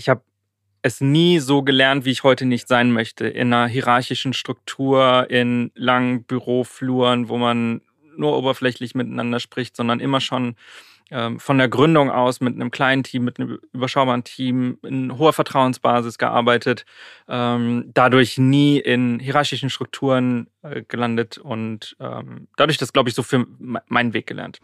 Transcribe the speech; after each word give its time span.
ich 0.00 0.08
habe 0.08 0.22
es 0.82 1.02
nie 1.02 1.38
so 1.38 1.62
gelernt, 1.62 2.06
wie 2.06 2.10
ich 2.10 2.24
heute 2.24 2.46
nicht 2.46 2.66
sein 2.66 2.90
möchte. 2.90 3.28
In 3.28 3.52
einer 3.52 3.68
hierarchischen 3.68 4.32
Struktur, 4.32 5.26
in 5.28 5.70
langen 5.74 6.24
Bürofluren, 6.24 7.28
wo 7.28 7.36
man 7.36 7.82
nur 8.16 8.36
oberflächlich 8.36 8.94
miteinander 8.94 9.40
spricht, 9.40 9.76
sondern 9.76 10.00
immer 10.00 10.20
schon 10.20 10.56
ähm, 11.10 11.38
von 11.38 11.58
der 11.58 11.68
Gründung 11.68 12.10
aus 12.10 12.40
mit 12.40 12.54
einem 12.54 12.70
kleinen 12.70 13.02
Team, 13.02 13.24
mit 13.24 13.38
einem 13.38 13.58
überschaubaren 13.74 14.24
Team, 14.24 14.78
in 14.82 15.18
hoher 15.18 15.34
Vertrauensbasis 15.34 16.16
gearbeitet, 16.16 16.86
ähm, 17.28 17.90
dadurch 17.92 18.38
nie 18.38 18.78
in 18.78 19.18
hierarchischen 19.18 19.68
Strukturen 19.68 20.48
äh, 20.62 20.82
gelandet 20.82 21.36
und 21.36 21.94
ähm, 22.00 22.48
dadurch 22.56 22.78
das, 22.78 22.94
glaube 22.94 23.10
ich, 23.10 23.14
so 23.14 23.22
für 23.22 23.46
meinen 23.58 24.14
Weg 24.14 24.26
gelernt. 24.26 24.60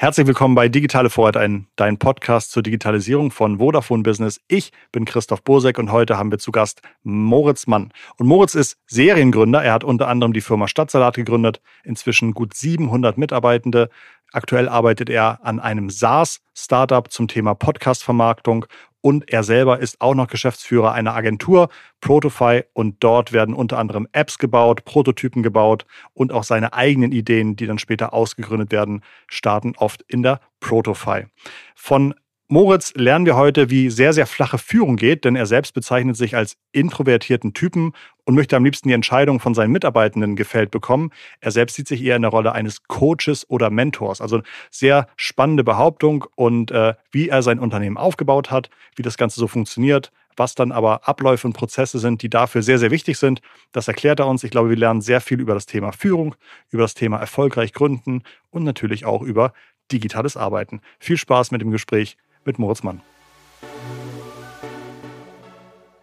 Herzlich 0.00 0.26
willkommen 0.26 0.54
bei 0.54 0.70
Digitale 0.70 1.10
Vorheit, 1.10 1.36
ein, 1.36 1.66
dein 1.76 1.98
Podcast 1.98 2.52
zur 2.52 2.62
Digitalisierung 2.62 3.30
von 3.30 3.58
Vodafone 3.58 4.02
Business. 4.02 4.40
Ich 4.48 4.72
bin 4.92 5.04
Christoph 5.04 5.42
Bosek 5.42 5.76
und 5.76 5.92
heute 5.92 6.16
haben 6.16 6.30
wir 6.30 6.38
zu 6.38 6.52
Gast 6.52 6.80
Moritz 7.02 7.66
Mann. 7.66 7.92
Und 8.16 8.26
Moritz 8.26 8.54
ist 8.54 8.78
Seriengründer. 8.86 9.62
Er 9.62 9.74
hat 9.74 9.84
unter 9.84 10.08
anderem 10.08 10.32
die 10.32 10.40
Firma 10.40 10.68
Stadtsalat 10.68 11.16
gegründet, 11.16 11.60
inzwischen 11.84 12.32
gut 12.32 12.54
700 12.54 13.18
Mitarbeitende. 13.18 13.90
Aktuell 14.32 14.70
arbeitet 14.70 15.10
er 15.10 15.44
an 15.44 15.60
einem 15.60 15.90
SaaS-Startup 15.90 17.12
zum 17.12 17.28
Thema 17.28 17.52
Podcast-Vermarktung 17.52 18.64
und 19.00 19.30
er 19.30 19.42
selber 19.42 19.78
ist 19.78 20.00
auch 20.00 20.14
noch 20.14 20.26
Geschäftsführer 20.26 20.92
einer 20.92 21.14
Agentur, 21.14 21.68
Protofy, 22.00 22.64
und 22.72 22.96
dort 23.00 23.32
werden 23.32 23.54
unter 23.54 23.78
anderem 23.78 24.06
Apps 24.12 24.38
gebaut, 24.38 24.84
Prototypen 24.84 25.42
gebaut 25.42 25.86
und 26.14 26.32
auch 26.32 26.44
seine 26.44 26.72
eigenen 26.72 27.12
Ideen, 27.12 27.56
die 27.56 27.66
dann 27.66 27.78
später 27.78 28.12
ausgegründet 28.12 28.72
werden, 28.72 29.02
starten 29.26 29.74
oft 29.76 30.02
in 30.02 30.22
der 30.22 30.40
Protofy. 30.60 31.26
Von 31.74 32.14
Moritz 32.52 32.92
lernen 32.96 33.26
wir 33.26 33.36
heute, 33.36 33.70
wie 33.70 33.90
sehr, 33.90 34.12
sehr 34.12 34.26
flache 34.26 34.58
Führung 34.58 34.96
geht, 34.96 35.24
denn 35.24 35.36
er 35.36 35.46
selbst 35.46 35.72
bezeichnet 35.72 36.16
sich 36.16 36.34
als 36.34 36.56
introvertierten 36.72 37.54
Typen 37.54 37.92
und 38.24 38.34
möchte 38.34 38.56
am 38.56 38.64
liebsten 38.64 38.88
die 38.88 38.94
Entscheidung 38.94 39.38
von 39.38 39.54
seinen 39.54 39.70
Mitarbeitenden 39.70 40.34
gefällt 40.34 40.72
bekommen. 40.72 41.12
Er 41.40 41.52
selbst 41.52 41.76
sieht 41.76 41.86
sich 41.86 42.02
eher 42.02 42.16
in 42.16 42.22
der 42.22 42.32
Rolle 42.32 42.50
eines 42.50 42.82
Coaches 42.88 43.48
oder 43.48 43.70
Mentors. 43.70 44.20
Also 44.20 44.42
sehr 44.68 45.06
spannende 45.14 45.62
Behauptung 45.62 46.24
und 46.34 46.72
äh, 46.72 46.94
wie 47.12 47.28
er 47.28 47.42
sein 47.42 47.60
Unternehmen 47.60 47.96
aufgebaut 47.96 48.50
hat, 48.50 48.68
wie 48.96 49.02
das 49.02 49.16
Ganze 49.16 49.38
so 49.38 49.46
funktioniert, 49.46 50.10
was 50.36 50.56
dann 50.56 50.72
aber 50.72 51.06
Abläufe 51.06 51.46
und 51.46 51.52
Prozesse 51.52 52.00
sind, 52.00 52.20
die 52.20 52.30
dafür 52.30 52.62
sehr, 52.62 52.80
sehr 52.80 52.90
wichtig 52.90 53.16
sind. 53.18 53.42
Das 53.70 53.86
erklärt 53.86 54.18
er 54.18 54.26
uns. 54.26 54.42
Ich 54.42 54.50
glaube, 54.50 54.70
wir 54.70 54.76
lernen 54.76 55.02
sehr 55.02 55.20
viel 55.20 55.38
über 55.38 55.54
das 55.54 55.66
Thema 55.66 55.92
Führung, 55.92 56.34
über 56.70 56.82
das 56.82 56.94
Thema 56.94 57.18
erfolgreich 57.18 57.72
gründen 57.72 58.24
und 58.50 58.64
natürlich 58.64 59.04
auch 59.04 59.22
über 59.22 59.52
digitales 59.92 60.36
Arbeiten. 60.36 60.80
Viel 60.98 61.16
Spaß 61.16 61.52
mit 61.52 61.60
dem 61.60 61.70
Gespräch 61.70 62.16
mit 62.44 62.58
Moritz 62.58 62.82
Mann. 62.82 63.00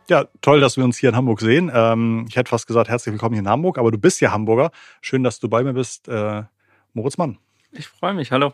Ja, 0.10 0.26
toll, 0.42 0.62
dass 0.62 0.78
wir 0.78 0.86
uns 0.86 0.98
hier 0.98 1.10
in 1.10 1.16
Hamburg 1.16 1.42
sehen. 1.42 1.70
Ähm, 1.74 2.26
ich 2.30 2.38
hätte 2.38 2.50
fast 2.50 2.66
gesagt, 2.66 2.90
herzlich 2.90 3.12
willkommen 3.12 3.34
hier 3.34 3.42
in 3.42 3.50
Hamburg, 3.50 3.78
aber 3.78 3.92
du 3.92 3.98
bist 3.98 4.22
ja 4.22 4.32
Hamburger. 4.32 4.72
Schön, 5.02 5.24
dass 5.24 5.40
du 5.40 5.50
bei 5.50 5.64
mir 5.64 5.74
bist, 5.74 6.08
äh, 6.08 6.44
Moritz 6.94 7.18
Mann. 7.18 7.40
Ich 7.72 7.88
freue 7.88 8.14
mich, 8.14 8.32
hallo. 8.32 8.54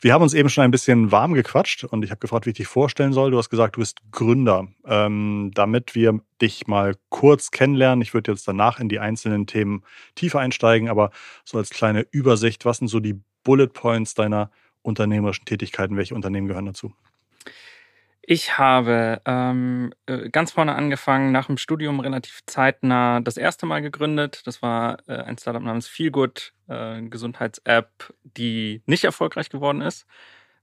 Wir 0.00 0.14
haben 0.14 0.22
uns 0.22 0.32
eben 0.32 0.48
schon 0.48 0.64
ein 0.64 0.70
bisschen 0.70 1.12
warm 1.12 1.34
gequatscht 1.34 1.84
und 1.84 2.02
ich 2.02 2.10
habe 2.10 2.20
gefragt, 2.20 2.46
wie 2.46 2.50
ich 2.50 2.56
dich 2.56 2.66
vorstellen 2.66 3.12
soll. 3.12 3.30
Du 3.30 3.36
hast 3.36 3.50
gesagt, 3.50 3.76
du 3.76 3.80
bist 3.80 3.98
Gründer. 4.10 4.68
Ähm, 4.86 5.50
damit 5.54 5.94
wir 5.94 6.20
dich 6.40 6.66
mal 6.66 6.94
kurz 7.10 7.50
kennenlernen, 7.50 8.00
ich 8.00 8.14
würde 8.14 8.32
jetzt 8.32 8.48
danach 8.48 8.80
in 8.80 8.88
die 8.88 8.98
einzelnen 8.98 9.46
Themen 9.46 9.84
tiefer 10.14 10.40
einsteigen, 10.40 10.88
aber 10.88 11.10
so 11.44 11.58
als 11.58 11.68
kleine 11.68 12.06
Übersicht, 12.10 12.64
was 12.64 12.78
sind 12.78 12.88
so 12.88 13.00
die 13.00 13.20
Bullet 13.44 13.68
Points 13.68 14.14
deiner 14.14 14.50
unternehmerischen 14.80 15.44
Tätigkeiten? 15.44 15.98
Welche 15.98 16.14
Unternehmen 16.14 16.48
gehören 16.48 16.66
dazu? 16.66 16.94
Ich 18.28 18.58
habe 18.58 19.22
ähm, 19.24 19.92
äh, 20.06 20.28
ganz 20.30 20.50
vorne 20.50 20.74
angefangen, 20.74 21.30
nach 21.30 21.46
dem 21.46 21.58
Studium 21.58 22.00
relativ 22.00 22.40
zeitnah 22.46 23.20
das 23.20 23.36
erste 23.36 23.66
Mal 23.66 23.82
gegründet. 23.82 24.42
Das 24.46 24.62
war 24.62 24.98
äh, 25.06 25.14
ein 25.14 25.38
Startup 25.38 25.62
namens 25.62 25.86
Feelgood, 25.86 26.52
äh, 26.66 27.02
Gesundheits-App, 27.02 28.12
die 28.24 28.82
nicht 28.86 29.04
erfolgreich 29.04 29.48
geworden 29.48 29.80
ist. 29.80 30.06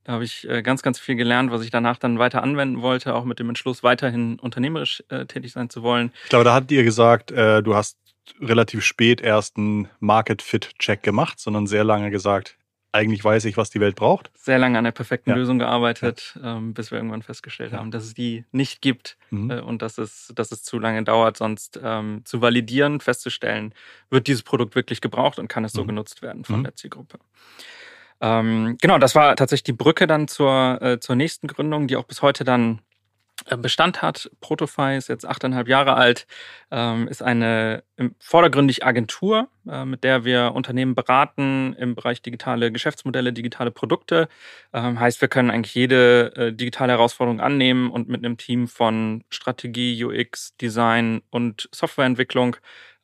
Da 0.04 0.12
habe 0.12 0.26
ich 0.26 0.46
äh, 0.50 0.62
ganz, 0.62 0.82
ganz 0.82 1.00
viel 1.00 1.16
gelernt, 1.16 1.52
was 1.52 1.64
ich 1.64 1.72
danach 1.72 1.98
dann 1.98 2.20
weiter 2.20 2.44
anwenden 2.44 2.82
wollte, 2.82 3.16
auch 3.16 3.24
mit 3.24 3.40
dem 3.40 3.48
Entschluss, 3.48 3.82
weiterhin 3.82 4.40
unternehmerisch 4.40 5.02
äh, 5.08 5.26
tätig 5.26 5.54
sein 5.54 5.70
zu 5.70 5.84
wollen. 5.84 6.12
Ich 6.24 6.30
glaube, 6.32 6.44
da 6.44 6.54
hat 6.54 6.70
dir 6.70 6.84
gesagt, 6.84 7.32
äh, 7.32 7.64
du 7.64 7.76
hast 7.76 7.98
relativ 8.42 8.84
spät 8.84 9.22
erst 9.22 9.56
einen 9.56 9.88
Market-Fit-Check 10.02 11.02
gemacht, 11.02 11.40
sondern 11.40 11.68
sehr 11.68 11.86
lange 11.86 12.12
gesagt, 12.12 12.58
eigentlich 12.94 13.24
weiß 13.24 13.46
ich, 13.46 13.58
was 13.58 13.72
die 13.72 13.80
Welt 13.80 13.96
braucht. 13.96 14.32
Sehr 14.36 14.60
lange 14.60 14.78
an 14.78 14.84
der 14.84 14.92
perfekten 14.92 15.32
ja. 15.32 15.36
Lösung 15.36 15.58
gearbeitet, 15.58 16.38
ja. 16.42 16.58
ähm, 16.58 16.74
bis 16.74 16.92
wir 16.92 17.00
irgendwann 17.00 17.24
festgestellt 17.24 17.74
ja. 17.74 17.80
haben, 17.80 17.90
dass 17.90 18.06
es 18.06 18.14
die 18.14 18.46
nicht 18.52 18.82
gibt 18.82 19.18
mhm. 19.32 19.50
äh, 19.50 19.60
und 19.60 19.82
dass 19.82 19.98
es, 19.98 20.32
dass 20.36 20.52
es 20.52 20.64
zu 20.64 20.78
lange 20.80 21.04
dauert, 21.04 21.36
sonst 21.36 21.80
ähm, 21.84 22.22
zu 22.24 22.42
validieren, 22.42 23.00
festzustellen, 23.00 23.74
wird 24.12 24.28
dieses 24.28 24.44
Produkt 24.44 24.76
wirklich 24.76 25.02
gebraucht 25.02 25.40
und 25.40 25.48
kann 25.48 25.66
es 25.66 25.74
so 25.74 25.84
mhm. 25.84 25.88
genutzt 25.88 26.22
werden 26.22 26.46
von 26.46 26.60
mhm. 26.60 26.64
der 26.66 26.76
Zielgruppe. 26.76 27.18
Ähm, 28.22 28.78
genau, 28.80 29.00
das 29.00 29.16
war 29.16 29.36
tatsächlich 29.36 29.64
die 29.64 29.74
Brücke 29.74 30.06
dann 30.06 30.28
zur, 30.28 30.80
äh, 30.82 31.00
zur 31.00 31.16
nächsten 31.16 31.48
Gründung, 31.48 31.88
die 31.88 31.98
auch 31.98 32.06
bis 32.06 32.22
heute 32.22 32.44
dann 32.44 32.80
Bestand 33.58 34.02
hat. 34.02 34.32
Protofy 34.42 34.98
ist 34.98 35.10
jetzt 35.10 35.26
achteinhalb 35.26 35.68
Jahre 35.68 35.96
alt, 35.96 36.28
ähm, 36.72 37.08
ist 37.08 37.22
eine 37.22 37.84
vordergründig 38.20 38.86
Agentur, 38.86 39.48
äh, 39.70 39.86
mit 39.86 40.04
der 40.04 40.26
wir 40.26 40.54
Unternehmen 40.54 40.96
beraten 40.96 41.76
im 41.78 41.96
Bereich 41.96 42.22
digitale 42.22 42.72
Geschäftsmodelle, 42.72 43.34
digitale 43.34 43.72
Produkte. 43.72 44.28
Ähm, 44.74 45.00
heißt, 45.00 45.22
wir 45.22 45.28
können 45.28 45.52
eigentlich 45.52 45.76
jede 45.76 46.36
äh, 46.36 46.54
digitale 46.54 46.94
Herausforderung 46.94 47.40
annehmen 47.40 47.92
und 47.92 48.10
mit 48.10 48.26
einem 48.26 48.38
Team 48.38 48.68
von 48.68 49.24
Strategie, 49.30 50.04
UX, 50.04 50.56
Design 50.58 51.22
und 51.30 51.70
Softwareentwicklung 51.72 52.58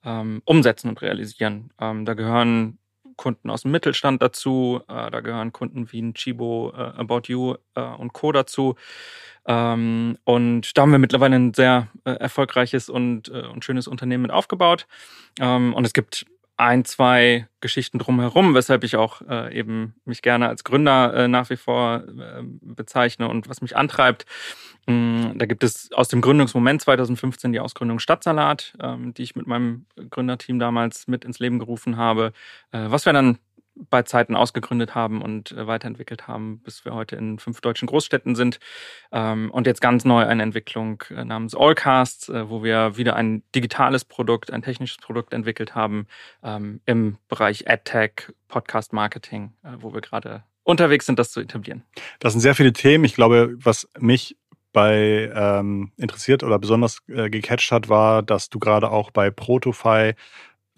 ähm, 0.03 0.41
umsetzen 0.45 0.89
und 0.89 1.01
realisieren. 1.01 1.71
da 1.77 2.13
gehören 2.13 2.78
Kunden 3.19 3.49
aus 3.49 3.63
dem 3.63 3.71
Mittelstand 3.71 4.21
dazu, 4.21 4.79
da 4.87 5.19
gehören 5.19 5.51
Kunden 5.51 5.91
wie 5.91 6.01
ein 6.01 6.13
Chibo, 6.13 6.71
About 6.73 7.23
You 7.27 7.55
und 7.75 8.13
Co. 8.13 8.31
dazu. 8.31 8.75
Ähm, 9.45 10.17
und 10.25 10.77
da 10.77 10.83
haben 10.83 10.91
wir 10.91 10.99
mittlerweile 10.99 11.35
ein 11.35 11.53
sehr 11.55 11.87
äh, 12.05 12.11
erfolgreiches 12.11 12.87
und, 12.87 13.29
äh, 13.29 13.47
und 13.47 13.65
schönes 13.65 13.87
Unternehmen 13.87 14.21
mit 14.21 14.31
aufgebaut. 14.31 14.85
Ähm, 15.39 15.73
und 15.73 15.85
es 15.85 15.93
gibt 15.93 16.27
ein, 16.59 16.83
zwei 16.83 17.47
Geschichten 17.61 17.99
drumherum, 17.99 18.53
weshalb 18.53 18.83
ich 18.83 18.97
auch 18.97 19.21
äh, 19.29 19.57
eben 19.57 19.95
mich 20.03 20.21
gerne 20.21 20.49
als 20.49 20.63
Gründer 20.63 21.13
äh, 21.13 21.27
nach 21.27 21.49
wie 21.49 21.55
vor 21.55 22.03
äh, 22.03 22.41
bezeichne 22.43 23.29
und 23.29 23.47
was 23.47 23.61
mich 23.61 23.77
antreibt. 23.77 24.25
Ähm, 24.85 25.33
da 25.35 25.45
gibt 25.45 25.63
es 25.63 25.91
aus 25.93 26.09
dem 26.09 26.19
Gründungsmoment 26.19 26.81
2015 26.81 27.53
die 27.53 27.61
Ausgründung 27.61 27.99
Stadtsalat, 27.99 28.73
ähm, 28.81 29.13
die 29.13 29.23
ich 29.23 29.35
mit 29.35 29.47
meinem 29.47 29.85
Gründerteam 30.09 30.59
damals 30.59 31.07
mit 31.07 31.23
ins 31.23 31.39
Leben 31.39 31.59
gerufen 31.59 31.95
habe, 31.95 32.33
äh, 32.71 32.85
was 32.89 33.05
wir 33.05 33.13
dann 33.13 33.37
bei 33.89 34.03
Zeiten 34.03 34.35
ausgegründet 34.35 34.95
haben 34.95 35.21
und 35.21 35.51
äh, 35.51 35.67
weiterentwickelt 35.67 36.27
haben, 36.27 36.59
bis 36.59 36.85
wir 36.85 36.93
heute 36.93 37.15
in 37.15 37.39
fünf 37.39 37.61
deutschen 37.61 37.87
Großstädten 37.87 38.35
sind. 38.35 38.59
Ähm, 39.11 39.51
und 39.51 39.67
jetzt 39.67 39.81
ganz 39.81 40.05
neu 40.05 40.25
eine 40.25 40.43
Entwicklung 40.43 41.03
äh, 41.09 41.23
namens 41.23 41.55
Allcast, 41.55 42.29
äh, 42.29 42.49
wo 42.49 42.63
wir 42.63 42.97
wieder 42.97 43.15
ein 43.15 43.43
digitales 43.55 44.05
Produkt, 44.05 44.51
ein 44.51 44.61
technisches 44.61 44.97
Produkt 44.97 45.33
entwickelt 45.33 45.75
haben 45.75 46.07
ähm, 46.43 46.81
im 46.85 47.17
Bereich 47.27 47.69
AdTech, 47.69 48.33
Podcast 48.47 48.93
Marketing, 48.93 49.53
wo 49.79 49.93
wir 49.93 50.01
gerade 50.01 50.43
unterwegs 50.63 51.05
sind, 51.05 51.19
das 51.19 51.31
zu 51.31 51.39
etablieren. 51.39 51.83
Das 52.19 52.33
sind 52.33 52.41
sehr 52.41 52.55
viele 52.55 52.73
Themen. 52.73 53.03
Ich 53.03 53.13
glaube, 53.13 53.55
was 53.57 53.87
mich 53.99 54.37
bei 54.71 55.31
ähm, 55.33 55.91
interessiert 55.97 56.43
oder 56.43 56.59
besonders 56.59 56.99
äh, 57.07 57.29
gecatcht 57.29 57.71
hat, 57.71 57.89
war, 57.89 58.21
dass 58.21 58.49
du 58.49 58.59
gerade 58.59 58.91
auch 58.91 59.11
bei 59.11 59.31
Protofy 59.31 60.13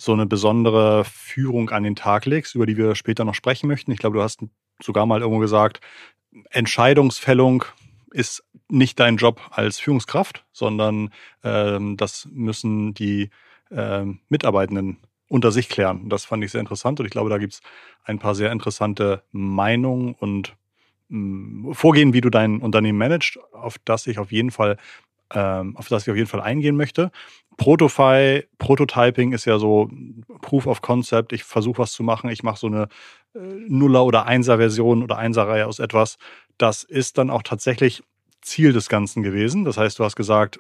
so 0.02 0.14
eine 0.14 0.26
besondere 0.26 1.06
Führung 1.06 1.70
an 1.70 1.84
den 1.84 1.96
Tag 1.96 2.26
legst, 2.26 2.56
über 2.56 2.66
die 2.66 2.76
wir 2.76 2.96
später 2.96 3.24
noch 3.24 3.36
sprechen 3.36 3.68
möchten. 3.68 3.92
Ich 3.92 4.00
glaube, 4.00 4.18
du 4.18 4.24
hast 4.24 4.42
sogar 4.82 5.06
mal 5.06 5.22
irgendwo 5.22 5.40
gesagt, 5.40 5.80
Entscheidungsfällung 6.50 7.66
ist 8.12 8.44
nicht 8.68 9.00
dein 9.00 9.18
Job 9.18 9.42
als 9.52 9.80
Führungskraft, 9.80 10.44
sondern 10.52 11.12
ähm, 11.44 11.98
das 11.98 12.28
müssen 12.32 12.96
die 12.96 13.30
äh, 13.70 14.06
Mitarbeitenden 14.28 14.98
unter 15.28 15.52
sich 15.52 15.70
klären. 15.70 16.10
Das 16.10 16.26
fand 16.26 16.44
ich 16.44 16.52
sehr 16.52 16.62
interessant 16.62 17.00
und 17.00 17.06
ich 17.06 17.12
glaube, 17.12 17.30
da 17.30 17.38
gibt 17.38 17.54
es 17.54 17.62
ein 18.04 18.18
paar 18.18 18.34
sehr 18.34 18.52
interessante 18.52 19.24
Meinungen 19.32 20.16
und 20.16 20.56
mh, 21.10 21.70
mm, 21.70 21.74
Vorgehen, 21.74 22.14
wie 22.14 22.22
du 22.22 22.32
dein 22.32 22.60
Unternehmen 22.60 22.98
managst, 22.98 23.38
auf 23.54 23.78
das 23.86 24.08
ich 24.08 24.18
auf 24.18 24.32
jeden 24.32 24.52
Fall 24.52 24.78
ähm, 25.34 25.76
auf 25.78 25.88
das 25.88 26.04
ich 26.04 26.12
auf 26.12 26.18
jeden 26.18 26.28
Fall 26.28 26.42
eingehen 26.42 26.76
möchte. 26.76 27.12
Protofy, 27.58 28.46
Prototyping 28.58 29.34
ist 29.34 29.46
ja 29.46 29.60
so 29.60 29.90
Proof 30.42 30.68
of 30.68 30.82
Concept. 30.82 31.34
Ich 31.34 31.44
versuche 31.44 31.80
was 31.80 31.94
zu 31.94 32.04
machen. 32.04 32.30
Ich 32.30 32.44
mache 32.44 32.60
so 32.60 32.68
eine 32.68 32.88
äh, 33.36 33.40
Nuller- 33.40 34.06
oder 34.06 34.26
Einser-Version 34.26 35.04
oder 35.04 35.18
Einser-Reihe 35.18 35.68
aus 35.68 35.80
etwas. 35.80 36.18
Das 36.58 36.84
ist 36.84 37.18
dann 37.18 37.30
auch 37.30 37.44
tatsächlich 37.44 38.04
Ziel 38.42 38.74
des 38.74 38.90
Ganzen 38.90 39.24
gewesen. 39.24 39.66
Das 39.66 39.78
heißt, 39.78 40.00
du 40.00 40.04
hast 40.04 40.16
gesagt, 40.16 40.60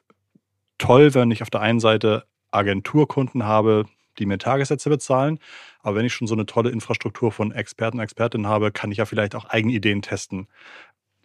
toll, 0.78 1.14
wenn 1.14 1.32
ich 1.32 1.42
auf 1.42 1.50
der 1.50 1.62
einen 1.62 1.80
Seite 1.80 2.26
Agenturkunden 2.52 3.46
habe, 3.46 3.86
die 4.20 4.26
mir 4.26 4.38
Tagessätze 4.38 4.90
bezahlen. 4.90 5.40
Aber 5.82 5.96
wenn 5.96 6.06
ich 6.06 6.14
schon 6.14 6.28
so 6.28 6.36
eine 6.36 6.46
tolle 6.46 6.70
Infrastruktur 6.70 7.32
von 7.32 7.52
Experten 7.52 7.98
und 7.98 8.04
Expertinnen 8.04 8.48
habe, 8.48 8.72
kann 8.72 8.92
ich 8.92 8.98
ja 8.98 9.06
vielleicht 9.06 9.36
auch 9.36 9.46
eigene 9.46 9.74
Ideen 9.74 10.02
testen. 10.02 10.48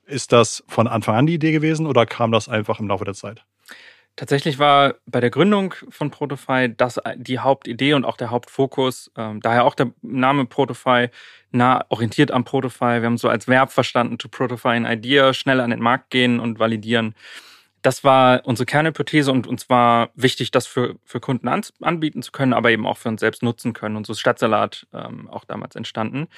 Ist 0.07 0.33
das 0.33 0.65
von 0.69 0.87
Anfang 0.87 1.17
an 1.17 1.27
die 1.27 1.35
Idee 1.35 1.53
gewesen 1.53 1.87
oder 1.87 2.07
kam 2.07 2.33
das 2.33 2.49
einfach 2.49 2.79
im 2.81 2.89
Laufe 2.89 3.05
der 3.05 3.15
Zeit? 3.15 3.45
Tatsächlich 4.17 4.59
war 4.59 4.95
bei 5.05 5.21
der 5.21 5.29
Gründung 5.29 5.75
von 5.91 6.11
Protofy 6.11 6.75
das 6.75 6.99
die 7.17 7.39
Hauptidee 7.39 7.93
und 7.93 8.07
auch 8.07 8.17
der 8.17 8.31
Hauptfokus. 8.31 9.11
Ähm, 9.15 9.41
daher 9.43 9.65
auch 9.65 9.75
der 9.75 9.93
Name 10.01 10.47
Protofy, 10.47 11.11
nah 11.51 11.85
orientiert 11.91 12.31
am 12.31 12.45
Protofy. 12.45 13.03
Wir 13.03 13.05
haben 13.05 13.19
so 13.19 13.29
als 13.29 13.47
Verb 13.47 13.71
verstanden, 13.71 14.17
to 14.17 14.29
protofy 14.29 14.69
an 14.69 14.87
idea, 14.87 15.35
schnell 15.35 15.61
an 15.61 15.69
den 15.69 15.81
Markt 15.81 16.09
gehen 16.09 16.41
und 16.41 16.59
validieren. 16.59 17.15
Das 17.83 18.05
war 18.05 18.41
unsere 18.47 18.65
Kernhypothese 18.65 19.31
und 19.31 19.47
uns 19.47 19.69
war 19.69 20.09
wichtig, 20.15 20.51
das 20.51 20.67
für, 20.67 20.97
für 21.05 21.21
Kunden 21.21 21.47
an, 21.47 21.63
anbieten 21.83 22.23
zu 22.23 22.33
können, 22.33 22.55
aber 22.55 22.71
eben 22.71 22.87
auch 22.87 22.97
für 22.97 23.11
uns 23.11 23.21
selbst 23.21 23.43
nutzen 23.43 23.75
können. 23.75 23.97
Und 23.97 24.07
so 24.07 24.15
ist 24.15 24.21
Stadtsalat 24.21 24.87
ähm, 24.95 25.29
auch 25.29 25.45
damals 25.45 25.77
entstanden. 25.77 26.29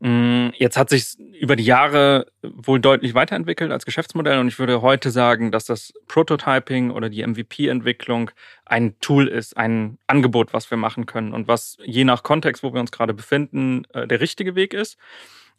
Mm, 0.00 0.50
jetzt 0.54 0.76
hat 0.76 0.90
sich 0.90 1.18
über 1.40 1.56
die 1.56 1.64
Jahre 1.64 2.26
wohl 2.42 2.80
deutlich 2.80 3.14
weiterentwickelt 3.14 3.72
als 3.72 3.84
Geschäftsmodell 3.84 4.38
und 4.38 4.46
ich 4.46 4.58
würde 4.60 4.80
heute 4.80 5.10
sagen, 5.10 5.50
dass 5.50 5.64
das 5.64 5.92
Prototyping 6.06 6.90
oder 6.90 7.08
die 7.08 7.26
MVP-Entwicklung 7.26 8.30
ein 8.64 8.98
Tool 9.00 9.26
ist, 9.26 9.56
ein 9.56 9.98
Angebot, 10.06 10.52
was 10.52 10.70
wir 10.70 10.78
machen 10.78 11.06
können 11.06 11.32
und 11.32 11.48
was 11.48 11.78
je 11.84 12.04
nach 12.04 12.22
Kontext, 12.22 12.62
wo 12.62 12.72
wir 12.72 12.80
uns 12.80 12.92
gerade 12.92 13.12
befinden, 13.12 13.84
äh, 13.92 14.06
der 14.06 14.20
richtige 14.20 14.54
Weg 14.54 14.72
ist. 14.72 14.98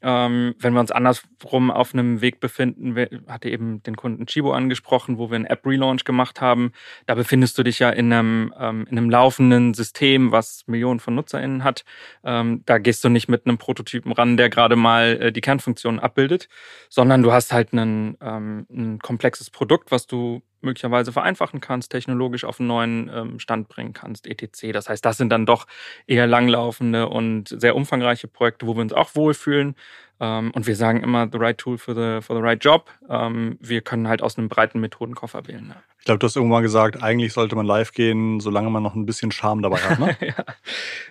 Ähm, 0.02 0.56
wenn 0.60 0.74
wir 0.74 0.80
uns 0.80 0.92
andersrum 0.92 1.72
auf 1.72 1.94
einem 1.94 2.22
Weg 2.22 2.40
befinden, 2.40 2.96
hatte 3.28 3.50
eben 3.50 3.84
den 3.84 3.96
Kunden 3.96 4.26
Chibo 4.26 4.54
angesprochen, 4.54 5.18
wo 5.18 5.30
wir 5.30 5.36
einen 5.36 5.46
App-Relaunch 5.46 6.06
gemacht 6.06 6.42
haben. 6.42 6.72
Da 7.06 7.16
befindest 7.16 7.58
du 7.58 7.64
dich 7.64 7.80
ja 7.80 7.90
in 7.90 8.12
einem, 8.12 8.54
ähm, 8.58 8.86
in 8.90 8.98
einem 8.98 9.10
laufenden 9.10 9.74
System, 9.74 10.32
was 10.32 10.64
Millionen 10.68 11.00
von 11.00 11.16
NutzerInnen 11.16 11.64
hat. 11.64 11.84
Ähm, 12.24 12.64
da 12.66 12.78
gehst 12.78 13.04
du 13.04 13.10
nicht 13.10 13.28
mit 13.28 13.46
einem 13.46 13.58
Prototypen 13.58 14.12
ran, 14.12 14.38
der 14.38 14.50
gerade 14.50 14.76
mal 14.76 15.22
äh, 15.22 15.32
die 15.32 15.42
Kernfunktionen 15.42 16.00
abbildet, 16.00 16.48
sondern 16.90 17.22
du 17.22 17.32
hast 17.32 17.52
halt 17.52 17.74
einen, 17.74 18.18
ähm, 18.22 18.66
ein 18.72 19.00
komplexes 19.00 19.50
Produkt, 19.50 19.92
was 19.92 20.08
du 20.08 20.42
möglicherweise 20.62 21.12
vereinfachen 21.12 21.62
kannst, 21.62 21.92
technologisch 21.92 22.44
auf 22.44 22.60
einen 22.60 22.68
neuen 22.68 23.12
ähm, 23.14 23.40
Stand 23.40 23.70
bringen 23.70 23.94
kannst, 23.94 24.28
etc. 24.28 24.72
Das 24.74 24.90
heißt, 24.90 25.04
das 25.06 25.18
sind 25.18 25.30
dann 25.30 25.46
doch 25.46 25.68
eher 26.08 26.28
langlaufende 26.28 27.08
und 27.10 27.48
sehr 27.50 27.76
umfangreiche 27.76 28.28
Projekte, 28.28 28.68
wo 28.68 28.76
wir 28.76 28.82
uns 28.82 28.94
auch 28.94 29.16
wohlfühlen. 29.16 29.76
Ähm, 30.22 30.52
und 30.52 30.68
wir 30.68 30.76
sagen 30.76 31.02
immer, 31.02 31.30
the 31.32 31.38
right 31.38 31.58
tool 31.58 31.78
for 31.78 31.96
the, 31.96 32.22
for 32.26 32.36
the 32.36 32.42
right 32.42 32.64
job. 32.64 32.90
Ähm, 33.10 33.58
wir 33.62 33.82
können 33.82 34.08
halt 34.08 34.22
aus 34.22 34.38
einem 34.38 34.50
breiten 34.50 34.80
Methodenkoffer 34.80 35.48
wählen. 35.48 35.74
Ich 36.00 36.06
glaube, 36.06 36.20
du 36.20 36.28
hast 36.28 36.36
irgendwann 36.36 36.64
gesagt, 36.64 37.02
eigentlich 37.02 37.34
sollte 37.34 37.56
man 37.56 37.66
live 37.66 37.94
gehen, 37.94 38.40
solange 38.40 38.70
man 38.70 38.84
noch 38.84 38.96
ein 38.96 39.06
bisschen 39.06 39.32
Charme 39.32 39.62
dabei 39.62 39.78
hat. 39.78 40.00
Ne? 40.00 40.18
ja. 40.28 40.46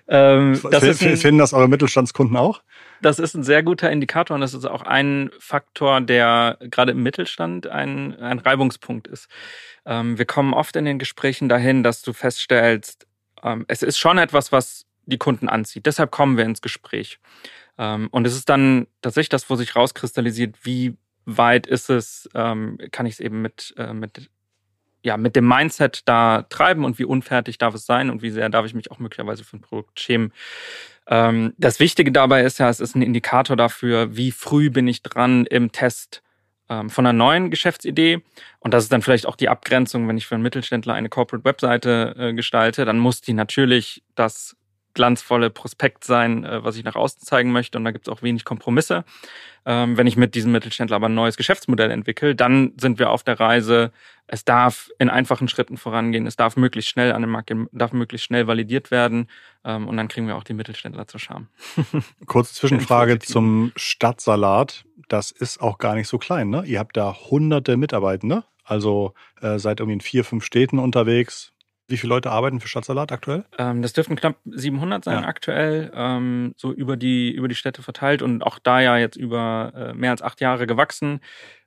ähm, 0.09 0.61
das 0.71 0.83
F 0.83 1.03
ein, 1.03 1.17
finden 1.17 1.39
das 1.39 1.55
eure 1.55 1.69
Mittelstandskunden 1.69 2.37
auch? 2.37 2.63
Das 3.01 3.19
ist 3.19 3.35
ein 3.35 3.45
sehr 3.45 3.63
guter 3.63 3.91
Indikator 3.91 4.35
und 4.35 4.41
das 4.41 4.55
ist 4.55 4.65
auch 4.65 4.83
ein 4.83 5.31
Faktor, 5.39 6.01
der 6.01 6.59
gerade 6.61 6.93
im 6.93 7.03
Mittelstand 7.03 7.67
ein, 7.67 8.15
ein 8.19 8.39
Reibungspunkt 8.39 9.07
ist. 9.07 9.29
Ähm, 9.87 10.19
wir 10.19 10.27
kommen 10.27 10.53
oft 10.53 10.77
in 10.77 10.85
den 10.85 10.99
Gesprächen 10.99 11.49
dahin, 11.49 11.83
dass 11.83 12.03
du 12.03 12.13
feststellst, 12.13 13.07
ähm, 13.43 13.65
es 13.69 13.83
ist 13.83 13.99
schon 13.99 14.19
etwas, 14.19 14.53
was 14.53 14.85
die 15.07 15.19
Kunden 15.19 15.49
anzieht. 15.49 15.87
Deshalb 15.87 16.11
kommen 16.11 16.37
wir 16.37 16.45
ins 16.45 16.61
Gespräch. 16.61 17.19
Ähm, 17.79 18.09
und 18.11 18.27
es 18.27 18.35
ist 18.35 18.49
dann 18.49 18.87
tatsächlich 19.01 19.29
das, 19.29 19.49
wo 19.49 19.57
sich 19.57 19.77
rauskristallisiert, 19.77 20.57
wie 20.65 20.97
weit 21.25 21.67
ist 21.67 21.91
es, 21.91 22.29
ähm, 22.35 22.79
kann 22.91 23.07
ich 23.07 23.15
es 23.15 23.21
eben 23.21 23.41
mit, 23.41 23.75
äh, 23.77 23.93
mit 23.93 24.31
ja, 25.05 25.17
mit 25.17 25.37
dem 25.37 25.47
Mindset 25.47 26.03
da 26.09 26.43
treiben 26.43 26.85
und 26.85 26.99
wie 26.99 27.05
unfertig 27.05 27.57
darf 27.57 27.73
es 27.73 27.87
sein 27.87 28.11
und 28.11 28.21
wie 28.21 28.31
sehr 28.31 28.49
darf 28.49 28.67
ich 28.67 28.75
mich 28.75 28.91
auch 28.91 28.99
möglicherweise 28.99 29.45
für 29.45 29.57
ein 29.57 29.61
Produkt 29.61 30.01
schämen. 30.01 30.33
Ähm, 31.07 31.55
das 31.57 31.79
Wichtige 31.79 32.11
dabei 32.11 32.43
ist 32.43 32.59
ja, 32.59 32.69
es 32.69 32.81
ist 32.81 32.97
ein 32.97 33.03
Indikator 33.03 33.57
dafür, 33.57 34.17
wie 34.17 34.33
früh 34.33 34.71
bin 34.71 34.89
ich 34.89 35.03
dran 35.03 35.47
im 35.47 35.73
Test 35.73 36.23
von 36.71 37.07
einer 37.07 37.15
neuen 37.15 37.51
Geschäftsidee. 37.51 38.23
Und 38.59 38.75
das 38.75 38.85
ist 38.85 38.93
dann 38.93 39.01
vielleicht 39.01 39.25
auch 39.25 39.37
die 39.37 39.49
Abgrenzung, 39.49 40.07
wenn 40.07 40.19
ich 40.19 40.27
für 40.27 40.35
einen 40.35 40.43
Mittelständler 40.43 40.93
eine 40.93 41.09
Corporate 41.09 41.47
Webseite 41.47 42.15
äh, 42.19 42.35
gestalte, 42.35 42.85
dann 42.85 42.99
muss 42.99 43.23
die 43.23 43.33
natürlich 43.33 44.03
das 44.15 44.55
glanzvolle 44.95 45.51
Prospekt 45.51 46.05
sein, 46.05 46.45
äh, 46.45 46.65
was 46.65 46.77
ich 46.77 46.85
nach 46.85 46.97
außen 46.97 47.23
zeigen 47.23 47.53
möchte. 47.53 47.79
Und 47.79 47.85
da 47.85 47.91
gibt 47.91 48.09
es 48.09 48.13
auch 48.13 48.23
wenig 48.23 48.45
Kompromisse. 48.45 49.05
Ähm, 49.65 49.97
wenn 49.97 50.07
ich 50.07 50.17
mit 50.17 50.35
diesem 50.35 50.53
Mittelständler 50.53 50.97
aber 50.97 51.09
ein 51.09 51.15
neues 51.15 51.37
Geschäftsmodell 51.37 51.91
entwickle, 51.91 52.35
dann 52.35 52.73
sind 52.81 52.99
wir 52.99 53.11
auf 53.11 53.23
der 53.23 53.39
Reise. 53.39 53.93
Es 54.27 54.45
darf 54.45 54.91
in 54.99 55.11
einfachen 55.11 55.49
Schritten 55.49 55.77
vorangehen. 55.77 56.27
Es 56.27 56.37
darf 56.37 56.57
möglichst 56.57 56.91
schnell 56.91 57.13
an 57.13 57.23
den 57.23 57.31
Markt 57.31 57.49
gehen, 57.49 57.69
darf 57.73 57.93
möglichst 57.93 58.27
schnell 58.27 58.47
validiert 58.47 58.91
werden. 58.91 59.29
Ähm, 59.65 59.89
und 59.89 59.97
dann 59.97 60.09
kriegen 60.09 60.27
wir 60.27 60.37
auch 60.37 60.45
die 60.45 60.55
Mittelständler 60.55 61.07
zur 61.07 61.21
Scham. 61.21 61.49
Kurze 62.27 62.55
Zwischenfrage 62.55 63.19
zum 63.19 63.73
Stadtsalat. 63.77 64.85
Das 65.09 65.31
ist 65.31 65.61
auch 65.61 65.79
gar 65.79 65.95
nicht 65.95 66.09
so 66.09 66.19
klein, 66.19 66.51
ne? 66.51 66.65
Ihr 66.67 66.79
habt 66.79 66.97
da 66.97 67.15
hunderte 67.15 67.77
Mitarbeitende. 67.77 68.45
Also 68.65 69.15
äh, 69.41 69.59
seid 69.59 69.81
irgendwie 69.81 69.95
in 69.95 70.01
vier, 70.03 70.25
fünf 70.25 70.45
Städten 70.45 70.79
unterwegs. 70.79 71.53
Wie 71.89 71.97
viele 71.97 72.15
Leute 72.15 72.31
arbeiten 72.31 72.61
für 72.61 72.69
Stadtsalat 72.69 73.13
aktuell? 73.13 73.45
Ähm, 73.59 73.81
das 73.81 73.95
dürften 73.95 74.15
knapp 74.15 74.37
700 74.45 75.05
sein 75.05 75.23
ja. 75.23 75.27
aktuell, 75.27 75.91
ähm, 75.95 76.53
so 76.57 76.71
über 76.71 76.99
die, 76.99 77.31
über 77.33 77.49
die 77.49 77.55
Städte 77.55 77.83
verteilt 77.83 78.21
und 78.21 78.43
auch 78.43 78.59
da 78.59 78.81
ja 78.81 78.99
jetzt 78.99 79.17
über 79.17 79.73
äh, 79.75 79.95
mehr 79.95 80.11
als 80.11 80.21
acht 80.21 80.43
Jahre 80.43 80.67
gewachsen. 80.67 81.21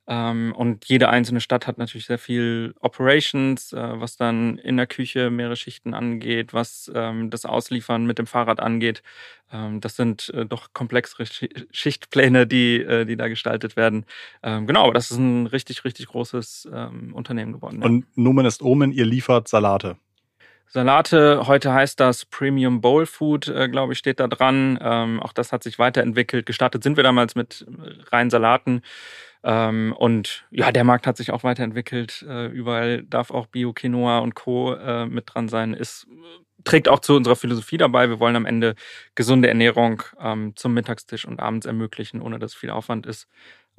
Ähm, 0.07 0.53
und 0.55 0.85
jede 0.85 1.09
einzelne 1.09 1.41
Stadt 1.41 1.67
hat 1.67 1.77
natürlich 1.77 2.05
sehr 2.05 2.17
viel 2.17 2.73
Operations, 2.81 3.71
äh, 3.71 3.99
was 3.99 4.17
dann 4.17 4.57
in 4.57 4.77
der 4.77 4.87
Küche 4.87 5.29
mehrere 5.29 5.55
Schichten 5.55 5.93
angeht, 5.93 6.53
was 6.53 6.91
ähm, 6.93 7.29
das 7.29 7.45
Ausliefern 7.45 8.05
mit 8.05 8.19
dem 8.19 8.27
Fahrrad 8.27 8.59
angeht. 8.59 9.03
Ähm, 9.51 9.79
das 9.79 9.95
sind 9.95 10.29
äh, 10.33 10.45
doch 10.45 10.73
komplexere 10.73 11.25
Schichtpläne, 11.71 12.45
die, 12.45 12.81
äh, 12.81 13.05
die 13.05 13.15
da 13.15 13.27
gestaltet 13.27 13.75
werden. 13.75 14.05
Ähm, 14.43 14.67
genau, 14.67 14.83
aber 14.83 14.93
das 14.93 15.11
ist 15.11 15.17
ein 15.17 15.47
richtig, 15.47 15.85
richtig 15.85 16.07
großes 16.07 16.69
ähm, 16.73 17.13
Unternehmen 17.13 17.53
geworden. 17.53 17.81
Und 17.81 18.05
Numen 18.15 18.45
ist 18.45 18.61
Omen, 18.61 18.91
ihr 18.91 19.05
liefert 19.05 19.47
Salate. 19.47 19.97
Salate, 20.73 21.47
heute 21.47 21.73
heißt 21.73 21.99
das 21.99 22.23
Premium 22.23 22.79
Bowl 22.79 23.05
Food, 23.05 23.49
äh, 23.49 23.67
glaube 23.67 23.91
ich, 23.91 23.99
steht 23.99 24.21
da 24.21 24.29
dran. 24.29 24.79
Ähm, 24.81 25.19
auch 25.19 25.33
das 25.33 25.51
hat 25.51 25.63
sich 25.63 25.77
weiterentwickelt. 25.79 26.45
Gestartet 26.45 26.81
sind 26.81 26.95
wir 26.95 27.03
damals 27.03 27.35
mit 27.35 27.65
reinen 28.09 28.29
Salaten. 28.29 28.81
Ähm, 29.43 29.93
und 29.97 30.45
ja, 30.49 30.71
der 30.71 30.85
Markt 30.85 31.07
hat 31.07 31.17
sich 31.17 31.31
auch 31.31 31.43
weiterentwickelt. 31.43 32.25
Äh, 32.25 32.45
überall 32.47 33.03
darf 33.03 33.31
auch 33.31 33.47
Bio 33.47 33.73
Quinoa 33.73 34.19
und 34.19 34.33
Co. 34.35 34.73
Äh, 34.75 35.07
mit 35.07 35.25
dran 35.33 35.49
sein. 35.49 35.73
Ist, 35.73 36.07
trägt 36.63 36.87
auch 36.87 36.99
zu 36.99 37.17
unserer 37.17 37.35
Philosophie 37.35 37.77
dabei. 37.77 38.07
Wir 38.07 38.21
wollen 38.21 38.37
am 38.37 38.45
Ende 38.45 38.75
gesunde 39.13 39.49
Ernährung 39.49 40.03
ähm, 40.21 40.55
zum 40.55 40.73
Mittagstisch 40.73 41.25
und 41.25 41.41
abends 41.41 41.65
ermöglichen, 41.65 42.21
ohne 42.21 42.39
dass 42.39 42.53
viel 42.53 42.69
Aufwand 42.69 43.05
ist. 43.05 43.27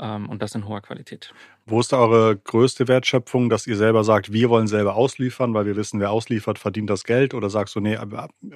Ähm, 0.03 0.29
und 0.29 0.43
das 0.43 0.57
in 0.57 0.67
hoher 0.67 0.81
Qualität. 0.81 1.33
Wo 1.65 1.79
ist 1.79 1.93
da 1.93 1.99
eure 1.99 2.37
größte 2.37 2.89
Wertschöpfung, 2.89 3.49
dass 3.49 3.69
ihr 3.69 3.77
selber 3.77 4.03
sagt, 4.03 4.33
wir 4.33 4.51
wollen 4.51 4.67
selber 4.67 4.97
ausliefern, 4.97 5.55
weil 5.55 5.65
wir 5.65 5.77
wissen, 5.77 6.01
wer 6.01 6.11
ausliefert, 6.11 6.59
verdient 6.59 6.91
das 6.91 7.05
Geld? 7.05 7.35
Oder 7.35 7.51
sagst 7.51 7.77
du, 7.77 7.81
nee, 7.81 7.97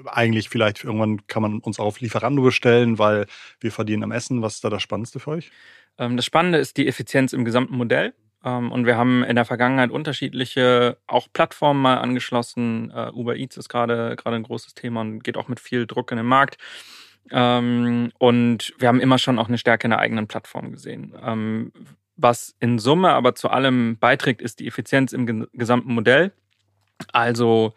eigentlich 0.06 0.48
vielleicht 0.48 0.82
irgendwann 0.82 1.24
kann 1.28 1.42
man 1.42 1.60
uns 1.60 1.78
auch 1.78 1.84
auf 1.84 2.00
Lieferando 2.00 2.42
bestellen, 2.42 2.98
weil 2.98 3.26
wir 3.60 3.70
verdienen 3.70 4.02
am 4.02 4.10
Essen? 4.10 4.42
Was 4.42 4.56
ist 4.56 4.64
da 4.64 4.70
das 4.70 4.82
Spannendste 4.82 5.20
für 5.20 5.30
euch? 5.30 5.52
Ähm, 5.98 6.16
das 6.16 6.26
Spannende 6.26 6.58
ist 6.58 6.78
die 6.78 6.88
Effizienz 6.88 7.32
im 7.32 7.44
gesamten 7.44 7.76
Modell. 7.76 8.12
Ähm, 8.44 8.72
und 8.72 8.84
wir 8.84 8.96
haben 8.96 9.22
in 9.22 9.36
der 9.36 9.44
Vergangenheit 9.44 9.92
unterschiedliche 9.92 10.98
auch 11.06 11.28
Plattformen 11.32 11.80
mal 11.80 11.98
angeschlossen. 11.98 12.90
Äh, 12.90 13.10
Uber 13.12 13.36
Eats 13.36 13.56
ist 13.56 13.68
gerade 13.68 14.16
gerade 14.16 14.34
ein 14.34 14.42
großes 14.42 14.74
Thema 14.74 15.02
und 15.02 15.22
geht 15.22 15.36
auch 15.36 15.46
mit 15.46 15.60
viel 15.60 15.86
Druck 15.86 16.10
in 16.10 16.16
den 16.16 16.26
Markt. 16.26 16.58
Ähm, 17.30 18.12
und 18.18 18.74
wir 18.78 18.88
haben 18.88 19.00
immer 19.00 19.18
schon 19.18 19.38
auch 19.38 19.48
eine 19.48 19.58
Stärke 19.58 19.86
in 19.86 19.90
der 19.90 19.98
eigenen 19.98 20.26
Plattform 20.26 20.72
gesehen. 20.72 21.14
Ähm, 21.22 21.72
was 22.16 22.54
in 22.60 22.78
Summe 22.78 23.10
aber 23.10 23.34
zu 23.34 23.50
allem 23.50 23.98
beiträgt, 23.98 24.40
ist 24.40 24.60
die 24.60 24.66
Effizienz 24.66 25.12
im 25.12 25.46
gesamten 25.52 25.92
Modell. 25.92 26.32
Also, 27.12 27.74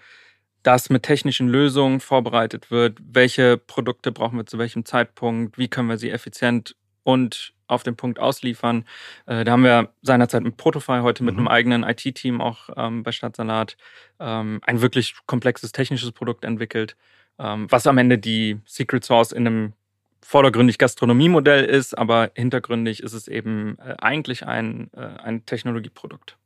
dass 0.63 0.89
mit 0.89 1.03
technischen 1.03 1.49
Lösungen 1.49 1.99
vorbereitet 1.99 2.71
wird, 2.71 2.99
welche 3.01 3.57
Produkte 3.57 4.11
brauchen 4.11 4.37
wir 4.37 4.45
zu 4.45 4.57
welchem 4.57 4.85
Zeitpunkt, 4.85 5.57
wie 5.57 5.67
können 5.67 5.89
wir 5.89 5.97
sie 5.97 6.11
effizient 6.11 6.75
und 7.03 7.53
auf 7.67 7.83
den 7.83 7.95
Punkt 7.95 8.19
ausliefern. 8.19 8.85
Äh, 9.25 9.43
da 9.43 9.51
haben 9.51 9.63
wir 9.63 9.89
seinerzeit 10.01 10.43
mit 10.43 10.57
Protofy, 10.57 10.99
heute 11.01 11.23
mit 11.23 11.35
mhm. 11.35 11.39
einem 11.39 11.47
eigenen 11.47 11.83
IT-Team 11.83 12.41
auch 12.41 12.69
ähm, 12.75 13.03
bei 13.03 13.11
Stadtsalat 13.11 13.77
ähm, 14.19 14.59
ein 14.63 14.81
wirklich 14.81 15.15
komplexes 15.25 15.71
technisches 15.71 16.11
Produkt 16.11 16.43
entwickelt 16.43 16.95
was 17.39 17.87
am 17.87 17.97
Ende 17.97 18.17
die 18.17 18.59
Secret 18.65 19.03
Source 19.03 19.31
in 19.31 19.47
einem 19.47 19.73
vordergründig 20.21 20.77
Gastronomiemodell 20.77 21.65
ist, 21.65 21.97
aber 21.97 22.31
hintergründig 22.35 23.01
ist 23.01 23.13
es 23.13 23.27
eben 23.27 23.77
äh, 23.79 23.95
eigentlich 23.99 24.45
ein, 24.45 24.89
äh, 24.95 24.99
ein 24.99 25.45
Technologieprodukt. 25.45 26.37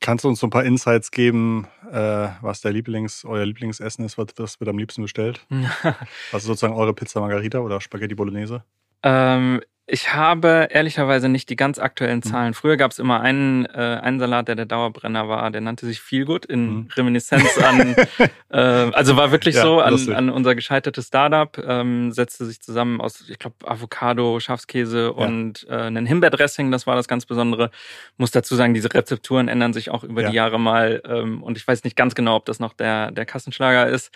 Kannst 0.00 0.24
du 0.24 0.28
uns 0.28 0.40
so 0.40 0.46
ein 0.46 0.50
paar 0.50 0.64
Insights 0.64 1.10
geben, 1.10 1.66
äh, 1.90 2.28
was 2.40 2.60
der 2.60 2.72
Lieblings, 2.72 3.24
euer 3.24 3.44
Lieblingsessen 3.44 4.04
ist, 4.04 4.18
was, 4.18 4.28
was 4.36 4.60
wird 4.60 4.68
am 4.68 4.78
liebsten 4.78 5.02
bestellt? 5.02 5.44
was 5.48 5.96
ist 6.42 6.44
sozusagen 6.44 6.74
eure 6.74 6.94
Pizza 6.94 7.20
Margarita 7.20 7.58
oder 7.60 7.80
Spaghetti 7.80 8.14
Bolognese? 8.14 8.64
Ähm, 9.02 9.60
Ich 9.86 10.14
habe 10.14 10.68
ehrlicherweise 10.70 11.28
nicht 11.28 11.50
die 11.50 11.56
ganz 11.56 11.78
aktuellen 11.78 12.18
mhm. 12.18 12.22
Zahlen. 12.22 12.54
Früher 12.54 12.78
gab 12.78 12.92
es 12.92 12.98
immer 12.98 13.20
einen, 13.20 13.66
äh, 13.66 14.00
einen 14.02 14.18
Salat, 14.18 14.48
der 14.48 14.54
der 14.54 14.64
Dauerbrenner 14.64 15.28
war, 15.28 15.50
der 15.50 15.60
nannte 15.60 15.84
sich 15.84 16.00
Feelgood 16.00 16.46
in 16.46 16.66
mhm. 16.66 16.88
Reminiszenz 16.96 17.58
an, 17.58 17.94
äh, 18.48 18.58
also 18.58 19.18
war 19.18 19.30
wirklich 19.30 19.56
ja, 19.56 19.62
so, 19.62 19.80
an, 19.80 20.12
an, 20.14 20.30
unser 20.30 20.54
gescheitertes 20.54 21.08
Startup, 21.08 21.62
ähm, 21.66 22.12
setzte 22.12 22.46
sich 22.46 22.62
zusammen 22.62 23.02
aus, 23.02 23.28
ich 23.28 23.38
glaube, 23.38 23.56
Avocado, 23.66 24.40
Schafskäse 24.40 25.04
ja. 25.04 25.08
und 25.10 25.66
äh, 25.68 25.74
einen 25.74 26.06
Himbeerdressing, 26.06 26.70
das 26.70 26.86
war 26.86 26.96
das 26.96 27.06
ganz 27.06 27.26
Besondere. 27.26 27.70
Muss 28.16 28.30
dazu 28.30 28.54
sagen, 28.54 28.72
diese 28.72 28.92
Rezepturen 28.92 29.48
ändern 29.48 29.74
sich 29.74 29.90
auch 29.90 30.02
über 30.02 30.22
ja. 30.22 30.30
die 30.30 30.36
Jahre 30.36 30.58
mal 30.58 31.02
ähm, 31.06 31.42
und 31.42 31.58
ich 31.58 31.68
weiß 31.68 31.84
nicht 31.84 31.96
ganz 31.96 32.14
genau, 32.14 32.36
ob 32.36 32.46
das 32.46 32.58
noch 32.58 32.72
der, 32.72 33.10
der 33.10 33.26
Kassenschlager 33.26 33.86
ist. 33.86 34.10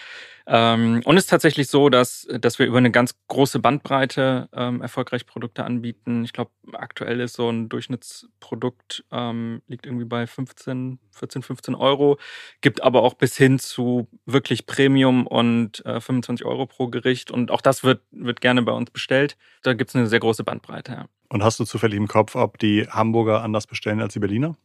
Ähm, 0.50 1.02
und 1.04 1.16
es 1.18 1.24
ist 1.24 1.30
tatsächlich 1.30 1.68
so, 1.68 1.90
dass, 1.90 2.26
dass 2.40 2.58
wir 2.58 2.66
über 2.66 2.78
eine 2.78 2.90
ganz 2.90 3.14
große 3.28 3.58
Bandbreite 3.58 4.48
ähm, 4.54 4.80
erfolgreich 4.80 5.26
Produkte 5.26 5.57
anbieten. 5.64 6.24
Ich 6.24 6.32
glaube, 6.32 6.50
aktuell 6.72 7.20
ist 7.20 7.34
so 7.34 7.48
ein 7.48 7.68
Durchschnittsprodukt, 7.68 9.04
ähm, 9.10 9.62
liegt 9.66 9.86
irgendwie 9.86 10.04
bei 10.04 10.26
15, 10.26 10.98
14, 11.12 11.42
15 11.42 11.74
Euro, 11.74 12.18
gibt 12.60 12.82
aber 12.82 13.02
auch 13.02 13.14
bis 13.14 13.36
hin 13.36 13.58
zu 13.58 14.08
wirklich 14.26 14.66
Premium 14.66 15.26
und 15.26 15.84
äh, 15.86 16.00
25 16.00 16.46
Euro 16.46 16.66
pro 16.66 16.88
Gericht. 16.88 17.30
Und 17.30 17.50
auch 17.50 17.60
das 17.60 17.84
wird, 17.84 18.02
wird 18.10 18.40
gerne 18.40 18.62
bei 18.62 18.72
uns 18.72 18.90
bestellt. 18.90 19.36
Da 19.62 19.74
gibt 19.74 19.90
es 19.90 19.96
eine 19.96 20.06
sehr 20.06 20.20
große 20.20 20.44
Bandbreite. 20.44 20.92
Ja. 20.92 21.06
Und 21.28 21.42
hast 21.42 21.60
du 21.60 21.64
zufällig 21.64 21.98
im 21.98 22.08
Kopf, 22.08 22.34
ob 22.34 22.58
die 22.58 22.86
Hamburger 22.88 23.42
anders 23.42 23.66
bestellen 23.66 24.00
als 24.00 24.14
die 24.14 24.20
Berliner? 24.20 24.56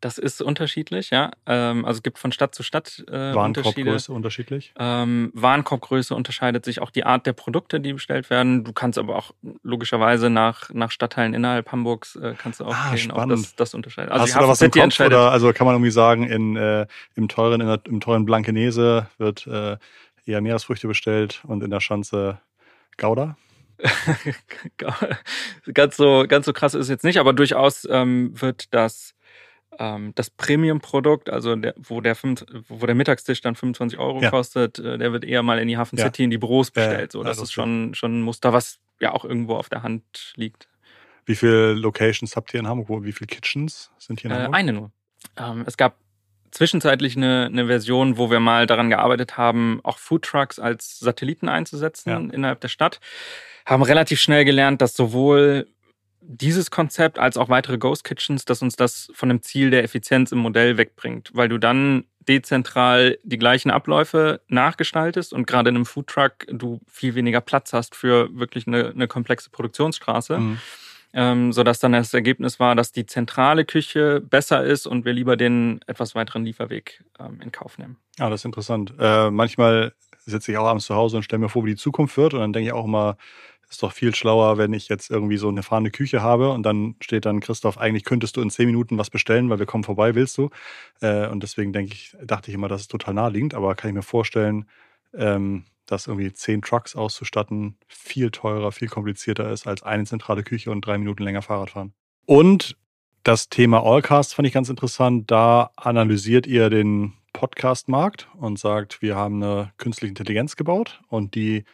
Das 0.00 0.16
ist 0.16 0.40
unterschiedlich, 0.40 1.10
ja. 1.10 1.32
Ähm, 1.46 1.84
also 1.84 1.98
es 1.98 2.02
gibt 2.02 2.18
von 2.18 2.30
Stadt 2.30 2.54
zu 2.54 2.62
Stadt 2.62 3.04
äh, 3.08 3.34
Warenkorbgröße 3.34 4.12
unterschiedlich? 4.12 4.72
Ähm, 4.78 5.32
Warenkorbgröße 5.34 6.14
unterscheidet 6.14 6.64
sich 6.64 6.80
auch 6.80 6.90
die 6.90 7.04
Art 7.04 7.26
der 7.26 7.32
Produkte, 7.32 7.80
die 7.80 7.92
bestellt 7.92 8.30
werden. 8.30 8.62
Du 8.62 8.72
kannst 8.72 8.96
aber 8.98 9.16
auch 9.16 9.32
logischerweise 9.62 10.30
nach, 10.30 10.70
nach 10.72 10.92
Stadtteilen 10.92 11.34
innerhalb 11.34 11.72
Hamburgs 11.72 12.14
äh, 12.14 12.34
kannst 12.38 12.60
du 12.60 12.66
auch 12.66 12.74
ah, 12.74 12.94
gehen. 12.94 13.10
Auch 13.10 13.26
das, 13.26 13.56
das 13.56 13.74
unterscheidet. 13.74 14.12
Also 14.12 14.24
Hast 14.24 14.34
du 14.34 14.40
da 14.40 14.48
was 14.48 14.62
im 14.62 14.70
Kopf 14.70 15.00
oder 15.00 15.32
also 15.32 15.52
kann 15.52 15.66
man 15.66 15.74
irgendwie 15.74 15.90
sagen, 15.90 16.24
in, 16.24 16.56
äh, 16.56 16.86
im 17.16 17.28
teuren, 17.28 17.60
in 17.60 17.66
der, 17.66 17.80
im 17.84 17.98
teuren 18.00 18.24
Blankenese 18.24 19.08
wird 19.18 19.48
äh, 19.48 19.78
eher 20.26 20.40
Meeresfrüchte 20.40 20.86
bestellt 20.86 21.42
und 21.46 21.64
in 21.64 21.70
der 21.70 21.80
Schanze 21.80 22.40
Gouda? 22.98 23.36
ganz 25.72 25.96
so 25.96 26.24
ganz 26.26 26.46
so 26.46 26.52
krass 26.52 26.74
ist 26.74 26.82
es 26.82 26.88
jetzt 26.88 27.04
nicht, 27.04 27.18
aber 27.18 27.32
durchaus 27.32 27.86
ähm, 27.88 28.32
wird 28.40 28.74
das 28.74 29.14
ähm, 29.78 30.12
das 30.14 30.30
Premium-Produkt, 30.30 31.30
also 31.30 31.54
der, 31.56 31.74
wo, 31.76 32.00
der 32.00 32.14
fünf, 32.14 32.44
wo 32.68 32.84
der 32.86 32.94
Mittagstisch 32.94 33.40
dann 33.40 33.54
25 33.54 33.98
Euro 33.98 34.20
ja. 34.20 34.30
kostet, 34.30 34.78
äh, 34.78 34.98
der 34.98 35.12
wird 35.12 35.24
eher 35.24 35.42
mal 35.42 35.58
in 35.58 35.68
die 35.68 35.76
Hafen 35.76 35.98
City 35.98 36.22
ja. 36.22 36.24
in 36.24 36.30
die 36.30 36.38
Büros 36.38 36.70
bestellt. 36.70 37.12
So, 37.12 37.22
das 37.22 37.38
also 37.38 37.44
ist 37.44 37.52
schon, 37.52 37.94
schon 37.94 38.20
ein 38.20 38.22
Muster, 38.22 38.52
was 38.52 38.78
ja 39.00 39.12
auch 39.12 39.24
irgendwo 39.24 39.56
auf 39.56 39.68
der 39.68 39.82
Hand 39.82 40.32
liegt. 40.36 40.68
Wie 41.26 41.36
viele 41.36 41.74
Locations 41.74 42.34
habt 42.36 42.54
ihr 42.54 42.60
in 42.60 42.66
Hamburg? 42.66 43.04
Wie 43.04 43.12
viele 43.12 43.26
Kitchens 43.26 43.90
sind 43.98 44.20
hier 44.20 44.30
in 44.30 44.36
äh, 44.36 44.40
Hamburg? 44.40 44.54
Äh, 44.54 44.58
eine 44.58 44.72
nur. 44.72 44.90
Ähm, 45.36 45.64
es 45.66 45.76
gab 45.76 45.96
zwischenzeitlich 46.50 47.16
eine, 47.16 47.46
eine 47.46 47.66
Version, 47.66 48.16
wo 48.16 48.30
wir 48.30 48.40
mal 48.40 48.66
daran 48.66 48.88
gearbeitet 48.88 49.36
haben, 49.36 49.80
auch 49.82 49.98
Foodtrucks 49.98 50.58
als 50.58 50.98
Satelliten 50.98 51.48
einzusetzen 51.48 52.10
ja. 52.10 52.18
innerhalb 52.18 52.60
der 52.60 52.68
Stadt. 52.68 53.00
Haben 53.66 53.82
relativ 53.82 54.20
schnell 54.20 54.44
gelernt, 54.44 54.80
dass 54.80 54.96
sowohl 54.96 55.68
dieses 56.30 56.70
Konzept 56.70 57.18
als 57.18 57.38
auch 57.38 57.48
weitere 57.48 57.78
Ghost 57.78 58.04
Kitchens, 58.04 58.44
dass 58.44 58.60
uns 58.60 58.76
das 58.76 59.10
von 59.14 59.30
dem 59.30 59.42
Ziel 59.42 59.70
der 59.70 59.82
Effizienz 59.82 60.30
im 60.30 60.38
Modell 60.38 60.76
wegbringt, 60.76 61.30
weil 61.32 61.48
du 61.48 61.56
dann 61.58 62.04
dezentral 62.20 63.18
die 63.22 63.38
gleichen 63.38 63.70
Abläufe 63.70 64.42
nachgestaltest 64.48 65.32
und 65.32 65.46
gerade 65.46 65.70
in 65.70 65.76
einem 65.76 65.86
Foodtruck 65.86 66.46
du 66.48 66.80
viel 66.86 67.14
weniger 67.14 67.40
Platz 67.40 67.72
hast 67.72 67.96
für 67.96 68.28
wirklich 68.38 68.66
eine, 68.66 68.90
eine 68.90 69.08
komplexe 69.08 69.48
Produktionsstraße. 69.50 70.38
Mhm. 70.38 70.58
Ähm, 71.14 71.52
sodass 71.54 71.80
dann 71.80 71.92
das 71.92 72.12
Ergebnis 72.12 72.60
war, 72.60 72.74
dass 72.74 72.92
die 72.92 73.06
zentrale 73.06 73.64
Küche 73.64 74.20
besser 74.20 74.62
ist 74.62 74.86
und 74.86 75.06
wir 75.06 75.14
lieber 75.14 75.38
den 75.38 75.80
etwas 75.86 76.14
weiteren 76.14 76.44
Lieferweg 76.44 77.02
ähm, 77.18 77.40
in 77.42 77.50
Kauf 77.50 77.78
nehmen. 77.78 77.96
Ja, 78.18 78.28
das 78.28 78.42
ist 78.42 78.44
interessant. 78.44 78.92
Äh, 78.98 79.30
manchmal 79.30 79.94
sitze 80.30 80.52
ich 80.52 80.58
auch 80.58 80.66
abends 80.66 80.86
zu 80.86 80.94
Hause 80.94 81.16
und 81.16 81.22
stelle 81.22 81.40
mir 81.40 81.48
vor, 81.48 81.64
wie 81.64 81.70
die 81.70 81.76
Zukunft 81.76 82.16
wird 82.16 82.34
und 82.34 82.40
dann 82.40 82.52
denke 82.52 82.68
ich 82.68 82.72
auch 82.72 82.84
immer, 82.84 83.16
ist 83.70 83.82
doch 83.82 83.92
viel 83.92 84.14
schlauer, 84.14 84.56
wenn 84.56 84.72
ich 84.72 84.88
jetzt 84.88 85.10
irgendwie 85.10 85.36
so 85.36 85.48
eine 85.48 85.62
fahrende 85.62 85.90
Küche 85.90 86.22
habe 86.22 86.50
und 86.50 86.62
dann 86.62 86.96
steht 87.00 87.26
dann 87.26 87.40
Christoph, 87.40 87.76
eigentlich 87.76 88.04
könntest 88.04 88.36
du 88.36 88.40
in 88.40 88.50
zehn 88.50 88.66
Minuten 88.66 88.96
was 88.96 89.10
bestellen, 89.10 89.50
weil 89.50 89.58
wir 89.58 89.66
kommen 89.66 89.84
vorbei, 89.84 90.14
willst 90.14 90.38
du? 90.38 90.50
Äh, 91.00 91.28
und 91.28 91.42
deswegen 91.42 91.72
denke 91.72 91.92
ich, 91.92 92.16
dachte 92.24 92.50
ich 92.50 92.54
immer, 92.54 92.68
das 92.68 92.82
ist 92.82 92.90
total 92.90 93.14
naheliegend, 93.14 93.54
aber 93.54 93.74
kann 93.74 93.90
ich 93.90 93.94
mir 93.94 94.02
vorstellen, 94.02 94.66
ähm, 95.14 95.64
dass 95.84 96.06
irgendwie 96.06 96.32
zehn 96.32 96.62
Trucks 96.62 96.96
auszustatten 96.96 97.76
viel 97.88 98.30
teurer, 98.30 98.72
viel 98.72 98.88
komplizierter 98.88 99.50
ist 99.50 99.66
als 99.66 99.82
eine 99.82 100.04
zentrale 100.04 100.42
Küche 100.42 100.70
und 100.70 100.84
drei 100.84 100.98
Minuten 100.98 101.22
länger 101.22 101.42
Fahrrad 101.42 101.70
fahren. 101.70 101.92
Und 102.26 102.76
das 103.22 103.48
Thema 103.48 103.82
Allcast 103.84 104.34
fand 104.34 104.48
ich 104.48 104.54
ganz 104.54 104.68
interessant. 104.68 105.30
Da 105.30 105.70
analysiert 105.76 106.46
ihr 106.46 106.70
den 106.70 107.14
Podcast-Markt 107.38 108.26
und 108.34 108.58
sagt, 108.58 109.00
wir 109.00 109.14
haben 109.14 109.40
eine 109.40 109.72
künstliche 109.76 110.08
Intelligenz 110.08 110.56
gebaut 110.56 111.00
und 111.06 111.36
die 111.36 111.64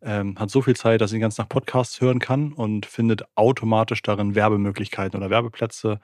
ähm, 0.00 0.38
hat 0.38 0.48
so 0.48 0.62
viel 0.62 0.74
Zeit, 0.74 1.02
dass 1.02 1.10
sie 1.10 1.18
ganz 1.18 1.36
nach 1.36 1.50
Podcasts 1.50 2.00
hören 2.00 2.18
kann 2.18 2.54
und 2.54 2.86
findet 2.86 3.24
automatisch 3.34 4.00
darin 4.00 4.34
Werbemöglichkeiten 4.34 5.20
oder 5.20 5.28
Werbeplätze. 5.28 6.00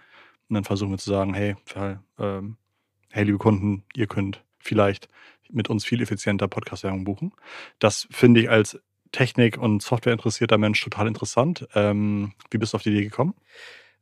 Und 0.50 0.54
dann 0.54 0.64
versuchen 0.64 0.90
wir 0.90 0.98
zu 0.98 1.08
sagen, 1.08 1.32
hey, 1.32 1.56
ähm, 2.18 2.58
hey, 3.08 3.24
liebe 3.24 3.38
Kunden, 3.38 3.82
ihr 3.96 4.08
könnt 4.08 4.44
vielleicht 4.58 5.08
mit 5.48 5.70
uns 5.70 5.86
viel 5.86 6.02
effizienter 6.02 6.46
Podcast-Werbung 6.46 7.04
buchen. 7.04 7.32
Das 7.78 8.08
finde 8.10 8.42
ich 8.42 8.50
als 8.50 8.78
Technik- 9.10 9.56
und 9.56 9.82
Software 9.82 10.12
interessierter 10.12 10.58
Mensch 10.58 10.84
total 10.84 11.06
interessant. 11.06 11.66
Ähm, 11.74 12.34
wie 12.50 12.58
bist 12.58 12.74
du 12.74 12.76
auf 12.76 12.82
die 12.82 12.90
Idee 12.90 13.04
gekommen? 13.04 13.32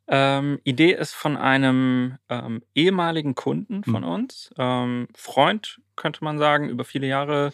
Ähm, 0.09 0.61
Idee 0.63 0.93
ist 0.93 1.15
von 1.15 1.37
einem 1.37 2.17
ähm, 2.29 2.63
ehemaligen 2.75 3.35
Kunden 3.35 3.83
von 3.83 4.03
mhm. 4.03 4.09
uns, 4.09 4.51
ähm, 4.57 5.09
Freund, 5.15 5.81
könnte 5.97 6.23
man 6.23 6.39
sagen, 6.39 6.69
über 6.69 6.85
viele 6.85 7.09
Jahre 7.09 7.53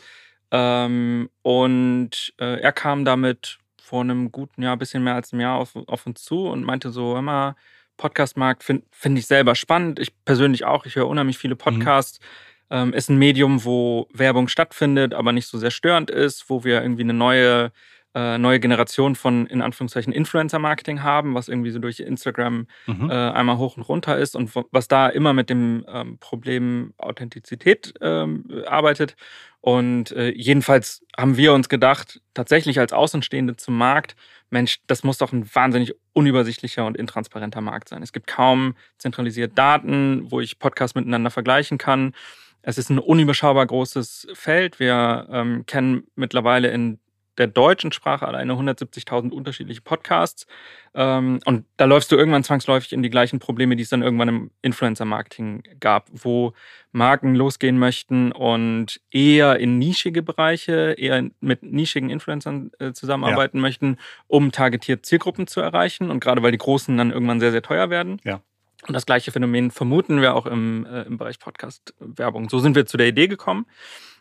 ähm, 0.51 1.31
und 1.41 2.35
äh, 2.39 2.61
er 2.61 2.73
kam 2.73 3.07
damit 3.07 3.59
vor 3.83 4.03
einem 4.03 4.31
guten 4.31 4.63
Jahr, 4.63 4.77
bisschen 4.77 5.03
mehr 5.03 5.15
als 5.15 5.33
einem 5.33 5.41
Jahr 5.41 5.59
auf, 5.59 5.75
auf 5.75 6.07
uns 6.07 6.23
zu 6.23 6.47
und 6.47 6.63
meinte 6.65 6.91
so, 6.91 7.17
immer 7.17 7.57
Podcastmarkt 7.97 8.63
finde 8.63 8.85
find 8.91 9.19
ich 9.19 9.27
selber 9.27 9.55
spannend. 9.55 9.99
Ich 9.99 10.13
persönlich 10.25 10.65
auch. 10.65 10.87
Ich 10.87 10.97
höre 10.97 11.09
unheimlich 11.09 11.39
viele 11.39 11.55
mhm. 11.55 11.59
Podcasts. 11.59 12.21
Mhm. 12.71 12.95
Ist 12.95 13.11
ein 13.11 13.19
Medium, 13.19 13.65
wo 13.65 14.09
Werbung 14.15 14.49
stattfindet, 14.49 15.13
aber 15.13 15.33
nicht 15.33 15.47
so 15.47 15.59
sehr 15.59 15.71
störend 15.71 16.11
ist, 16.11 16.49
wo 16.49 16.65
wir 16.65 16.83
irgendwie 16.83 17.03
eine 17.03 17.13
neue 17.13 17.71
äh, 18.15 18.39
neue 18.39 18.61
Generation 18.61 19.15
von 19.15 19.47
in 19.47 19.63
Anführungszeichen 19.63 20.13
Influencer-Marketing 20.13 21.03
haben, 21.03 21.35
was 21.35 21.49
irgendwie 21.49 21.71
so 21.71 21.79
durch 21.79 22.01
Instagram 22.01 22.67
mhm. 22.87 23.11
äh, 23.11 23.15
einmal 23.15 23.59
hoch 23.59 23.77
und 23.77 23.83
runter 23.85 24.19
ist 24.19 24.37
und 24.37 24.51
was 24.71 24.89
da 24.89 25.09
immer 25.09 25.33
mit 25.33 25.49
dem 25.49 25.85
ähm, 25.89 26.19
Problem 26.19 26.93
Authentizität 26.99 27.95
ähm, 28.01 28.45
arbeitet. 28.67 29.17
Und 29.61 30.11
äh, 30.13 30.31
jedenfalls 30.31 31.03
haben 31.17 31.37
wir 31.37 31.55
uns 31.55 31.69
gedacht, 31.69 32.21
tatsächlich 32.35 32.81
als 32.81 32.93
Außenstehende 32.93 33.57
zum 33.57 33.79
Markt, 33.79 34.17
Mensch, 34.51 34.81
das 34.87 35.05
muss 35.05 35.19
doch 35.19 35.33
ein 35.33 35.49
wahnsinnig 35.55 35.95
unübersichtlicher 36.13 36.85
und 36.85 36.97
intransparenter 36.97 37.63
Markt 37.63 37.89
sein. 37.89 38.03
Es 38.03 38.13
gibt 38.13 38.27
kaum 38.27 38.75
zentralisierte 38.99 39.55
Daten, 39.55 40.31
wo 40.31 40.41
ich 40.41 40.59
Podcasts 40.59 40.95
miteinander 40.95 41.31
vergleichen 41.31 41.79
kann. 41.79 42.13
Es 42.61 42.77
ist 42.77 42.91
ein 42.91 42.99
unüberschaubar 42.99 43.67
großes 43.67 44.29
Feld. 44.35 44.79
Wir 44.79 45.27
ähm, 45.31 45.65
kennen 45.67 46.05
mittlerweile 46.15 46.71
in 46.71 46.99
der 47.39 47.47
deutschen 47.47 47.93
Sprache 47.93 48.27
alleine 48.27 48.53
170.000 48.53 49.31
unterschiedliche 49.31 49.81
Podcasts. 49.81 50.47
Ähm, 50.95 51.41
und 51.47 51.65
da 51.77 51.87
läufst 51.87 52.13
du 52.13 52.17
irgendwann 52.17 52.45
zwangsläufig 52.45 52.93
in 52.93 53.03
die 53.03 53.11
gleichen 53.11 53.39
Probleme, 53.39 53.77
die 53.77 53.83
es 53.83 53.89
dann 53.89 54.03
irgendwann 54.03 54.29
im 54.29 54.51
Influencer-Marketing 54.61 55.63
gab, 55.81 56.09
wo 56.13 56.53
Marken 56.93 57.35
losgehen 57.35 57.79
möchten 57.79 58.33
und 58.33 59.01
eher 59.11 59.59
in 59.59 59.79
nischige 59.79 60.23
Bereiche, 60.23 60.95
eher 60.99 61.31
mit 61.41 61.63
nischigen 61.63 62.11
Influencern 62.11 62.71
äh, 62.79 62.93
zusammenarbeiten 62.93 63.59
ja. 63.59 63.63
möchten, 63.63 63.97
um 64.27 64.53
targetiert 64.53 65.07
Zielgruppen 65.07 65.47
zu 65.47 65.61
erreichen. 65.61 66.11
Und 66.11 66.21
gerade 66.21 66.43
weil 66.43 66.53
die 66.53 66.59
Großen 66.59 66.97
dann 66.97 67.11
irgendwann 67.11 67.41
sehr, 67.41 67.53
sehr 67.53 67.63
teuer 67.63 67.89
werden. 67.89 68.21
Ja. 68.25 68.41
Und 68.87 68.95
das 68.95 69.07
gleiche 69.07 69.31
Phänomen 69.31 69.71
vermuten 69.71 70.21
wir 70.21 70.35
auch 70.35 70.45
im, 70.45 70.85
äh, 70.87 71.03
im 71.03 71.17
Bereich 71.17 71.39
Podcast-Werbung. 71.39 72.51
So 72.51 72.59
sind 72.59 72.75
wir 72.75 72.85
zu 72.85 72.97
der 72.97 73.07
Idee 73.07 73.29
gekommen 73.29 73.67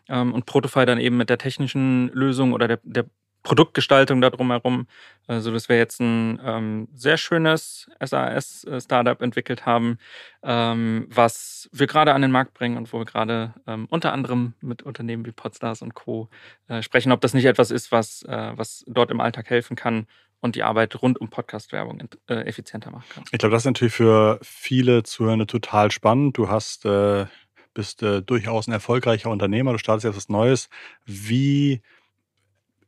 ähm, 0.08 0.32
und 0.34 0.46
Protofy 0.46 0.86
dann 0.86 0.98
eben 0.98 1.16
mit 1.16 1.30
der 1.30 1.38
technischen 1.38 2.08
Lösung 2.12 2.52
oder 2.52 2.68
der, 2.68 2.80
der 2.82 3.06
Produktgestaltung 3.42 4.20
da 4.20 4.30
drumherum, 4.30 4.86
also 5.26 5.52
dass 5.52 5.68
wir 5.68 5.76
jetzt 5.76 6.00
ein 6.00 6.40
ähm, 6.44 6.88
sehr 6.94 7.16
schönes 7.16 7.90
SAS-Startup 8.00 9.20
entwickelt 9.20 9.66
haben, 9.66 9.98
ähm, 10.42 11.06
was 11.10 11.68
wir 11.72 11.86
gerade 11.86 12.14
an 12.14 12.22
den 12.22 12.30
Markt 12.30 12.54
bringen 12.54 12.76
und 12.76 12.92
wo 12.92 12.98
wir 12.98 13.04
gerade 13.04 13.54
ähm, 13.66 13.86
unter 13.90 14.12
anderem 14.12 14.54
mit 14.60 14.82
Unternehmen 14.82 15.26
wie 15.26 15.32
Podstars 15.32 15.82
und 15.82 15.94
Co. 15.94 16.28
Äh, 16.68 16.82
sprechen, 16.82 17.12
ob 17.12 17.20
das 17.20 17.34
nicht 17.34 17.46
etwas 17.46 17.70
ist, 17.70 17.90
was, 17.90 18.22
äh, 18.22 18.52
was 18.54 18.84
dort 18.86 19.10
im 19.10 19.20
Alltag 19.20 19.50
helfen 19.50 19.76
kann 19.76 20.06
und 20.40 20.56
die 20.56 20.62
Arbeit 20.62 21.00
rund 21.02 21.20
um 21.20 21.28
Podcast-Werbung 21.28 22.02
äh, 22.28 22.34
effizienter 22.42 22.90
machen 22.90 23.06
kann. 23.08 23.24
Ich 23.30 23.38
glaube, 23.38 23.52
das 23.52 23.62
ist 23.62 23.66
natürlich 23.66 23.94
für 23.94 24.38
viele 24.42 25.02
Zuhörende 25.04 25.46
total 25.46 25.90
spannend. 25.90 26.36
Du 26.36 26.48
hast 26.48 26.84
äh, 26.84 27.26
bist 27.74 28.02
äh, 28.02 28.22
durchaus 28.22 28.66
ein 28.66 28.72
erfolgreicher 28.72 29.30
Unternehmer, 29.30 29.72
du 29.72 29.78
startest 29.78 30.04
jetzt 30.04 30.16
was 30.16 30.28
Neues. 30.28 30.68
Wie 31.04 31.82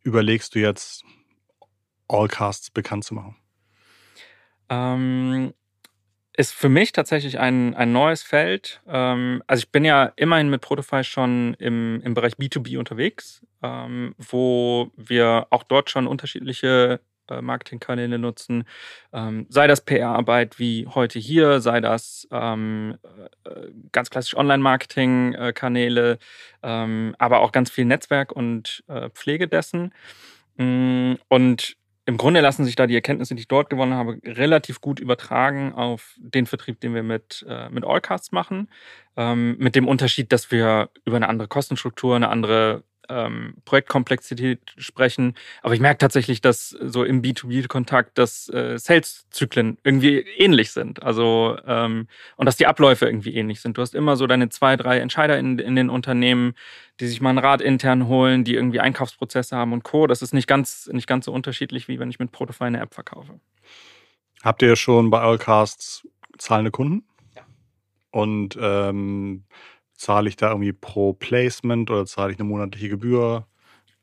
überlegst 0.03 0.55
du 0.55 0.59
jetzt, 0.59 1.05
Allcasts 2.09 2.71
bekannt 2.71 3.05
zu 3.05 3.15
machen? 3.15 3.37
Ähm, 4.69 5.55
ist 6.37 6.53
für 6.53 6.69
mich 6.69 6.93
tatsächlich 6.93 7.39
ein, 7.39 7.75
ein 7.75 7.93
neues 7.93 8.23
Feld. 8.23 8.83
Ähm, 8.87 9.43
also 9.47 9.61
ich 9.63 9.71
bin 9.71 9.85
ja 9.85 10.13
immerhin 10.17 10.51
mit 10.51 10.61
Protofy 10.61 11.05
schon 11.05 11.55
im, 11.55 12.01
im 12.03 12.15
Bereich 12.15 12.35
B2B 12.35 12.79
unterwegs, 12.79 13.47
ähm, 13.63 14.15
wo 14.19 14.91
wir 14.97 15.47
auch 15.51 15.63
dort 15.63 15.91
schon 15.91 16.07
unterschiedliche 16.07 17.01
Marketingkanäle 17.31 18.19
nutzen. 18.19 18.65
Ähm, 19.13 19.47
sei 19.49 19.67
das 19.67 19.81
PR-Arbeit 19.83 20.59
wie 20.59 20.87
heute 20.87 21.19
hier, 21.19 21.61
sei 21.61 21.81
das 21.81 22.29
ähm, 22.31 22.99
äh, 23.45 23.69
ganz 23.93 24.11
klassisch 24.11 24.37
Online-Marketing-Kanäle, 24.37 26.19
ähm, 26.63 27.15
aber 27.19 27.41
auch 27.41 27.53
ganz 27.53 27.71
viel 27.71 27.85
Netzwerk 27.85 28.33
und 28.33 28.85
äh, 28.89 29.11
Pflege 29.11 29.49
dessen. 29.49 29.93
Mm, 30.57 31.15
und 31.29 31.77
im 32.07 32.19
Grunde 32.19 32.41
lassen 32.41 32.65
sich 32.65 32.77
da 32.77 32.87
die 32.87 32.95
Erkenntnisse, 32.95 33.35
die 33.35 33.41
ich 33.41 33.49
dort 33.49 33.71
gewonnen 33.71 33.95
habe, 33.95 34.19
relativ 34.25 34.81
gut 34.81 35.01
übertragen 35.01 35.73
auf 35.73 36.15
den 36.19 36.45
Vertrieb, 36.45 36.81
den 36.81 36.95
wir 36.95 37.03
mit, 37.03 37.45
äh, 37.49 37.71
mit 37.71 37.85
Allcasts 37.85 38.31
machen. 38.31 38.69
Ähm, 39.17 39.57
mit 39.59 39.75
dem 39.75 39.89
Unterschied, 39.89 40.31
dass 40.31 40.51
wir 40.51 40.91
über 41.07 41.17
eine 41.17 41.29
andere 41.29 41.49
Kostenstruktur, 41.49 42.15
eine 42.15 42.29
andere 42.29 42.85
ähm, 43.09 43.55
Projektkomplexität 43.65 44.61
sprechen. 44.77 45.35
Aber 45.63 45.75
ich 45.75 45.81
merke 45.81 45.99
tatsächlich, 45.99 46.41
dass 46.41 46.71
so 46.71 47.05
im 47.05 47.23
B2B-Kontakt, 47.23 48.19
dass 48.19 48.49
äh, 48.49 48.79
Sales-Zyklen 48.79 49.79
irgendwie 49.85 50.21
ähnlich 50.37 50.73
sind. 50.73 51.03
Also 51.03 51.59
ähm, 51.67 52.09
und 52.37 52.47
dass 52.47 52.57
die 52.57 52.67
Abläufe 52.67 53.07
irgendwie 53.07 53.35
ähnlich 53.35 53.61
sind. 53.61 53.77
Du 53.79 53.83
hast 53.83 53.95
immer 53.95 54.17
so 54.17 54.27
deine 54.27 54.49
zwei, 54.49 54.77
drei 54.77 54.99
Entscheider 54.99 55.39
in, 55.39 55.59
in 55.59 55.77
den 55.77 55.91
Unternehmen, 55.91 56.55
die 57.01 57.07
sich 57.07 57.21
mal 57.21 57.31
einen 57.31 57.39
Rat 57.39 57.61
intern 57.61 58.07
holen, 58.07 58.45
die 58.45 58.55
irgendwie 58.55 58.81
Einkaufsprozesse 58.81 59.57
haben 59.57 59.73
und 59.73 59.83
Co. 59.85 60.07
Das 60.07 60.23
ist 60.23 60.33
nicht 60.35 60.47
ganz, 60.47 60.89
nicht 60.93 61.07
ganz 61.07 61.25
so 61.25 61.33
unterschiedlich, 61.33 61.89
wie 61.89 61.99
wenn 61.99 62.11
ich 62.11 62.19
mit 62.19 62.33
Protofy 62.33 62.65
eine 62.65 62.81
App 62.81 62.95
verkaufe. 62.95 63.41
Habt 64.43 64.63
ihr 64.63 64.77
schon 64.77 65.11
bei 65.11 65.21
Allcasts 65.21 66.07
zahlende 66.39 66.71
Kunden? 66.71 67.05
Ja. 67.35 67.43
Und 68.11 68.59
ähm, 68.61 69.45
Zahle 70.05 70.29
ich 70.29 70.37
da 70.37 70.51
irgendwie 70.51 70.75
pro 70.75 71.15
Placement 71.15 71.91
oder 71.91 72.05
zahle 72.05 72.31
ich 72.31 72.39
eine 72.39 72.47
monatliche 72.47 72.91
Gebühr? 72.91 73.47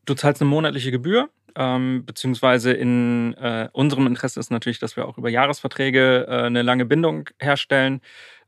Du 0.05 0.15
zahlst 0.15 0.41
eine 0.41 0.49
monatliche 0.49 0.89
Gebühr, 0.89 1.29
ähm, 1.55 2.05
beziehungsweise 2.07 2.73
in 2.73 3.35
äh, 3.35 3.69
unserem 3.71 4.07
Interesse 4.07 4.39
ist 4.39 4.49
natürlich, 4.49 4.79
dass 4.79 4.95
wir 4.95 5.07
auch 5.07 5.19
über 5.19 5.29
Jahresverträge 5.29 6.25
äh, 6.27 6.31
eine 6.47 6.63
lange 6.63 6.85
Bindung 6.85 7.29
herstellen. 7.39 8.01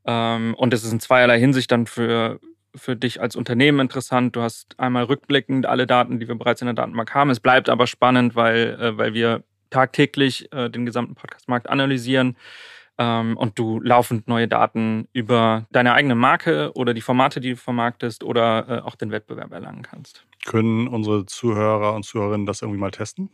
Ähm, 0.04 0.56
und 0.56 0.74
es 0.74 0.84
ist 0.84 0.94
in 0.94 1.00
zweierlei 1.00 1.38
Hinsicht 1.38 1.72
dann 1.72 1.86
für, 1.86 2.40
für 2.74 2.96
dich 2.96 3.22
als 3.22 3.36
Unternehmen 3.36 3.82
interessant. 3.82 4.36
Du 4.36 4.42
hast 4.42 4.80
einmal 4.80 5.04
rückblickend 5.04 5.68
alle 5.68 5.86
Daten, 5.86 6.20
die 6.20 6.28
wir 6.28 6.36
bereits 6.36 6.64
in 6.64 6.66
der 6.66 6.74
Datenbank 6.74 7.14
haben. 7.14 7.30
Es 7.30 7.40
bleibt 7.40 7.70
aber 7.70 7.86
spannend, 7.86 8.36
weil, 8.36 8.80
äh, 8.82 8.98
weil 8.98 9.14
wir 9.14 9.44
tagtäglich 9.70 10.52
äh, 10.52 10.72
den 10.72 10.88
gesamten 10.88 11.14
Podcastmarkt 11.14 11.70
analysieren 11.70 12.36
ähm, 12.98 13.38
und 13.38 13.58
du 13.58 13.80
laufend 13.80 14.28
neue 14.28 14.48
Daten 14.48 15.08
über 15.14 15.66
deine 15.72 15.94
eigene 15.94 16.16
Marke 16.16 16.72
oder 16.76 16.94
die 16.94 17.02
Formate, 17.02 17.42
die 17.42 17.52
du 17.52 17.58
vermarktest 17.58 18.24
oder 18.24 18.68
äh, 18.70 18.80
auch 18.82 18.96
den 18.96 19.12
Wettbewerb 19.12 19.52
erlangen 19.52 19.82
kannst. 19.82 20.26
Können 20.46 20.88
unsere 20.88 21.26
Zuhörer 21.26 21.96
und 21.96 22.04
Zuhörerinnen 22.04 22.46
das 22.46 22.62
irgendwie 22.62 22.80
mal 22.80 22.92
testen? 22.92 23.30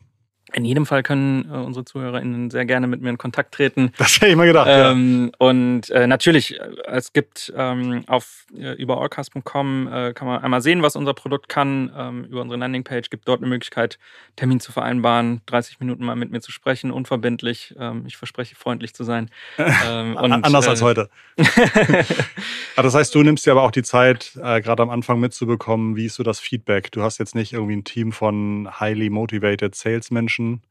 In 0.53 0.65
jedem 0.65 0.85
Fall 0.85 1.03
können 1.03 1.47
äh, 1.51 1.57
unsere 1.57 1.85
ZuhörerInnen 1.85 2.49
sehr 2.49 2.65
gerne 2.65 2.87
mit 2.87 3.01
mir 3.01 3.09
in 3.09 3.17
Kontakt 3.17 3.53
treten. 3.53 3.91
Das 3.97 4.15
hätte 4.15 4.27
ich 4.27 4.35
mal 4.35 4.47
gedacht. 4.47 4.67
Ähm, 4.69 5.31
ja. 5.31 5.47
Und 5.47 5.89
äh, 5.91 6.07
natürlich, 6.07 6.59
äh, 6.59 6.69
es 6.87 7.13
gibt 7.13 7.53
ähm, 7.55 8.03
auf 8.07 8.45
äh, 8.57 8.73
über 8.73 8.99
allcast.com 8.99 9.87
äh, 9.91 10.13
kann 10.13 10.27
man 10.27 10.41
einmal 10.41 10.61
sehen, 10.61 10.81
was 10.81 10.95
unser 10.95 11.13
Produkt 11.13 11.49
kann. 11.49 11.91
Ähm, 11.95 12.25
über 12.25 12.41
unsere 12.41 12.59
Landingpage 12.59 13.09
gibt 13.09 13.27
dort 13.27 13.41
eine 13.41 13.47
Möglichkeit, 13.47 13.99
Termin 14.37 14.59
zu 14.59 14.71
vereinbaren, 14.71 15.41
30 15.45 15.79
Minuten 15.79 16.03
mal 16.03 16.15
mit 16.15 16.31
mir 16.31 16.41
zu 16.41 16.51
sprechen, 16.51 16.91
unverbindlich. 16.91 17.75
Ähm, 17.79 18.05
ich 18.07 18.17
verspreche, 18.17 18.55
freundlich 18.55 18.93
zu 18.93 19.03
sein. 19.03 19.29
Ähm, 19.85 20.15
und, 20.17 20.31
Anders 20.31 20.67
als 20.67 20.81
äh, 20.81 20.83
heute. 20.83 21.09
Das 22.75 22.95
heißt, 22.95 23.13
du 23.13 23.21
nimmst 23.23 23.45
dir 23.45 23.51
aber 23.51 23.63
auch 23.63 23.71
die 23.71 23.83
Zeit, 23.83 24.31
gerade 24.35 24.81
am 24.81 24.89
Anfang 24.89 25.19
mitzubekommen, 25.19 25.95
wie 25.95 26.05
ist 26.05 26.15
so 26.15 26.23
das 26.23 26.39
Feedback? 26.39 26.91
Du 26.91 27.01
hast 27.01 27.17
jetzt 27.17 27.35
nicht 27.35 27.53
irgendwie 27.53 27.75
ein 27.75 27.83
Team 27.83 28.11
von 28.11 28.69
highly 28.79 29.09
motivated 29.09 29.75
Salesmenschen 29.75 30.38
Menschen, 30.39 30.63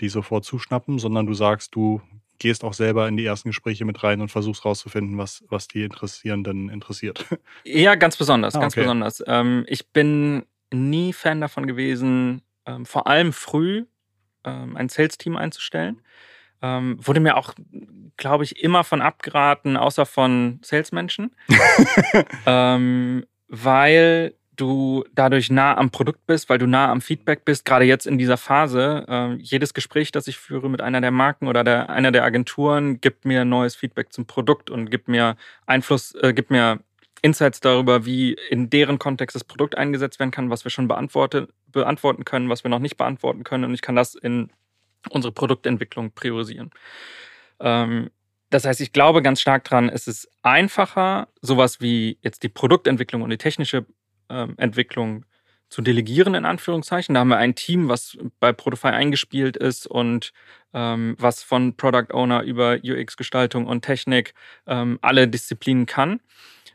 die 0.00 0.08
sofort 0.08 0.44
zuschnappen, 0.44 0.98
sondern 0.98 1.26
du 1.26 1.34
sagst, 1.34 1.74
du 1.74 2.00
gehst 2.38 2.62
auch 2.62 2.72
selber 2.72 3.08
in 3.08 3.16
die 3.16 3.24
ersten 3.24 3.48
Gespräche 3.48 3.84
mit 3.84 4.02
rein 4.04 4.20
und 4.20 4.30
versuchst 4.30 4.64
rauszufinden, 4.64 5.18
was, 5.18 5.44
was 5.48 5.66
die 5.66 5.82
Interessierenden 5.82 6.68
interessiert. 6.68 7.26
Ja, 7.64 7.96
ganz 7.96 8.16
besonders, 8.16 8.54
ah, 8.54 8.60
ganz 8.60 8.74
okay. 8.74 8.82
besonders. 8.82 9.22
Ähm, 9.26 9.64
ich 9.68 9.90
bin 9.90 10.46
nie 10.72 11.12
Fan 11.12 11.40
davon 11.40 11.66
gewesen, 11.66 12.42
ähm, 12.64 12.86
vor 12.86 13.08
allem 13.08 13.32
früh 13.32 13.86
ähm, 14.44 14.76
ein 14.76 14.88
Sales-Team 14.88 15.36
einzustellen. 15.36 16.00
Ähm, 16.62 16.98
wurde 17.00 17.20
mir 17.20 17.36
auch, 17.36 17.54
glaube 18.16 18.44
ich, 18.44 18.62
immer 18.62 18.84
von 18.84 19.02
abgeraten, 19.02 19.76
außer 19.76 20.06
von 20.06 20.60
Salesmenschen. 20.62 21.34
ähm, 22.46 23.26
weil 23.48 24.34
du 24.60 25.04
dadurch 25.14 25.50
nah 25.50 25.76
am 25.76 25.90
Produkt 25.90 26.26
bist, 26.26 26.48
weil 26.48 26.58
du 26.58 26.66
nah 26.66 26.90
am 26.90 27.00
Feedback 27.00 27.44
bist, 27.44 27.64
gerade 27.64 27.84
jetzt 27.84 28.06
in 28.06 28.18
dieser 28.18 28.36
Phase. 28.36 29.04
Äh, 29.08 29.34
jedes 29.36 29.74
Gespräch, 29.74 30.12
das 30.12 30.26
ich 30.26 30.38
führe 30.38 30.68
mit 30.68 30.80
einer 30.80 31.00
der 31.00 31.10
Marken 31.10 31.46
oder 31.48 31.64
der, 31.64 31.90
einer 31.90 32.12
der 32.12 32.24
Agenturen, 32.24 33.00
gibt 33.00 33.24
mir 33.24 33.44
neues 33.44 33.76
Feedback 33.76 34.12
zum 34.12 34.26
Produkt 34.26 34.70
und 34.70 34.90
gibt 34.90 35.08
mir 35.08 35.36
Einfluss, 35.66 36.14
äh, 36.16 36.32
gibt 36.32 36.50
mir 36.50 36.80
Insights 37.22 37.60
darüber, 37.60 38.04
wie 38.04 38.36
in 38.50 38.70
deren 38.70 38.98
Kontext 38.98 39.34
das 39.34 39.44
Produkt 39.44 39.76
eingesetzt 39.76 40.18
werden 40.18 40.30
kann, 40.30 40.50
was 40.50 40.64
wir 40.64 40.70
schon 40.70 40.88
beantworten 40.88 42.24
können, 42.24 42.48
was 42.48 42.64
wir 42.64 42.70
noch 42.70 42.78
nicht 42.78 42.96
beantworten 42.96 43.44
können. 43.44 43.64
Und 43.64 43.74
ich 43.74 43.82
kann 43.82 43.96
das 43.96 44.14
in 44.14 44.50
unsere 45.10 45.32
Produktentwicklung 45.32 46.12
priorisieren. 46.12 46.70
Ähm, 47.60 48.10
das 48.50 48.64
heißt, 48.64 48.80
ich 48.80 48.92
glaube 48.92 49.20
ganz 49.22 49.40
stark 49.40 49.64
dran, 49.64 49.88
es 49.88 50.06
ist 50.06 50.30
einfacher, 50.42 51.28
sowas 51.42 51.80
wie 51.80 52.18
jetzt 52.22 52.42
die 52.42 52.48
Produktentwicklung 52.48 53.22
und 53.22 53.30
die 53.30 53.38
technische 53.38 53.84
Entwicklung 54.28 55.24
zu 55.68 55.82
delegieren, 55.82 56.34
in 56.34 56.44
Anführungszeichen. 56.44 57.14
Da 57.14 57.20
haben 57.20 57.28
wir 57.28 57.36
ein 57.36 57.54
Team, 57.54 57.88
was 57.88 58.16
bei 58.40 58.52
Protofy 58.52 58.88
eingespielt 58.88 59.56
ist 59.56 59.86
und 59.86 60.32
ähm, 60.72 61.14
was 61.18 61.42
von 61.42 61.76
Product 61.76 62.12
Owner 62.12 62.42
über 62.42 62.78
UX-Gestaltung 62.82 63.66
und 63.66 63.82
Technik 63.82 64.34
ähm, 64.66 64.98
alle 65.02 65.28
Disziplinen 65.28 65.86
kann. 65.86 66.20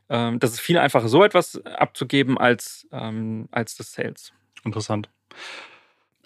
Ähm, 0.10 0.40
das 0.40 0.52
ist 0.52 0.60
viel 0.60 0.78
einfacher, 0.78 1.08
so 1.08 1.24
etwas 1.24 1.64
abzugeben 1.66 2.38
als, 2.38 2.88
ähm, 2.92 3.48
als 3.52 3.76
das 3.76 3.94
Sales. 3.94 4.32
Interessant. 4.64 5.10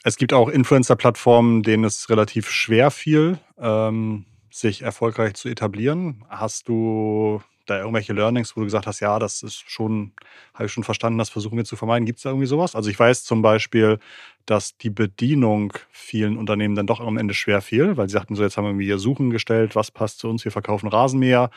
Es 0.04 0.18
gibt 0.18 0.34
auch 0.34 0.50
Influencer-Plattformen, 0.50 1.64
denen 1.64 1.84
es 1.84 2.10
relativ 2.10 2.50
schwer 2.50 2.92
fiel, 2.92 3.40
ähm, 3.58 4.26
sich 4.50 4.82
erfolgreich 4.82 5.36
zu 5.36 5.50
etablieren. 5.50 6.26
Hast 6.30 6.68
du 6.68 7.42
da 7.70 7.78
irgendwelche 7.80 8.14
Learnings, 8.14 8.56
wo 8.56 8.62
du 8.62 8.66
gesagt 8.66 8.88
hast, 8.88 9.00
ja, 9.00 9.20
das 9.20 9.44
ist 9.44 9.70
schon, 9.70 10.14
habe 10.54 10.66
ich 10.66 10.72
schon 10.72 10.84
verstanden, 10.84 11.20
das 11.20 11.30
versuchen 11.30 11.58
wir 11.58 11.66
zu 11.66 11.76
vermeiden. 11.76 12.06
Gibt 12.06 12.18
es 12.18 12.24
da 12.24 12.30
irgendwie 12.30 12.48
sowas? 12.48 12.76
Also 12.76 12.90
ich 12.90 13.00
weiß 13.00 13.24
zum 13.24 13.42
Beispiel, 13.42 14.00
dass 14.46 14.78
die 14.78 14.90
Bedienung 14.90 15.74
vielen 15.92 16.38
Unternehmen 16.38 16.76
dann 16.76 16.88
doch 16.88 17.00
am 17.00 17.18
Ende 17.18 17.34
schwer 17.34 17.62
fiel, 17.62 17.98
weil 17.98 18.08
sie 18.08 18.14
sagten 18.14 18.36
so, 18.36 18.44
jetzt 18.44 18.58
haben 18.58 18.80
wir 18.80 18.86
hier 18.86 18.98
Suchen 18.98 19.30
gestellt, 19.30 19.76
was 19.76 19.92
passt 19.92 20.20
zu 20.20 20.30
uns, 20.30 20.46
wir 20.46 20.52
verkaufen 20.52 20.88
Rasenmäher, 20.88 21.50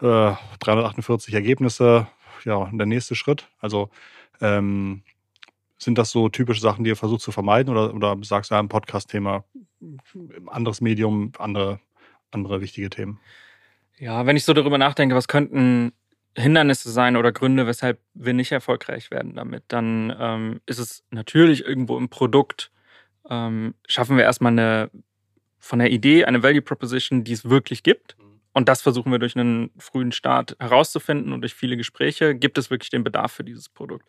äh, 0.00 0.32
348 0.60 1.34
Ergebnisse, 1.34 2.06
ja, 2.44 2.70
der 2.72 2.86
nächste 2.86 3.14
Schritt. 3.14 3.48
Also 3.60 3.90
ähm, 4.40 5.02
sind 5.78 5.98
das 5.98 6.10
so 6.10 6.28
typische 6.28 6.60
Sachen, 6.60 6.84
die 6.84 6.90
ihr 6.90 6.96
versucht 6.96 7.22
zu 7.22 7.32
vermeiden 7.32 7.74
oder, 7.74 7.94
oder 7.94 8.16
sagst 8.22 8.50
du 8.50 8.54
ja, 8.54 8.60
ein 8.60 8.68
Podcast-Thema, 8.68 9.44
anderes 10.46 10.80
Medium, 10.80 11.32
andere, 11.38 11.80
andere 12.30 12.60
wichtige 12.60 12.90
Themen? 12.90 13.20
Ja, 13.98 14.26
wenn 14.26 14.36
ich 14.36 14.44
so 14.44 14.52
darüber 14.52 14.78
nachdenke, 14.78 15.14
was 15.14 15.28
könnten 15.28 15.92
Hindernisse 16.36 16.90
sein 16.90 17.16
oder 17.16 17.32
Gründe, 17.32 17.66
weshalb 17.66 18.00
wir 18.14 18.32
nicht 18.32 18.52
erfolgreich 18.52 19.10
werden 19.10 19.34
damit, 19.34 19.64
dann 19.68 20.14
ähm, 20.18 20.60
ist 20.66 20.78
es 20.78 21.04
natürlich 21.10 21.64
irgendwo 21.64 21.96
im 21.96 22.08
Produkt, 22.08 22.72
ähm, 23.30 23.74
schaffen 23.86 24.16
wir 24.16 24.24
erstmal 24.24 24.52
eine 24.52 24.90
von 25.58 25.78
der 25.78 25.90
Idee 25.90 26.26
eine 26.26 26.42
Value 26.42 26.60
Proposition, 26.60 27.24
die 27.24 27.32
es 27.32 27.48
wirklich 27.48 27.82
gibt. 27.82 28.18
Mhm. 28.18 28.33
Und 28.54 28.68
das 28.68 28.80
versuchen 28.80 29.12
wir 29.12 29.18
durch 29.18 29.36
einen 29.36 29.70
frühen 29.78 30.12
Start 30.12 30.56
herauszufinden 30.58 31.32
und 31.32 31.42
durch 31.42 31.54
viele 31.54 31.76
Gespräche 31.76 32.34
gibt 32.34 32.56
es 32.56 32.70
wirklich 32.70 32.88
den 32.88 33.04
Bedarf 33.04 33.32
für 33.32 33.44
dieses 33.44 33.68
Produkt. 33.68 34.06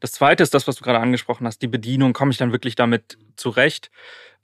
Das 0.00 0.12
zweite 0.12 0.42
ist 0.42 0.52
das, 0.52 0.68
was 0.68 0.76
du 0.76 0.84
gerade 0.84 1.00
angesprochen 1.00 1.46
hast, 1.46 1.62
die 1.62 1.68
Bedienung. 1.68 2.12
Komme 2.12 2.32
ich 2.32 2.36
dann 2.36 2.52
wirklich 2.52 2.74
damit 2.74 3.16
zurecht? 3.36 3.90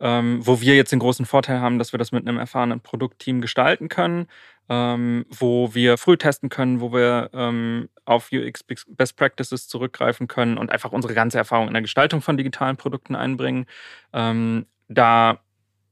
Ähm, 0.01 0.41
wo 0.45 0.61
wir 0.61 0.75
jetzt 0.75 0.91
den 0.91 0.99
großen 0.99 1.27
Vorteil 1.27 1.61
haben, 1.61 1.79
dass 1.79 1.93
wir 1.93 1.99
das 1.99 2.11
mit 2.11 2.27
einem 2.27 2.39
erfahrenen 2.39 2.81
Produktteam 2.81 3.41
gestalten 3.41 3.89
können 3.89 4.27
ähm, 4.69 5.27
wo 5.29 5.75
wir 5.75 5.99
früh 5.99 6.17
testen 6.17 6.49
können, 6.49 6.81
wo 6.81 6.93
wir 6.93 7.31
ähm, 7.33 7.89
auf 8.05 8.31
UX 8.33 8.65
Best 8.65 9.17
Practices 9.17 9.69
zurückgreifen 9.69 10.29
können 10.29 10.57
und 10.57 10.71
einfach 10.71 10.93
unsere 10.93 11.15
ganze 11.15 11.39
Erfahrung 11.39 11.69
in 11.69 11.75
der 11.75 11.83
Gestaltung 11.83 12.23
von 12.23 12.37
digitalen 12.37 12.77
Produkten 12.77 13.15
einbringen. 13.15 13.67
Ähm, 14.13 14.67
da 14.89 15.41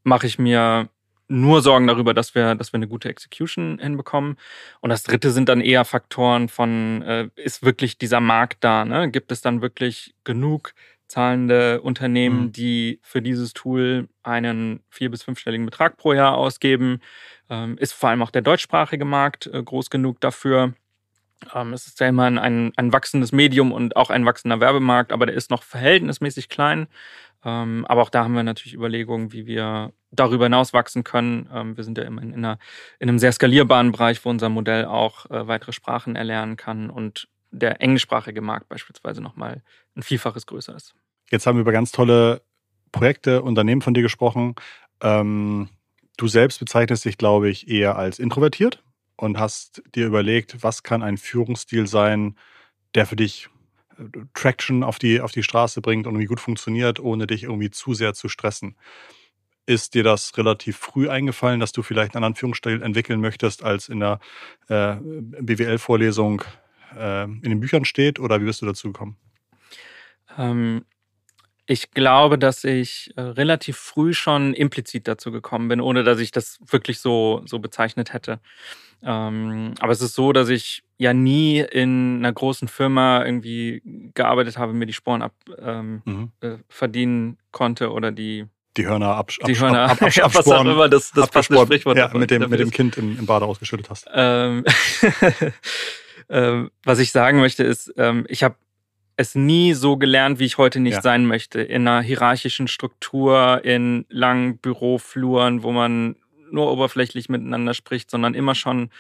mache 0.02 0.26
ich 0.26 0.38
mir 0.38 0.88
nur 1.30 1.62
Sorgen 1.62 1.86
darüber, 1.86 2.12
dass 2.12 2.34
wir, 2.34 2.54
dass 2.54 2.72
wir 2.72 2.78
eine 2.78 2.88
gute 2.88 3.08
Execution 3.08 3.78
hinbekommen. 3.80 4.36
Und 4.80 4.90
das 4.90 5.02
dritte 5.04 5.30
sind 5.30 5.48
dann 5.48 5.60
eher 5.60 5.84
Faktoren 5.84 6.48
von, 6.48 7.02
äh, 7.02 7.28
ist 7.36 7.64
wirklich 7.64 7.98
dieser 7.98 8.20
Markt 8.20 8.64
da? 8.64 8.84
Ne? 8.84 9.10
Gibt 9.10 9.30
es 9.32 9.40
dann 9.40 9.62
wirklich 9.62 10.14
genug 10.24 10.74
zahlende 11.10 11.80
Unternehmen, 11.80 12.44
mhm. 12.44 12.52
die 12.52 13.00
für 13.02 13.20
dieses 13.20 13.52
Tool 13.52 14.08
einen 14.22 14.80
vier- 14.88 15.10
bis 15.10 15.22
fünfstelligen 15.22 15.66
Betrag 15.66 15.96
pro 15.96 16.12
Jahr 16.12 16.36
ausgeben. 16.36 17.00
Ähm, 17.48 17.76
ist 17.78 17.92
vor 17.92 18.10
allem 18.10 18.22
auch 18.22 18.30
der 18.30 18.42
deutschsprachige 18.42 19.04
Markt 19.04 19.46
äh, 19.46 19.62
groß 19.62 19.90
genug 19.90 20.20
dafür. 20.20 20.74
Ähm, 21.54 21.72
es 21.72 21.86
ist 21.86 21.98
ja 22.00 22.08
immer 22.08 22.24
ein, 22.26 22.72
ein 22.76 22.92
wachsendes 22.92 23.32
Medium 23.32 23.72
und 23.72 23.96
auch 23.96 24.10
ein 24.10 24.24
wachsender 24.24 24.60
Werbemarkt, 24.60 25.10
aber 25.10 25.26
der 25.26 25.34
ist 25.34 25.50
noch 25.50 25.62
verhältnismäßig 25.62 26.48
klein. 26.48 26.86
Ähm, 27.44 27.86
aber 27.86 28.02
auch 28.02 28.10
da 28.10 28.24
haben 28.24 28.34
wir 28.34 28.42
natürlich 28.42 28.74
Überlegungen, 28.74 29.32
wie 29.32 29.46
wir 29.46 29.92
darüber 30.10 30.44
hinaus 30.44 30.72
wachsen 30.72 31.04
können. 31.04 31.48
Ähm, 31.52 31.76
wir 31.76 31.84
sind 31.84 31.96
ja 31.96 32.04
immer 32.04 32.22
in, 32.22 32.34
einer, 32.34 32.58
in, 32.98 33.08
einem 33.08 33.18
sehr 33.18 33.32
skalierbaren 33.32 33.92
Bereich, 33.92 34.24
wo 34.24 34.30
unser 34.30 34.48
Modell 34.48 34.84
auch 34.84 35.30
äh, 35.30 35.46
weitere 35.46 35.72
Sprachen 35.72 36.16
erlernen 36.16 36.56
kann 36.56 36.90
und 36.90 37.28
der 37.50 37.80
englischsprachige 37.80 38.42
Markt 38.42 38.68
beispielsweise 38.68 39.20
nochmal 39.20 39.62
ein 39.96 40.02
Vielfaches 40.02 40.46
größer 40.46 40.74
ist. 40.74 40.94
Jetzt 41.30 41.46
haben 41.46 41.56
wir 41.56 41.62
über 41.62 41.72
ganz 41.72 41.92
tolle 41.92 42.42
Projekte, 42.92 43.42
Unternehmen 43.42 43.82
von 43.82 43.94
dir 43.94 44.02
gesprochen. 44.02 44.54
Ähm, 45.00 45.68
du 46.16 46.28
selbst 46.28 46.58
bezeichnest 46.58 47.04
dich, 47.04 47.18
glaube 47.18 47.48
ich, 47.48 47.68
eher 47.68 47.96
als 47.96 48.18
introvertiert 48.18 48.82
und 49.16 49.38
hast 49.38 49.82
dir 49.94 50.06
überlegt, 50.06 50.62
was 50.62 50.82
kann 50.82 51.02
ein 51.02 51.16
Führungsstil 51.16 51.86
sein, 51.86 52.36
der 52.94 53.06
für 53.06 53.16
dich 53.16 53.48
Traction 54.34 54.82
auf 54.82 54.98
die, 54.98 55.20
auf 55.20 55.32
die 55.32 55.42
Straße 55.42 55.80
bringt 55.80 56.06
und 56.06 56.14
irgendwie 56.14 56.26
gut 56.26 56.40
funktioniert, 56.40 57.00
ohne 57.00 57.26
dich 57.26 57.44
irgendwie 57.44 57.70
zu 57.70 57.94
sehr 57.94 58.14
zu 58.14 58.28
stressen. 58.28 58.76
Ist 59.66 59.94
dir 59.94 60.02
das 60.02 60.36
relativ 60.36 60.76
früh 60.76 61.08
eingefallen, 61.08 61.60
dass 61.60 61.72
du 61.72 61.82
vielleicht 61.82 62.16
einen 62.16 62.24
Anführungsstil 62.24 62.82
entwickeln 62.82 63.20
möchtest, 63.20 63.62
als 63.62 63.88
in 63.88 64.00
der 64.00 64.18
äh, 64.68 64.96
BWL-Vorlesung 64.96 66.42
äh, 66.96 67.24
in 67.24 67.42
den 67.42 67.60
Büchern 67.60 67.84
steht? 67.84 68.18
Oder 68.18 68.40
wie 68.40 68.46
bist 68.46 68.62
du 68.62 68.66
dazu 68.66 68.92
gekommen? 68.92 69.16
Ähm, 70.36 70.84
ich 71.70 71.92
glaube, 71.92 72.36
dass 72.36 72.64
ich 72.64 73.12
äh, 73.14 73.20
relativ 73.20 73.76
früh 73.76 74.12
schon 74.12 74.54
implizit 74.54 75.06
dazu 75.06 75.30
gekommen 75.30 75.68
bin, 75.68 75.80
ohne 75.80 76.02
dass 76.02 76.18
ich 76.18 76.32
das 76.32 76.58
wirklich 76.66 76.98
so, 76.98 77.42
so 77.46 77.60
bezeichnet 77.60 78.12
hätte. 78.12 78.40
Ähm, 79.04 79.74
aber 79.78 79.92
es 79.92 80.02
ist 80.02 80.16
so, 80.16 80.32
dass 80.32 80.48
ich 80.48 80.82
ja 80.98 81.14
nie 81.14 81.60
in 81.60 82.18
einer 82.18 82.32
großen 82.32 82.66
Firma 82.66 83.24
irgendwie 83.24 83.82
gearbeitet 84.14 84.58
habe, 84.58 84.72
mir 84.72 84.86
die 84.86 84.92
Sporen 84.92 85.22
ab 85.22 85.32
ähm, 85.60 86.02
mhm. 86.04 86.32
äh, 86.40 86.56
verdienen 86.68 87.38
konnte 87.52 87.92
oder 87.92 88.10
die 88.10 88.46
die 88.76 88.86
Hörner 88.86 89.14
absch 89.14 89.38
die 89.46 89.58
Hörner, 89.58 89.82
ab, 89.82 90.02
ab, 90.02 90.02
ab, 90.02 90.14
ja, 90.14 90.34
was 90.34 90.48
auch 90.48 90.64
immer 90.64 90.88
das, 90.88 91.12
das 91.12 91.30
passende 91.30 91.62
Sprichwort 91.62 91.98
ja, 91.98 92.10
mit 92.14 92.32
dem, 92.32 92.50
mit 92.50 92.58
dem 92.58 92.70
Kind 92.70 92.96
im, 92.98 93.16
im 93.16 93.26
Bade 93.26 93.44
ausgeschüttet 93.44 93.90
hast. 93.90 94.08
Ähm, 94.12 94.64
ähm, 96.28 96.70
was 96.82 96.98
ich 96.98 97.12
sagen 97.12 97.38
möchte 97.38 97.62
ist, 97.62 97.92
ähm, 97.96 98.26
ich 98.28 98.42
habe 98.42 98.56
es 99.20 99.34
nie 99.34 99.74
so 99.74 99.96
gelernt, 99.96 100.38
wie 100.38 100.46
ich 100.46 100.58
heute 100.58 100.80
nicht 100.80 100.94
ja. 100.94 101.02
sein 101.02 101.26
möchte. 101.26 101.60
In 101.60 101.86
einer 101.86 102.00
hierarchischen 102.00 102.68
Struktur, 102.68 103.60
in 103.64 104.06
langen 104.08 104.58
Bürofluren, 104.58 105.62
wo 105.62 105.72
man 105.72 106.16
nur 106.50 106.72
oberflächlich 106.72 107.28
miteinander 107.28 107.74
spricht, 107.74 108.10
sondern 108.10 108.34
immer 108.34 108.54
schon 108.54 108.90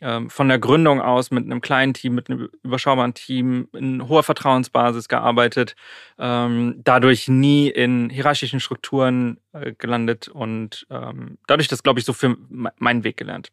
ähm, 0.00 0.28
von 0.28 0.48
der 0.48 0.58
Gründung 0.58 1.00
aus 1.00 1.30
mit 1.30 1.44
einem 1.44 1.60
kleinen 1.60 1.94
Team, 1.94 2.14
mit 2.14 2.28
einem 2.28 2.48
überschaubaren 2.62 3.14
Team, 3.14 3.68
in 3.72 4.08
hoher 4.08 4.22
Vertrauensbasis 4.22 5.08
gearbeitet, 5.08 5.76
ähm, 6.18 6.80
dadurch 6.84 7.28
nie 7.28 7.68
in 7.68 8.10
hierarchischen 8.10 8.60
Strukturen 8.60 9.38
äh, 9.52 9.72
gelandet 9.72 10.28
und 10.28 10.86
ähm, 10.90 11.38
dadurch 11.46 11.68
das, 11.68 11.82
glaube 11.82 12.00
ich, 12.00 12.06
so 12.06 12.12
für 12.12 12.36
meinen 12.48 13.04
Weg 13.04 13.16
gelernt. 13.16 13.52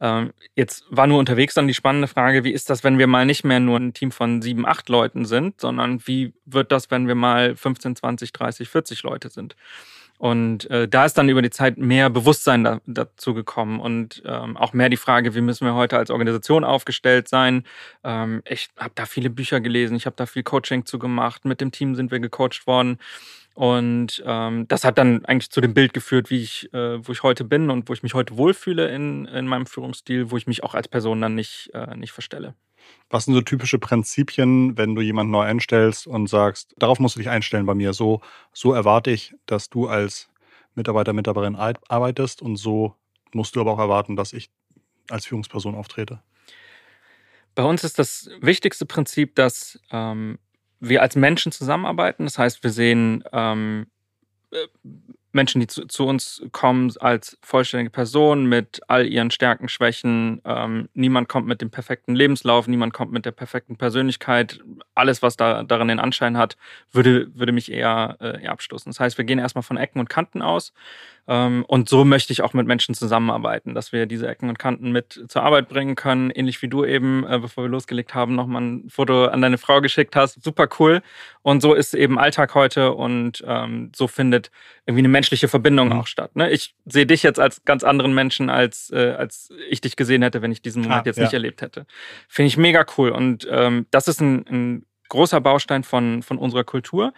Ähm, 0.00 0.32
jetzt 0.54 0.84
war 0.90 1.06
nur 1.06 1.18
unterwegs 1.18 1.54
dann 1.54 1.68
die 1.68 1.74
spannende 1.74 2.08
Frage, 2.08 2.44
wie 2.44 2.52
ist 2.52 2.68
das, 2.68 2.84
wenn 2.84 2.98
wir 2.98 3.06
mal 3.06 3.24
nicht 3.24 3.44
mehr 3.44 3.60
nur 3.60 3.78
ein 3.78 3.94
Team 3.94 4.10
von 4.10 4.42
sieben, 4.42 4.66
acht 4.66 4.88
Leuten 4.88 5.24
sind, 5.24 5.60
sondern 5.60 6.06
wie 6.06 6.34
wird 6.44 6.70
das, 6.72 6.90
wenn 6.90 7.08
wir 7.08 7.14
mal 7.14 7.56
15, 7.56 7.96
20, 7.96 8.32
30, 8.32 8.68
40 8.68 9.02
Leute 9.02 9.30
sind? 9.30 9.56
Und 10.18 10.70
äh, 10.70 10.88
da 10.88 11.04
ist 11.04 11.18
dann 11.18 11.28
über 11.28 11.42
die 11.42 11.50
Zeit 11.50 11.76
mehr 11.76 12.08
Bewusstsein 12.08 12.64
da, 12.64 12.80
dazu 12.86 13.34
gekommen 13.34 13.80
und 13.80 14.22
ähm, 14.24 14.56
auch 14.56 14.72
mehr 14.72 14.88
die 14.88 14.96
Frage, 14.96 15.34
wie 15.34 15.42
müssen 15.42 15.66
wir 15.66 15.74
heute 15.74 15.98
als 15.98 16.10
Organisation 16.10 16.64
aufgestellt 16.64 17.28
sein. 17.28 17.64
Ähm, 18.02 18.42
ich 18.48 18.70
habe 18.78 18.92
da 18.94 19.04
viele 19.04 19.28
Bücher 19.28 19.60
gelesen, 19.60 19.94
ich 19.96 20.06
habe 20.06 20.16
da 20.16 20.24
viel 20.24 20.42
Coaching 20.42 20.86
zu 20.86 20.98
gemacht, 20.98 21.44
mit 21.44 21.60
dem 21.60 21.70
Team 21.70 21.94
sind 21.94 22.10
wir 22.10 22.20
gecoacht 22.20 22.66
worden. 22.66 22.98
Und 23.56 24.22
ähm, 24.26 24.68
das 24.68 24.84
hat 24.84 24.98
dann 24.98 25.24
eigentlich 25.24 25.50
zu 25.50 25.62
dem 25.62 25.72
Bild 25.72 25.94
geführt, 25.94 26.28
wie 26.28 26.42
ich, 26.42 26.70
äh, 26.74 27.06
wo 27.06 27.10
ich 27.12 27.22
heute 27.22 27.42
bin 27.42 27.70
und 27.70 27.88
wo 27.88 27.94
ich 27.94 28.02
mich 28.02 28.12
heute 28.12 28.36
wohlfühle 28.36 28.94
in, 28.94 29.24
in 29.24 29.46
meinem 29.46 29.64
Führungsstil, 29.64 30.30
wo 30.30 30.36
ich 30.36 30.46
mich 30.46 30.62
auch 30.62 30.74
als 30.74 30.88
Person 30.88 31.22
dann 31.22 31.34
nicht, 31.34 31.70
äh, 31.72 31.96
nicht 31.96 32.12
verstelle. 32.12 32.54
Was 33.08 33.24
sind 33.24 33.32
so 33.32 33.40
typische 33.40 33.78
Prinzipien, 33.78 34.76
wenn 34.76 34.94
du 34.94 35.00
jemanden 35.00 35.30
neu 35.30 35.40
einstellst 35.40 36.06
und 36.06 36.26
sagst, 36.26 36.74
darauf 36.76 37.00
musst 37.00 37.16
du 37.16 37.20
dich 37.20 37.30
einstellen 37.30 37.64
bei 37.64 37.74
mir. 37.74 37.94
So, 37.94 38.20
so 38.52 38.74
erwarte 38.74 39.10
ich, 39.10 39.34
dass 39.46 39.70
du 39.70 39.88
als 39.88 40.28
Mitarbeiter, 40.74 41.14
Mitarbeiterin 41.14 41.56
arbeitest 41.56 42.42
und 42.42 42.56
so 42.56 42.94
musst 43.32 43.56
du 43.56 43.62
aber 43.62 43.72
auch 43.72 43.78
erwarten, 43.78 44.16
dass 44.16 44.34
ich 44.34 44.50
als 45.08 45.24
Führungsperson 45.24 45.74
auftrete. 45.74 46.20
Bei 47.54 47.64
uns 47.64 47.84
ist 47.84 47.98
das 47.98 48.28
wichtigste 48.42 48.84
Prinzip, 48.84 49.34
dass 49.34 49.80
ähm, 49.90 50.38
wir 50.88 51.02
als 51.02 51.16
Menschen 51.16 51.52
zusammenarbeiten. 51.52 52.24
Das 52.24 52.38
heißt, 52.38 52.62
wir 52.62 52.70
sehen 52.70 53.24
ähm, 53.32 53.86
äh, 54.50 54.66
Menschen, 55.32 55.60
die 55.60 55.66
zu, 55.66 55.86
zu, 55.86 56.06
uns 56.06 56.42
kommen 56.50 56.92
als 56.98 57.38
vollständige 57.42 57.90
Person 57.90 58.46
mit 58.46 58.80
all 58.88 59.06
ihren 59.06 59.30
Stärken, 59.30 59.68
Schwächen. 59.68 60.40
Ähm, 60.44 60.88
niemand 60.94 61.28
kommt 61.28 61.46
mit 61.46 61.60
dem 61.60 61.70
perfekten 61.70 62.14
Lebenslauf, 62.14 62.66
niemand 62.66 62.94
kommt 62.94 63.12
mit 63.12 63.26
der 63.26 63.32
perfekten 63.32 63.76
Persönlichkeit. 63.76 64.60
Alles, 64.96 65.22
was 65.22 65.36
da 65.36 65.62
darin 65.62 65.88
den 65.88 66.00
Anschein 66.00 66.36
hat, 66.36 66.56
würde, 66.92 67.28
würde 67.34 67.52
mich 67.52 67.70
eher, 67.70 68.16
äh, 68.20 68.42
eher 68.42 68.52
abstoßen. 68.52 68.90
Das 68.90 69.00
heißt, 69.00 69.18
wir 69.18 69.24
gehen 69.24 69.38
erstmal 69.38 69.62
von 69.62 69.76
Ecken 69.76 70.00
und 70.00 70.08
Kanten 70.08 70.42
aus. 70.42 70.72
Ähm, 71.28 71.64
und 71.66 71.88
so 71.88 72.04
möchte 72.04 72.32
ich 72.32 72.42
auch 72.42 72.52
mit 72.52 72.66
Menschen 72.66 72.94
zusammenarbeiten, 72.94 73.74
dass 73.74 73.92
wir 73.92 74.06
diese 74.06 74.28
Ecken 74.28 74.48
und 74.48 74.58
Kanten 74.58 74.92
mit 74.92 75.24
zur 75.28 75.42
Arbeit 75.42 75.68
bringen 75.68 75.96
können. 75.96 76.30
Ähnlich 76.30 76.62
wie 76.62 76.68
du 76.68 76.84
eben, 76.84 77.26
äh, 77.26 77.38
bevor 77.40 77.64
wir 77.64 77.68
losgelegt 77.68 78.14
haben, 78.14 78.34
nochmal 78.34 78.62
ein 78.62 78.88
Foto 78.88 79.26
an 79.26 79.42
deine 79.42 79.58
Frau 79.58 79.80
geschickt 79.80 80.14
hast. 80.14 80.42
Super 80.42 80.68
cool. 80.78 81.02
Und 81.42 81.62
so 81.62 81.74
ist 81.74 81.94
eben 81.94 82.18
Alltag 82.18 82.54
heute 82.54 82.92
und 82.92 83.42
ähm, 83.46 83.90
so 83.94 84.06
findet 84.06 84.50
irgendwie 84.86 85.00
eine 85.00 85.08
menschliche 85.08 85.48
Verbindung 85.48 85.88
mhm. 85.88 86.00
auch 86.00 86.06
statt. 86.06 86.36
Ne? 86.36 86.50
Ich 86.50 86.74
sehe 86.84 87.06
dich 87.06 87.22
jetzt 87.24 87.40
als 87.40 87.64
ganz 87.64 87.82
anderen 87.82 88.14
Menschen, 88.14 88.48
als, 88.48 88.90
äh, 88.90 89.14
als 89.18 89.50
ich 89.68 89.80
dich 89.80 89.96
gesehen 89.96 90.22
hätte, 90.22 90.42
wenn 90.42 90.52
ich 90.52 90.62
diesen 90.62 90.82
Moment 90.82 91.02
ah, 91.02 91.06
jetzt 91.06 91.16
ja. 91.16 91.24
nicht 91.24 91.32
erlebt 91.32 91.60
hätte. 91.60 91.86
Finde 92.28 92.46
ich 92.48 92.56
mega 92.56 92.86
cool. 92.96 93.10
Und 93.10 93.46
ähm, 93.50 93.86
das 93.90 94.06
ist 94.06 94.20
ein, 94.20 94.46
ein 94.48 94.85
großer 95.08 95.40
Baustein 95.40 95.84
von, 95.84 96.22
von 96.22 96.38
unserer 96.38 96.64
Kultur. 96.64 97.12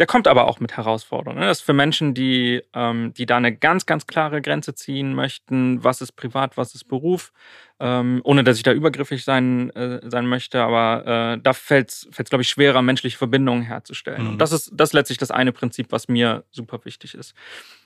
Der 0.00 0.06
kommt 0.06 0.26
aber 0.26 0.48
auch 0.48 0.58
mit 0.58 0.76
Herausforderungen. 0.76 1.40
Ne? 1.40 1.46
Das 1.46 1.58
ist 1.58 1.64
für 1.64 1.72
Menschen, 1.72 2.14
die, 2.14 2.62
ähm, 2.74 3.14
die 3.14 3.26
da 3.26 3.36
eine 3.36 3.56
ganz, 3.56 3.86
ganz 3.86 4.06
klare 4.06 4.42
Grenze 4.42 4.74
ziehen 4.74 5.14
möchten, 5.14 5.84
was 5.84 6.00
ist 6.00 6.12
privat, 6.12 6.56
was 6.56 6.74
ist 6.74 6.88
Beruf, 6.88 7.32
ähm, 7.80 8.20
ohne 8.24 8.44
dass 8.44 8.56
ich 8.56 8.62
da 8.62 8.72
übergriffig 8.72 9.24
sein, 9.24 9.70
äh, 9.70 10.00
sein 10.08 10.26
möchte. 10.26 10.62
Aber 10.62 11.34
äh, 11.34 11.40
da 11.42 11.52
fällt 11.52 11.90
es, 11.90 12.08
glaube 12.30 12.42
ich, 12.42 12.48
schwerer, 12.48 12.82
menschliche 12.82 13.18
Verbindungen 13.18 13.62
herzustellen. 13.62 14.22
Mhm. 14.22 14.28
Und 14.30 14.38
das 14.38 14.52
ist, 14.52 14.70
das 14.72 14.90
ist 14.90 14.92
letztlich 14.92 15.18
das 15.18 15.30
eine 15.30 15.52
Prinzip, 15.52 15.88
was 15.90 16.08
mir 16.08 16.44
super 16.50 16.84
wichtig 16.84 17.14
ist. 17.14 17.34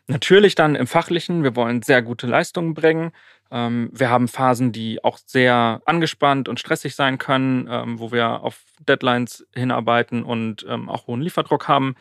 Natürlich 0.06 0.54
dann 0.54 0.74
im 0.74 0.86
Fachlichen, 0.86 1.42
wir 1.42 1.56
wollen 1.56 1.82
sehr 1.82 2.02
gute 2.02 2.26
Leistungen 2.26 2.74
bringen. 2.74 3.12
Ähm, 3.50 3.90
wir 3.92 4.10
haben 4.10 4.28
Phasen, 4.28 4.72
die 4.72 5.02
auch 5.04 5.18
sehr 5.24 5.80
angespannt 5.84 6.48
und 6.48 6.60
stressig 6.60 6.94
sein 6.94 7.18
können, 7.18 7.66
ähm, 7.70 7.98
wo 7.98 8.12
wir 8.12 8.42
auf 8.42 8.60
Deadlines 8.86 9.46
hinarbeiten 9.54 10.22
und 10.22 10.66
ähm, 10.68 10.88
auch 10.88 11.06
hohen 11.06 11.22
Lieferdruck 11.22 11.68
haben. 11.68 11.94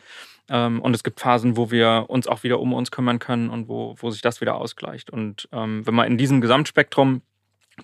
Ähm, 0.50 0.80
und 0.80 0.94
es 0.94 1.04
gibt 1.04 1.20
Phasen, 1.20 1.56
wo 1.56 1.70
wir 1.70 2.06
uns 2.08 2.26
auch 2.26 2.42
wieder 2.42 2.60
um 2.60 2.72
uns 2.72 2.90
kümmern 2.90 3.18
können 3.18 3.50
und 3.50 3.68
wo, 3.68 3.94
wo 3.98 4.10
sich 4.10 4.22
das 4.22 4.40
wieder 4.40 4.56
ausgleicht. 4.56 5.10
Und 5.10 5.48
ähm, 5.52 5.86
wenn 5.86 5.94
man 5.94 6.06
in 6.06 6.18
diesem 6.18 6.40
Gesamtspektrum 6.40 7.22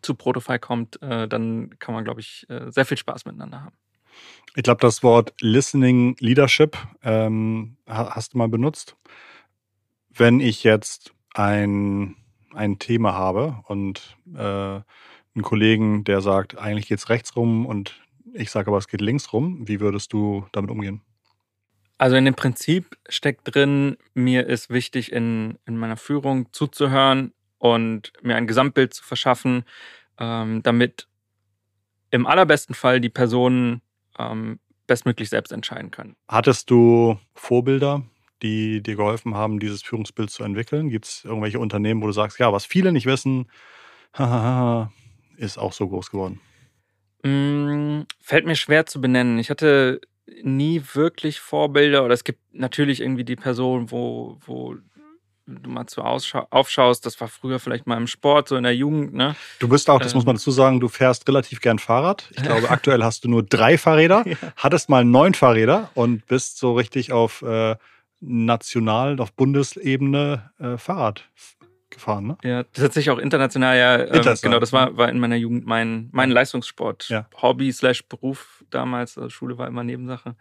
zu 0.03 0.15
Protofy 0.15 0.59
kommt, 0.59 1.01
äh, 1.03 1.29
dann 1.29 1.71
kann 1.79 1.95
man, 1.95 2.05
glaube 2.05 2.21
ich, 2.21 2.47
äh, 2.49 2.71
sehr 2.71 2.85
viel 2.85 2.97
Spaß 2.97 3.25
miteinander 3.25 3.63
haben. 3.63 3.77
Ich 4.55 4.63
glaube, 4.63 4.81
das 4.81 5.03
Wort 5.03 5.35
Listening 5.41 6.17
Leadership 6.21 6.77
ähm, 7.03 7.77
hast 7.87 8.35
du 8.35 8.39
mal 8.39 8.49
benutzt 8.49 8.97
wenn 10.15 10.41
ich 10.41 10.65
jetzt 10.65 11.13
ein, 11.35 12.17
ein 12.55 12.79
Thema 12.79 13.15
habe 13.15 13.61
und 13.67 14.17
äh, 14.35 14.39
einen 14.41 15.43
Kollegen, 15.43 16.05
der 16.05 16.21
sagt, 16.21 16.57
eigentlich 16.59 16.89
geht 16.89 16.99
es 16.99 17.09
rechts 17.09 17.37
rum 17.37 17.67
und 17.67 18.01
ich 18.33 18.51
sage 18.51 18.69
aber, 18.69 18.79
es 18.79 18.89
geht 18.89 19.01
links 19.01 19.33
rum, 19.33 19.67
wie 19.67 19.81
würdest 19.81 20.13
du 20.13 20.47
damit 20.53 20.71
umgehen? 20.71 21.03
Also 21.99 22.17
in 22.17 22.25
dem 22.25 22.35
Prinzip 22.35 22.97
steckt 23.09 23.55
drin, 23.55 23.97
mir 24.15 24.47
ist 24.47 24.71
wichtig, 24.71 25.13
in, 25.13 25.59
in 25.67 25.77
meiner 25.77 25.97
Führung 25.97 26.53
zuzuhören 26.53 27.33
und 27.65 28.13
mir 28.21 28.37
ein 28.37 28.47
Gesamtbild 28.47 28.93
zu 28.93 29.03
verschaffen, 29.03 29.65
ähm, 30.19 30.63
damit 30.63 31.09
im 32.11 32.27
allerbesten 32.27 32.75
Fall 32.75 33.01
die 33.01 33.09
Personen 33.09 33.81
ähm, 34.19 34.61
bestmöglich 34.87 35.31
selbst 35.31 35.51
entscheiden 35.51 35.91
können. 35.91 36.15
Hattest 36.29 36.69
du 36.71 37.19
Vorbilder, 37.35 38.03
die 38.43 38.83
dir 38.83 38.97
geholfen 38.97 39.35
haben, 39.35 39.61
dieses 39.61 39.83
Führungsbild 39.83 40.29
zu 40.29 40.45
entwickeln? 40.45 40.91
Gibt 40.91 41.07
es 41.07 41.25
irgendwelche 41.25 41.59
Unternehmen, 41.59 42.03
wo 42.03 42.07
du 42.07 42.13
sagst, 42.13 42.39
ja, 42.39 42.53
was 42.53 42.67
viele 42.67 42.93
nicht 42.93 43.07
wissen, 43.07 43.51
ist 45.39 45.59
auch 45.59 45.73
so 45.73 45.89
groß 45.89 46.11
geworden? 46.11 46.41
Mm, 47.23 48.03
fällt 48.21 48.45
mir 48.45 48.57
schwer 48.57 48.85
zu 48.85 49.01
benennen. 49.01 49.39
Ich 49.39 49.49
hatte 49.49 50.03
nie 50.43 50.83
wirklich 50.93 51.41
Vorbilder 51.41 52.05
oder 52.05 52.13
es 52.13 52.25
gibt 52.25 52.41
natürlich 52.53 53.01
irgendwie 53.01 53.25
die 53.25 53.37
Person, 53.37 53.91
wo, 53.91 54.37
wo 54.45 54.77
du 55.47 55.71
mal 55.71 55.87
zu 55.87 56.03
aufschaust, 56.03 57.05
das 57.05 57.21
war 57.21 57.29
früher 57.29 57.59
vielleicht 57.59 57.87
mal 57.87 57.97
im 57.97 58.07
Sport, 58.07 58.49
so 58.49 58.57
in 58.57 58.63
der 58.63 58.75
Jugend. 58.75 59.15
Ne? 59.15 59.37
Du 59.59 59.69
bist 59.69 59.91
auch, 59.91 59.99
das 59.99 60.13
ähm, 60.13 60.19
muss 60.19 60.27
man 60.27 60.37
dazu 60.37 60.51
sagen, 60.51 60.81
du 60.81 60.89
fährst 60.89 61.29
relativ 61.29 61.61
gern 61.61 61.79
Fahrrad. 61.79 62.29
Ich 62.31 62.43
glaube, 62.43 62.71
aktuell 62.71 63.03
hast 63.05 63.25
du 63.25 63.29
nur 63.29 63.43
drei 63.43 63.79
Fahrräder, 63.79 64.27
ja. 64.27 64.37
hattest 64.57 64.89
mal 64.89 65.05
neun 65.05 65.35
Fahrräder 65.35 65.91
und 65.95 66.27
bist 66.27 66.59
so 66.59 66.75
richtig 66.75 67.13
auf 67.13 67.43
äh, 67.43 67.77
national, 68.21 69.21
auf 69.21 69.33
Bundesebene 69.33 70.51
äh, 70.59 70.79
Fahrrad 70.79 71.29
gefahren, 71.95 72.27
ne? 72.27 72.39
Ja, 72.43 72.63
tatsächlich 72.65 73.11
auch 73.11 73.19
international, 73.19 73.77
ja. 73.77 73.95
Ähm, 73.95 74.01
international. 74.09 74.37
Genau, 74.43 74.61
das 74.61 74.73
war, 74.73 74.97
war 74.97 75.09
in 75.09 75.19
meiner 75.19 75.37
Jugend 75.37 75.67
mein, 75.67 76.09
mein 76.13 76.31
Leistungssport. 76.31 77.09
Ja. 77.09 77.29
Hobby 77.41 77.73
slash 77.73 78.05
Beruf 78.05 78.65
damals. 78.71 79.17
Also 79.17 79.31
Schule 79.31 79.57
war 79.59 79.67
immer 79.67 79.85
Nebensache. 79.85 80.37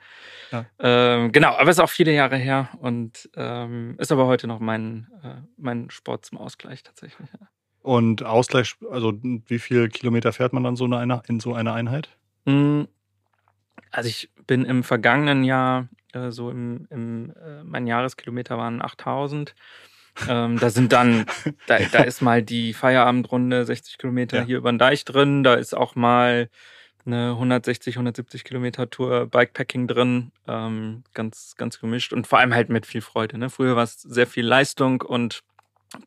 Ja. 0.52 0.66
Ähm, 0.80 1.32
genau, 1.32 1.54
aber 1.56 1.70
es 1.70 1.78
ist 1.78 1.84
auch 1.84 1.90
viele 1.90 2.14
Jahre 2.14 2.38
her 2.38 2.70
und 2.80 3.30
ähm, 3.36 3.96
ist 4.00 4.12
aber 4.12 4.26
heute 4.26 4.48
noch 4.48 4.60
mein, 4.60 5.08
äh, 5.24 5.42
mein 5.58 5.90
Sport 5.90 6.26
zum 6.26 6.38
Ausgleich 6.38 6.84
tatsächlich. 6.84 7.30
Ja. 7.40 7.48
Und 7.82 8.24
Ausgleich, 8.24 8.76
also 8.90 9.14
wie 9.22 9.60
viele 9.60 9.90
Kilometer 9.90 10.32
fährt 10.32 10.54
man 10.54 10.64
dann 10.64 10.76
so 10.76 10.86
eine, 10.86 11.22
in 11.28 11.40
so 11.40 11.54
einer 11.54 11.74
Einheit? 11.74 12.10
Hm, 12.46 12.88
also 13.92 14.10
ich 14.10 14.30
bin 14.48 14.66
im 14.66 14.84
vergangenen 14.84 15.44
Jahr, 15.44 15.90
äh, 16.14 16.32
so 16.32 16.50
im, 16.50 16.88
im 16.90 17.32
äh, 17.32 17.64
mein 17.64 17.86
Jahreskilometer 17.86 18.58
waren 18.58 18.82
8000. 18.82 19.54
Ähm, 20.28 20.60
da 20.60 20.70
sind 20.70 20.94
dann, 20.94 21.26
da, 21.68 21.80
da 21.92 22.04
ist 22.04 22.22
mal 22.22 22.44
die 22.44 22.74
Feierabendrunde 22.74 23.66
60 23.66 23.98
Kilometer 23.98 24.40
ja. 24.40 24.44
hier 24.46 24.58
über 24.58 24.72
den 24.72 24.80
Deich 24.80 25.06
drin, 25.06 25.44
da 25.44 25.56
ist 25.56 25.76
auch 25.76 25.96
mal 25.96 26.50
eine 27.06 27.32
160, 27.32 27.96
170 27.96 28.44
Kilometer 28.44 28.90
Tour 28.90 29.28
Bikepacking 29.28 29.88
drin, 29.88 30.32
ähm, 30.48 31.04
ganz, 31.14 31.56
ganz 31.58 31.80
gemischt 31.80 32.14
und 32.14 32.28
vor 32.28 32.40
allem 32.40 32.54
halt 32.54 32.70
mit 32.70 32.86
viel 32.86 33.02
Freude. 33.02 33.38
Ne? 33.38 33.50
Früher 33.50 33.76
war 33.76 33.84
es 33.84 34.02
sehr 34.02 34.28
viel 34.28 34.46
Leistung 34.46 35.02
und 35.02 35.44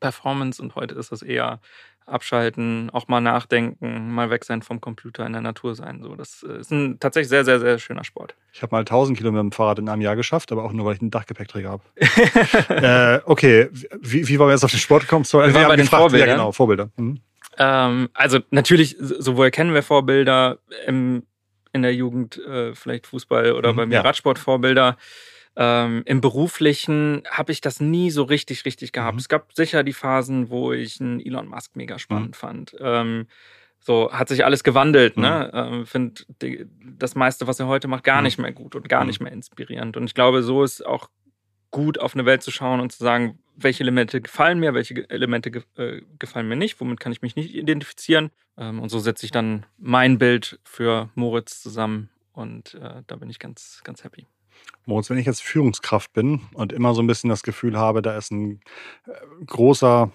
Performance 0.00 0.60
und 0.60 0.74
heute 0.74 0.94
ist 0.94 1.12
das 1.12 1.22
eher 1.22 1.60
abschalten, 2.06 2.90
auch 2.92 3.08
mal 3.08 3.20
nachdenken, 3.20 4.12
mal 4.14 4.30
weg 4.30 4.44
sein 4.44 4.62
vom 4.62 4.80
Computer, 4.80 5.26
in 5.26 5.32
der 5.32 5.42
Natur 5.42 5.74
sein. 5.74 6.02
So, 6.02 6.14
das 6.14 6.44
äh, 6.48 6.60
ist 6.60 6.70
ein 6.70 6.98
tatsächlich 7.00 7.28
sehr, 7.28 7.44
sehr, 7.44 7.60
sehr 7.60 7.78
schöner 7.78 8.04
Sport. 8.04 8.34
Ich 8.52 8.62
habe 8.62 8.74
mal 8.74 8.80
1000 8.80 9.18
Kilometer 9.18 9.42
mit 9.42 9.52
dem 9.52 9.56
Fahrrad 9.56 9.78
in 9.78 9.88
einem 9.88 10.02
Jahr 10.02 10.16
geschafft, 10.16 10.52
aber 10.52 10.64
auch 10.64 10.72
nur, 10.72 10.86
weil 10.86 10.94
ich 10.94 11.00
einen 11.00 11.10
Dachgepäckträger 11.10 11.70
habe. 11.70 11.82
äh, 12.68 13.20
okay, 13.24 13.68
wie, 14.00 14.28
wie 14.28 14.38
wollen 14.38 14.48
wir 14.48 14.54
jetzt 14.54 14.64
auf 14.64 14.70
den 14.70 14.80
Sport 14.80 15.02
gekommen? 15.02 15.24
Sorry, 15.24 15.48
wir, 15.48 15.60
wir 15.60 15.68
bei 15.68 15.76
den 15.76 15.84
gefragt, 15.84 16.02
Vorbildern. 16.02 16.28
Ja, 16.28 16.34
genau, 16.34 16.52
Vorbilder. 16.52 16.90
Mhm. 16.96 17.20
Ähm, 17.58 18.08
also 18.14 18.38
natürlich, 18.50 18.96
sowohl 18.98 19.50
kennen 19.50 19.74
wir 19.74 19.82
Vorbilder 19.82 20.58
im, 20.86 21.24
in 21.72 21.82
der 21.82 21.94
Jugend, 21.94 22.38
äh, 22.38 22.74
vielleicht 22.74 23.06
Fußball 23.06 23.52
oder 23.52 23.72
mhm, 23.72 23.76
bei 23.76 23.86
mir 23.86 23.94
ja. 23.96 24.00
Radsportvorbilder. 24.02 24.96
Ähm, 25.56 26.02
Im 26.04 26.20
beruflichen 26.20 27.22
habe 27.30 27.50
ich 27.50 27.60
das 27.62 27.80
nie 27.80 28.10
so 28.10 28.24
richtig, 28.24 28.64
richtig 28.66 28.92
gehabt. 28.92 29.14
Mhm. 29.14 29.20
Es 29.20 29.28
gab 29.28 29.52
sicher 29.54 29.82
die 29.82 29.94
Phasen, 29.94 30.50
wo 30.50 30.72
ich 30.72 31.00
einen 31.00 31.20
Elon 31.20 31.48
Musk 31.48 31.76
mega 31.76 31.98
spannend 31.98 32.30
mhm. 32.30 32.34
fand. 32.34 32.76
Ähm, 32.78 33.26
so 33.80 34.12
hat 34.12 34.28
sich 34.28 34.44
alles 34.44 34.64
gewandelt, 34.64 35.16
ne? 35.16 35.50
mhm. 35.52 35.58
ne? 35.58 35.68
Ähm, 35.78 35.86
Finde 35.86 36.22
das 36.98 37.14
meiste, 37.14 37.46
was 37.46 37.60
er 37.60 37.68
heute 37.68 37.88
macht, 37.88 38.04
gar 38.04 38.18
mhm. 38.18 38.24
nicht 38.24 38.38
mehr 38.38 38.52
gut 38.52 38.74
und 38.74 38.88
gar 38.88 39.02
mhm. 39.02 39.06
nicht 39.08 39.20
mehr 39.20 39.32
inspirierend. 39.32 39.96
Und 39.96 40.04
ich 40.04 40.14
glaube, 40.14 40.42
so 40.42 40.62
ist 40.62 40.84
auch 40.84 41.08
gut 41.70 41.98
auf 41.98 42.14
eine 42.14 42.26
Welt 42.26 42.42
zu 42.42 42.50
schauen 42.50 42.80
und 42.80 42.92
zu 42.92 43.02
sagen, 43.02 43.38
welche 43.56 43.82
Elemente 43.82 44.20
gefallen 44.20 44.60
mir, 44.60 44.74
welche 44.74 45.08
Elemente 45.08 45.50
ge 45.50 45.62
äh, 45.76 46.02
gefallen 46.18 46.48
mir 46.48 46.56
nicht, 46.56 46.80
womit 46.80 47.00
kann 47.00 47.12
ich 47.12 47.22
mich 47.22 47.36
nicht 47.36 47.54
identifizieren. 47.54 48.30
Ähm, 48.58 48.80
und 48.80 48.90
so 48.90 48.98
setze 48.98 49.24
ich 49.24 49.32
dann 49.32 49.64
mein 49.78 50.18
Bild 50.18 50.58
für 50.64 51.10
Moritz 51.14 51.62
zusammen 51.62 52.10
und 52.32 52.74
äh, 52.74 53.02
da 53.06 53.16
bin 53.16 53.30
ich 53.30 53.38
ganz, 53.38 53.80
ganz 53.84 54.04
happy. 54.04 54.26
Moritz, 54.84 55.10
wenn 55.10 55.18
ich 55.18 55.26
jetzt 55.26 55.42
Führungskraft 55.42 56.12
bin 56.12 56.42
und 56.54 56.72
immer 56.72 56.94
so 56.94 57.02
ein 57.02 57.06
bisschen 57.06 57.30
das 57.30 57.42
Gefühl 57.42 57.76
habe, 57.76 58.02
da 58.02 58.16
ist 58.16 58.30
ein 58.30 58.60
äh, 59.06 59.44
großer 59.44 60.10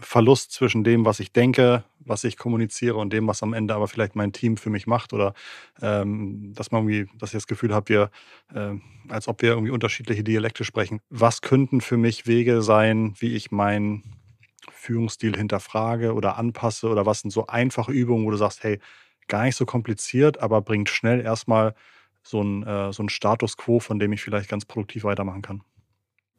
Verlust 0.00 0.52
zwischen 0.52 0.82
dem, 0.84 1.04
was 1.04 1.20
ich 1.20 1.32
denke, 1.32 1.84
was 2.00 2.24
ich 2.24 2.36
kommuniziere 2.36 2.96
und 2.96 3.12
dem, 3.12 3.28
was 3.28 3.42
am 3.42 3.52
Ende 3.52 3.74
aber 3.74 3.86
vielleicht 3.88 4.16
mein 4.16 4.32
Team 4.32 4.56
für 4.56 4.70
mich 4.70 4.86
macht 4.86 5.12
oder 5.12 5.34
ähm, 5.80 6.52
dass 6.54 6.72
man 6.72 6.88
irgendwie, 6.88 7.10
dass 7.18 7.30
ich 7.30 7.36
das 7.36 7.46
Gefühl 7.46 7.72
habe, 7.72 7.88
wir, 7.88 8.10
äh, 8.52 8.74
als 9.08 9.28
ob 9.28 9.42
wir 9.42 9.50
irgendwie 9.50 9.70
unterschiedliche 9.70 10.24
Dialekte 10.24 10.64
sprechen. 10.64 11.00
Was 11.08 11.40
könnten 11.40 11.80
für 11.80 11.96
mich 11.96 12.26
Wege 12.26 12.62
sein, 12.62 13.14
wie 13.18 13.34
ich 13.34 13.50
meinen 13.50 14.02
Führungsstil 14.72 15.36
hinterfrage 15.36 16.14
oder 16.14 16.36
anpasse 16.36 16.88
oder 16.88 17.06
was 17.06 17.20
sind 17.20 17.30
so 17.30 17.46
einfache 17.46 17.92
Übungen, 17.92 18.26
wo 18.26 18.30
du 18.30 18.36
sagst, 18.36 18.64
hey, 18.64 18.80
gar 19.28 19.44
nicht 19.44 19.56
so 19.56 19.66
kompliziert, 19.66 20.40
aber 20.40 20.60
bringt 20.62 20.88
schnell 20.88 21.20
erstmal 21.20 21.74
so 22.30 22.42
ein, 22.42 22.62
äh, 22.62 22.92
so 22.92 23.02
ein 23.02 23.08
Status 23.08 23.56
quo, 23.56 23.80
von 23.80 23.98
dem 23.98 24.12
ich 24.12 24.22
vielleicht 24.22 24.48
ganz 24.48 24.64
produktiv 24.64 25.04
weitermachen 25.04 25.42
kann. 25.42 25.62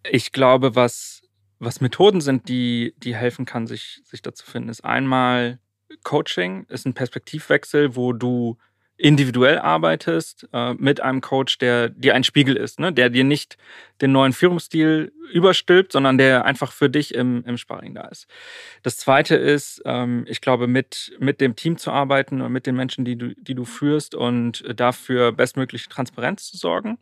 Ich 0.10 0.32
glaube, 0.32 0.76
was, 0.76 1.22
was 1.60 1.82
Methoden 1.82 2.22
sind, 2.22 2.50
die, 2.50 2.96
die 2.98 3.16
helfen 3.16 3.46
kann, 3.46 3.68
sich, 3.68 4.02
sich 4.04 4.22
dazu 4.22 4.46
finden, 4.46 4.70
ist 4.70 4.84
einmal 4.84 5.60
Coaching, 6.04 6.66
ist 6.70 6.86
ein 6.86 6.94
Perspektivwechsel, 6.94 7.96
wo 7.96 8.14
du 8.14 8.58
individuell 9.02 9.58
arbeitest 9.58 10.48
äh, 10.54 10.76
mit 10.76 11.02
einem 11.02 11.22
Coach, 11.22 11.58
der 11.58 11.90
dir 11.90 12.14
ein 12.14 12.24
Spiegel 12.24 12.56
ist, 12.56 12.80
ne? 12.80 12.94
der 12.94 13.10
dir 13.10 13.24
nicht 13.24 13.58
den 14.00 14.12
neuen 14.12 14.32
Führungsstil 14.32 15.12
überstülpt, 15.34 15.92
sondern 15.92 16.20
der 16.20 16.46
einfach 16.46 16.72
für 16.72 16.90
dich 16.90 17.16
im, 17.16 17.44
im 17.46 17.58
Sparring 17.58 17.96
da 17.96 18.08
ist. 18.08 18.28
Das 18.84 18.98
zweite 18.98 19.36
ist, 19.36 19.82
ähm, 19.86 20.26
ich 20.28 20.40
glaube, 20.40 20.68
mit, 20.68 21.14
mit 21.20 21.42
dem 21.42 21.56
Team 21.56 21.78
zu 21.78 21.92
arbeiten 21.92 22.42
und 22.42 22.52
mit 22.52 22.68
den 22.68 22.76
Menschen, 22.76 23.04
die 23.04 23.16
du, 23.16 23.34
die 23.36 23.56
du 23.56 23.66
führst 23.66 24.14
und 24.14 24.64
dafür 24.76 25.32
bestmögliche 25.32 25.90
Transparenz 25.90 26.52
zu 26.52 26.58
sorgen. 26.58 27.00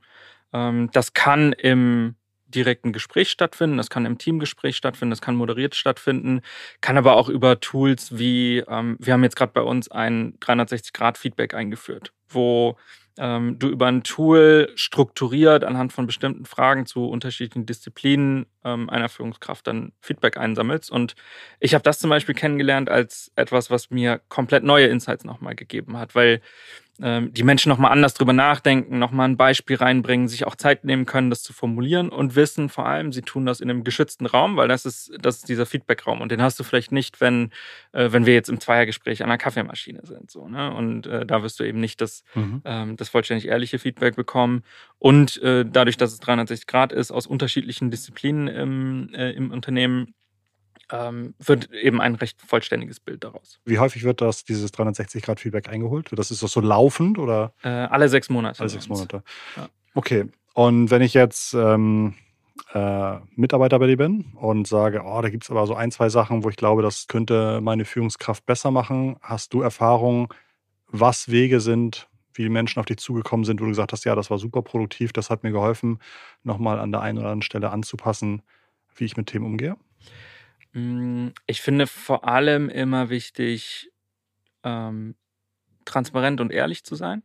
Ähm, 0.54 0.90
das 0.94 1.14
kann 1.14 1.52
im 1.52 2.16
direkten 2.50 2.94
Gespräch 2.94 3.30
stattfinden, 3.30 3.78
das 3.78 3.90
kann 3.90 4.06
im 4.06 4.18
Teamgespräch 4.18 4.76
stattfinden, 4.76 5.12
das 5.12 5.22
kann 5.22 5.36
moderiert 5.36 5.76
stattfinden, 5.76 6.42
kann 6.82 6.98
aber 6.98 7.16
auch 7.16 7.30
über 7.30 7.60
Tools 7.60 8.18
wie, 8.18 8.64
ähm, 8.68 8.98
wir 9.00 9.14
haben 9.14 9.24
jetzt 9.24 9.36
gerade 9.36 9.54
bei 9.54 9.62
uns 9.62 9.90
ein 9.90 10.38
360-Grad-Feedback 10.40 11.54
eingeführt, 11.54 12.12
wo 12.28 12.78
ähm, 13.20 13.60
du 13.60 13.68
über 13.68 13.88
ein 13.88 14.04
Tool 14.04 14.72
strukturiert 14.76 15.66
anhand 15.66 15.92
von 15.92 16.08
bestimmten 16.08 16.46
Fragen 16.46 16.86
zu 16.86 17.08
unterschiedlichen 17.08 17.66
Disziplinen 17.66 18.46
ähm, 18.64 18.90
einer 18.90 19.10
Führungskraft 19.10 19.68
dann 19.68 19.92
Feedback 20.00 20.38
einsammelst. 20.38 20.90
Und 20.90 21.16
ich 21.60 21.74
habe 21.74 21.84
das 21.84 22.00
zum 22.00 22.10
Beispiel 22.10 22.34
kennengelernt 22.34 22.90
als 22.90 23.32
etwas, 23.36 23.70
was 23.70 23.90
mir 23.90 24.22
komplett 24.30 24.64
neue 24.64 24.88
Insights 24.88 25.26
nochmal 25.26 25.56
gegeben 25.56 25.98
hat, 25.98 26.16
weil 26.16 26.42
ähm, 27.02 27.34
die 27.34 27.44
Menschen 27.44 27.70
nochmal 27.70 27.92
anders 27.92 28.14
drüber 28.14 28.34
nachdenken, 28.34 29.00
nochmal 29.00 29.30
ein 29.30 29.38
Beispiel 29.38 29.78
reinbringen, 29.78 30.28
sich 30.28 30.46
auch 30.46 30.56
Zeit 30.56 30.84
nehmen 30.84 31.06
können, 31.06 31.30
das 31.30 31.42
zu 31.42 31.54
formulieren 31.54 32.10
und 32.10 32.36
wissen 32.36 32.70
vor 32.70 32.86
allem, 32.86 33.14
sie 33.14 33.22
tun 33.22 33.46
das 33.46 33.62
in 33.62 33.70
einem 33.70 33.84
geschützten 33.84 34.26
Raum, 34.26 34.58
weil 34.58 34.68
das 34.68 34.86
ist, 34.86 35.12
das 35.20 35.38
ist 35.38 35.50
dieser 35.50 35.66
Feedback-Raum. 35.66 36.22
Und 36.22 36.32
den 36.32 36.42
hast 36.42 36.60
du 36.60 36.64
vielleicht 36.64 36.92
nicht, 36.92 37.22
wenn, 37.22 37.52
äh, 37.94 38.12
wenn 38.12 38.26
wir 38.26 38.34
jetzt 38.34 38.50
im 38.50 38.60
Zweiergespräch 38.60 39.24
an 39.24 39.30
einer 39.30 39.38
Kaffeemaschine 39.38 40.02
sind. 40.04 40.30
So, 40.30 40.48
ne? 40.48 40.74
Und 40.74 41.08
äh, 41.08 41.26
da 41.26 41.42
wirst 41.44 41.60
du 41.60 41.64
eben 41.64 41.80
nicht 41.80 42.02
das, 42.02 42.24
mhm. 42.36 42.62
ähm, 42.66 42.98
das 42.98 43.10
vollständig 43.10 43.48
ehrliche 43.48 43.80
Feedback 43.80 44.16
bekommen. 44.16 44.64
Und 44.98 45.42
äh, 45.42 45.66
dadurch, 45.66 45.98
dass 45.98 46.12
es 46.12 46.20
360 46.20 46.68
Grad 46.68 46.92
ist, 46.92 47.12
aus 47.12 47.28
unterschiedlichen 47.28 47.92
Disziplinen 47.92 48.48
im, 48.48 49.14
äh, 49.14 49.32
im 49.32 49.52
Unternehmen, 49.52 50.14
ähm, 50.92 51.36
wird 51.40 51.72
eben 51.72 52.02
ein 52.02 52.16
recht 52.16 52.42
vollständiges 52.42 53.00
Bild 53.00 53.24
daraus. 53.24 53.60
Wie 53.66 53.80
häufig 53.80 54.04
wird 54.04 54.22
das, 54.22 54.44
dieses 54.44 54.74
360-Grad-Feedback 54.74 55.70
eingeholt? 55.70 56.10
Das 56.12 56.32
ist 56.32 56.44
das 56.44 56.52
so 56.52 56.62
laufend 56.62 57.18
oder? 57.18 57.54
Äh, 57.64 57.70
alle 57.70 58.10
sechs 58.10 58.30
Monate. 58.30 58.60
Alle 58.60 58.70
sechs 58.70 58.88
Monate. 58.88 59.24
Ja. 59.56 59.70
Okay. 59.94 60.26
Und 60.54 60.92
wenn 60.92 61.02
ich 61.02 61.14
jetzt 61.14 61.54
ähm, 61.54 62.16
äh, 62.74 63.18
Mitarbeiter 63.36 63.80
bei 63.80 63.88
dir 63.88 63.98
bin 63.98 64.34
und 64.36 64.68
sage, 64.68 65.02
oh, 65.06 65.22
da 65.22 65.30
gibt 65.30 65.44
es 65.44 65.52
aber 65.52 65.66
so 65.68 65.76
ein, 65.76 65.92
zwei 65.92 66.10
Sachen, 66.10 66.44
wo 66.44 66.50
ich 66.50 66.56
glaube, 66.56 66.82
das 66.82 67.08
könnte 67.08 67.62
meine 67.62 67.86
Führungskraft 67.86 68.46
besser 68.46 68.72
machen, 68.72 69.18
hast 69.22 69.54
du 69.54 69.62
Erfahrung, 69.62 70.34
was 70.88 71.30
Wege 71.30 71.62
sind, 71.62 72.08
wie 72.34 72.50
Menschen 72.50 72.80
auf 72.80 72.86
dich 72.86 72.98
zugekommen 72.98 73.44
sind, 73.44 73.60
wo 73.60 73.66
du 73.66 73.72
gesagt 73.72 73.92
hast, 73.92 74.06
ja, 74.06 74.16
das 74.16 74.30
war 74.30 74.38
super 74.38 74.62
produktiv, 74.62 75.14
das 75.14 75.30
hat 75.30 75.44
mir 75.44 75.52
geholfen, 75.52 76.00
nochmal 76.44 76.80
an 76.80 76.92
der 76.92 77.02
einen 77.02 77.18
oder 77.18 77.28
anderen 77.28 77.42
Stelle 77.42 77.70
anzupassen, 77.70 78.42
wie 78.96 79.06
ich 79.06 79.18
mit 79.18 79.28
Themen 79.28 79.46
umgehe? 79.46 79.78
Hm, 80.74 81.34
ich 81.48 81.62
finde 81.62 81.88
vor 81.88 82.28
allem 82.28 82.70
immer 82.70 83.10
wichtig, 83.10 83.92
ähm, 84.64 85.16
transparent 85.86 86.42
und 86.42 86.52
ehrlich 86.52 86.84
zu 86.84 86.96
sein. 86.96 87.24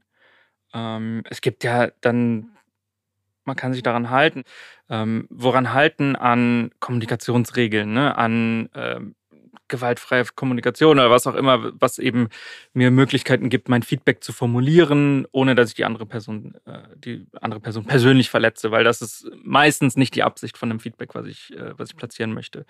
Ähm, 0.73 1.23
es 1.31 1.41
gibt 1.41 1.65
ja 1.65 1.91
dann, 2.01 2.57
man 3.45 3.57
kann 3.57 3.75
sich 3.75 3.83
daran 3.83 4.11
halten. 4.11 4.45
Ähm, 4.89 5.27
woran 5.31 5.73
halten? 5.73 6.17
An 6.17 6.71
Kommunikationsregeln, 6.81 7.93
ne? 7.93 8.17
an 8.17 8.71
ähm, 8.75 9.15
gewaltfreie 9.69 10.25
Kommunikation 10.35 10.99
oder 10.99 11.11
was 11.11 11.27
auch 11.27 11.35
immer, 11.35 11.73
was 11.81 11.99
eben 11.99 12.29
mir 12.75 12.91
Möglichkeiten 12.91 13.49
gibt, 13.49 13.69
mein 13.69 13.83
Feedback 13.83 14.23
zu 14.23 14.33
formulieren, 14.33 15.27
ohne 15.33 15.55
dass 15.55 15.71
ich 15.71 15.75
die 15.75 15.85
andere 15.85 16.07
Person, 16.07 16.55
äh, 16.67 16.83
die 16.97 17.27
andere 17.41 17.61
Person 17.61 17.85
persönlich 17.87 18.31
verletze, 18.31 18.71
weil 18.71 18.85
das 18.85 19.03
ist 19.03 19.29
meistens 19.43 19.97
nicht 19.97 20.15
die 20.15 20.23
Absicht 20.23 20.59
von 20.59 20.69
dem 20.69 20.81
Feedback, 20.81 21.15
was 21.15 21.27
ich, 21.27 21.53
äh, 21.57 21.79
was 21.79 21.91
ich 21.91 21.97
platzieren 21.97 22.33
möchte. 22.35 22.67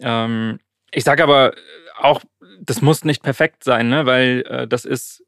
Ähm, 0.00 0.60
ich 0.90 1.04
sage 1.04 1.22
aber 1.22 1.54
auch, 1.98 2.22
das 2.60 2.82
muss 2.82 3.04
nicht 3.04 3.22
perfekt 3.22 3.64
sein, 3.64 3.88
ne? 3.88 4.06
weil 4.06 4.44
äh, 4.48 4.68
das 4.68 4.84
ist 4.84 5.22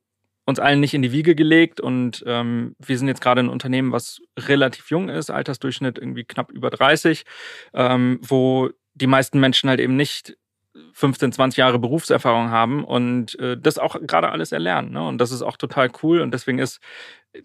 uns 0.44 0.58
allen 0.58 0.80
nicht 0.80 0.94
in 0.94 1.02
die 1.02 1.12
Wiege 1.12 1.34
gelegt 1.34 1.78
und 1.78 2.24
ähm, 2.26 2.74
wir 2.78 2.96
sind 2.96 3.06
jetzt 3.06 3.20
gerade 3.20 3.40
ein 3.42 3.50
Unternehmen, 3.50 3.92
was 3.92 4.20
relativ 4.38 4.90
jung 4.90 5.10
ist, 5.10 5.28
Altersdurchschnitt 5.30 5.98
irgendwie 5.98 6.24
knapp 6.24 6.50
über 6.50 6.70
30, 6.70 7.24
ähm, 7.74 8.18
wo 8.22 8.70
die 8.94 9.06
meisten 9.06 9.40
Menschen 9.40 9.68
halt 9.68 9.78
eben 9.78 9.94
nicht 9.94 10.38
15, 10.92 11.32
20 11.32 11.58
Jahre 11.58 11.78
Berufserfahrung 11.78 12.50
haben 12.50 12.84
und 12.84 13.38
äh, 13.38 13.56
das 13.56 13.78
auch 13.78 13.96
gerade 14.00 14.30
alles 14.30 14.52
erlernen. 14.52 14.92
Ne? 14.92 15.06
Und 15.06 15.18
das 15.18 15.30
ist 15.30 15.42
auch 15.42 15.56
total 15.56 15.90
cool 16.02 16.20
und 16.20 16.32
deswegen 16.32 16.58
ist 16.58 16.80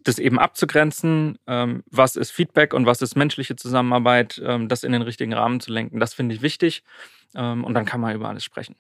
das 0.04 0.20
eben 0.20 0.40
abzugrenzen, 0.40 1.38
ähm, 1.48 1.84
was 1.90 2.16
ist 2.16 2.32
Feedback 2.32 2.74
und 2.74 2.86
was 2.86 3.02
ist 3.02 3.16
menschliche 3.16 3.56
Zusammenarbeit, 3.56 4.42
ähm, 4.44 4.70
das 4.70 4.84
in 4.84 4.92
den 4.92 5.02
richtigen 5.02 5.34
Rahmen 5.34 5.60
zu 5.60 5.72
lenken, 5.72 6.00
das 6.00 6.14
finde 6.14 6.36
ich 6.36 6.42
wichtig 6.42 6.84
ähm, 7.36 7.64
und 7.64 7.74
dann 7.74 7.86
kann 7.86 8.02
man 8.02 8.16
über 8.16 8.30
alles 8.30 8.44
sprechen. 8.44 8.76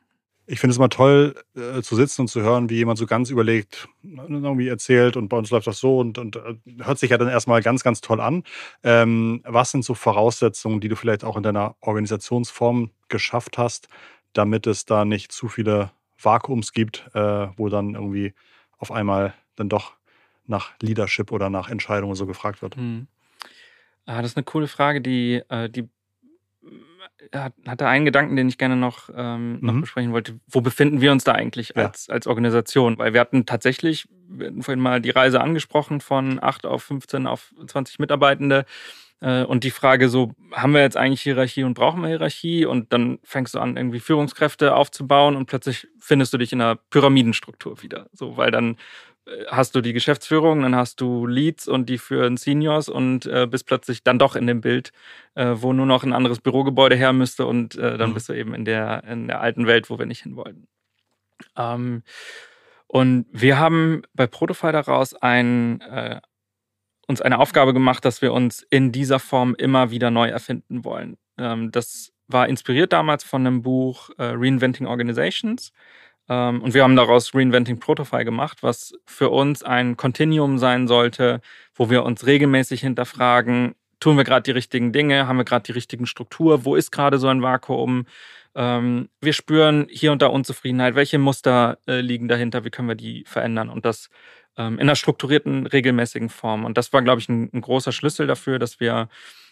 Ich 0.45 0.59
finde 0.59 0.71
es 0.71 0.77
immer 0.77 0.89
toll, 0.89 1.35
äh, 1.55 1.81
zu 1.81 1.95
sitzen 1.95 2.21
und 2.21 2.27
zu 2.27 2.41
hören, 2.41 2.69
wie 2.69 2.75
jemand 2.75 2.99
so 2.99 3.05
ganz 3.05 3.29
überlegt, 3.29 3.87
irgendwie 4.03 4.67
erzählt 4.67 5.15
und 5.15 5.29
bei 5.29 5.37
uns 5.37 5.51
läuft 5.51 5.67
das 5.67 5.79
so 5.79 5.99
und, 5.99 6.17
und 6.17 6.35
äh, 6.35 6.55
hört 6.81 6.99
sich 6.99 7.11
ja 7.11 7.17
dann 7.17 7.29
erstmal 7.29 7.61
ganz, 7.61 7.81
ganz 7.81 8.01
toll 8.01 8.19
an. 8.19 8.43
Ähm, 8.83 9.41
was 9.45 9.71
sind 9.71 9.85
so 9.85 9.93
Voraussetzungen, 9.93 10.81
die 10.81 10.89
du 10.89 10.97
vielleicht 10.97 11.23
auch 11.23 11.37
in 11.37 11.43
deiner 11.43 11.75
Organisationsform 11.79 12.91
geschafft 13.07 13.57
hast, 13.57 13.87
damit 14.33 14.67
es 14.67 14.85
da 14.85 15.05
nicht 15.05 15.31
zu 15.31 15.47
viele 15.47 15.91
Vakuums 16.21 16.73
gibt, 16.73 17.09
äh, 17.13 17.47
wo 17.57 17.69
dann 17.69 17.95
irgendwie 17.95 18.33
auf 18.77 18.91
einmal 18.91 19.33
dann 19.55 19.69
doch 19.69 19.93
nach 20.45 20.71
Leadership 20.81 21.31
oder 21.31 21.49
nach 21.49 21.69
Entscheidungen 21.69 22.15
so 22.15 22.25
gefragt 22.25 22.61
wird? 22.61 22.75
Hm. 22.75 23.07
Ah, 24.05 24.21
das 24.21 24.31
ist 24.31 24.37
eine 24.37 24.43
coole 24.43 24.67
Frage, 24.67 25.01
die, 25.01 25.41
äh, 25.47 25.69
die 25.69 25.87
hat, 27.31 27.53
hatte 27.65 27.87
einen 27.87 28.05
Gedanken, 28.05 28.35
den 28.35 28.49
ich 28.49 28.57
gerne 28.57 28.75
noch, 28.75 29.09
ähm, 29.15 29.59
noch 29.61 29.73
mhm. 29.73 29.81
besprechen 29.81 30.11
wollte. 30.11 30.39
Wo 30.47 30.61
befinden 30.61 31.01
wir 31.01 31.11
uns 31.11 31.23
da 31.23 31.33
eigentlich 31.33 31.73
ja. 31.75 31.85
als, 31.85 32.09
als 32.09 32.27
Organisation? 32.27 32.97
Weil 32.97 33.13
wir 33.13 33.21
hatten 33.21 33.45
tatsächlich, 33.45 34.07
wir 34.27 34.47
hatten 34.47 34.63
vorhin 34.63 34.81
mal 34.81 35.01
die 35.01 35.11
Reise 35.11 35.39
angesprochen 35.41 36.01
von 36.01 36.41
8 36.41 36.65
auf 36.65 36.83
15 36.83 37.27
auf 37.27 37.53
20 37.65 37.99
Mitarbeitende. 37.99 38.65
Äh, 39.23 39.43
und 39.45 39.63
die 39.63 39.71
Frage 39.71 40.09
so, 40.09 40.33
haben 40.51 40.73
wir 40.73 40.81
jetzt 40.81 40.97
eigentlich 40.97 41.21
Hierarchie 41.21 41.63
und 41.63 41.73
brauchen 41.73 42.01
wir 42.01 42.09
Hierarchie? 42.09 42.65
Und 42.65 42.93
dann 42.93 43.17
fängst 43.23 43.55
du 43.55 43.59
an, 43.59 43.77
irgendwie 43.77 43.99
Führungskräfte 43.99 44.75
aufzubauen 44.75 45.35
und 45.35 45.47
plötzlich 45.47 45.87
findest 45.97 46.33
du 46.33 46.37
dich 46.37 46.53
in 46.53 46.61
einer 46.61 46.75
Pyramidenstruktur 46.75 47.81
wieder. 47.81 48.07
So, 48.13 48.37
weil 48.37 48.51
dann 48.51 48.77
hast 49.47 49.75
du 49.75 49.81
die 49.81 49.93
Geschäftsführung, 49.93 50.61
dann 50.61 50.75
hast 50.75 50.99
du 50.99 51.25
Leads 51.25 51.67
und 51.67 51.89
die 51.89 51.97
führen 51.97 52.37
Seniors 52.37 52.89
und 52.89 53.25
äh, 53.25 53.47
bist 53.49 53.65
plötzlich 53.65 54.03
dann 54.03 54.19
doch 54.19 54.35
in 54.35 54.47
dem 54.47 54.61
Bild, 54.61 54.91
äh, 55.35 55.55
wo 55.55 55.73
nur 55.73 55.85
noch 55.85 56.03
ein 56.03 56.13
anderes 56.13 56.39
Bürogebäude 56.39 56.95
her 56.95 57.13
müsste 57.13 57.45
und 57.45 57.75
äh, 57.75 57.97
dann 57.97 58.09
mhm. 58.09 58.13
bist 58.15 58.29
du 58.29 58.33
eben 58.33 58.53
in 58.53 58.65
der, 58.65 59.03
in 59.05 59.27
der 59.27 59.41
alten 59.41 59.65
Welt, 59.65 59.89
wo 59.89 59.97
wir 59.97 60.05
nicht 60.05 60.23
hin 60.23 60.35
wollten. 60.35 60.67
Ähm, 61.57 62.03
und 62.87 63.25
wir 63.31 63.57
haben 63.57 64.03
bei 64.13 64.27
Protofy 64.27 64.71
daraus 64.71 65.13
ein, 65.15 65.81
äh, 65.81 66.19
uns 67.07 67.21
eine 67.21 67.39
Aufgabe 67.39 67.73
gemacht, 67.73 68.05
dass 68.05 68.21
wir 68.21 68.33
uns 68.33 68.65
in 68.69 68.91
dieser 68.91 69.19
Form 69.19 69.55
immer 69.55 69.91
wieder 69.91 70.11
neu 70.11 70.29
erfinden 70.29 70.83
wollen. 70.83 71.17
Ähm, 71.37 71.71
das 71.71 72.11
war 72.27 72.47
inspiriert 72.47 72.93
damals 72.93 73.23
von 73.23 73.45
einem 73.45 73.61
Buch 73.61 74.09
äh, 74.17 74.23
Reinventing 74.23 74.87
Organizations 74.87 75.71
ähm, 76.29 76.61
und 76.61 76.73
wir 76.73 76.83
haben 76.83 76.95
daraus 76.95 77.35
Reinventing 77.35 77.79
Protofy 77.79 78.23
gemacht, 78.23 78.63
was 78.63 78.93
für 79.05 79.29
uns 79.29 79.63
ein 79.63 79.97
Continuum 79.97 80.57
sein 80.57 80.87
sollte, 80.87 81.41
wo 81.75 81.89
wir 81.89 82.03
uns 82.03 82.25
regelmäßig 82.25 82.81
hinterfragen, 82.81 83.75
tun 83.99 84.17
wir 84.17 84.23
gerade 84.23 84.43
die 84.43 84.51
richtigen 84.51 84.93
Dinge, 84.93 85.27
haben 85.27 85.37
wir 85.37 85.45
gerade 85.45 85.63
die 85.63 85.73
richtigen 85.73 86.05
Struktur, 86.05 86.65
wo 86.65 86.75
ist 86.75 86.91
gerade 86.91 87.19
so 87.19 87.27
ein 87.27 87.41
Vakuum? 87.41 88.05
Ähm, 88.55 89.09
wir 89.21 89.33
spüren 89.33 89.87
hier 89.89 90.11
und 90.11 90.21
da 90.21 90.27
Unzufriedenheit, 90.27 90.95
welche 90.95 91.17
Muster 91.17 91.79
äh, 91.87 92.01
liegen 92.01 92.27
dahinter, 92.27 92.63
wie 92.65 92.69
können 92.69 92.87
wir 92.87 92.95
die 92.95 93.23
verändern 93.25 93.69
und 93.69 93.85
das 93.85 94.09
ähm, 94.57 94.75
in 94.75 94.81
einer 94.81 94.95
strukturierten, 94.95 95.65
regelmäßigen 95.67 96.29
Form. 96.29 96.65
Und 96.65 96.77
das 96.77 96.93
war, 96.93 97.01
glaube 97.01 97.19
ich, 97.21 97.29
ein, 97.29 97.49
ein 97.53 97.61
großer 97.61 97.91
Schlüssel 97.91 98.27
dafür, 98.27 98.59
dass 98.59 98.79
wir 98.79 99.09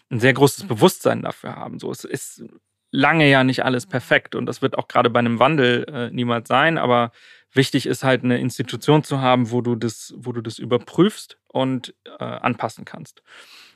ein 0.09 0.19
sehr 0.19 0.33
großes 0.33 0.67
Bewusstsein 0.67 1.23
dafür 1.23 1.55
haben. 1.55 1.79
So, 1.79 1.91
es 1.91 2.03
ist 2.03 2.43
lange 2.91 3.29
ja 3.29 3.43
nicht 3.43 3.63
alles 3.63 3.87
perfekt 3.87 4.35
und 4.35 4.45
das 4.45 4.61
wird 4.61 4.77
auch 4.77 4.87
gerade 4.87 5.09
bei 5.09 5.19
einem 5.19 5.39
Wandel 5.39 5.85
äh, 5.91 6.09
niemals 6.11 6.47
sein, 6.47 6.77
aber 6.77 7.11
wichtig 7.53 7.85
ist 7.85 8.03
halt 8.03 8.23
eine 8.23 8.39
Institution 8.39 9.03
zu 9.03 9.21
haben, 9.21 9.51
wo 9.51 9.61
du 9.61 9.75
das, 9.75 10.13
wo 10.17 10.33
du 10.33 10.41
das 10.41 10.59
überprüfst 10.59 11.37
und 11.47 11.95
äh, 12.19 12.23
anpassen 12.23 12.85
kannst. 12.85 13.23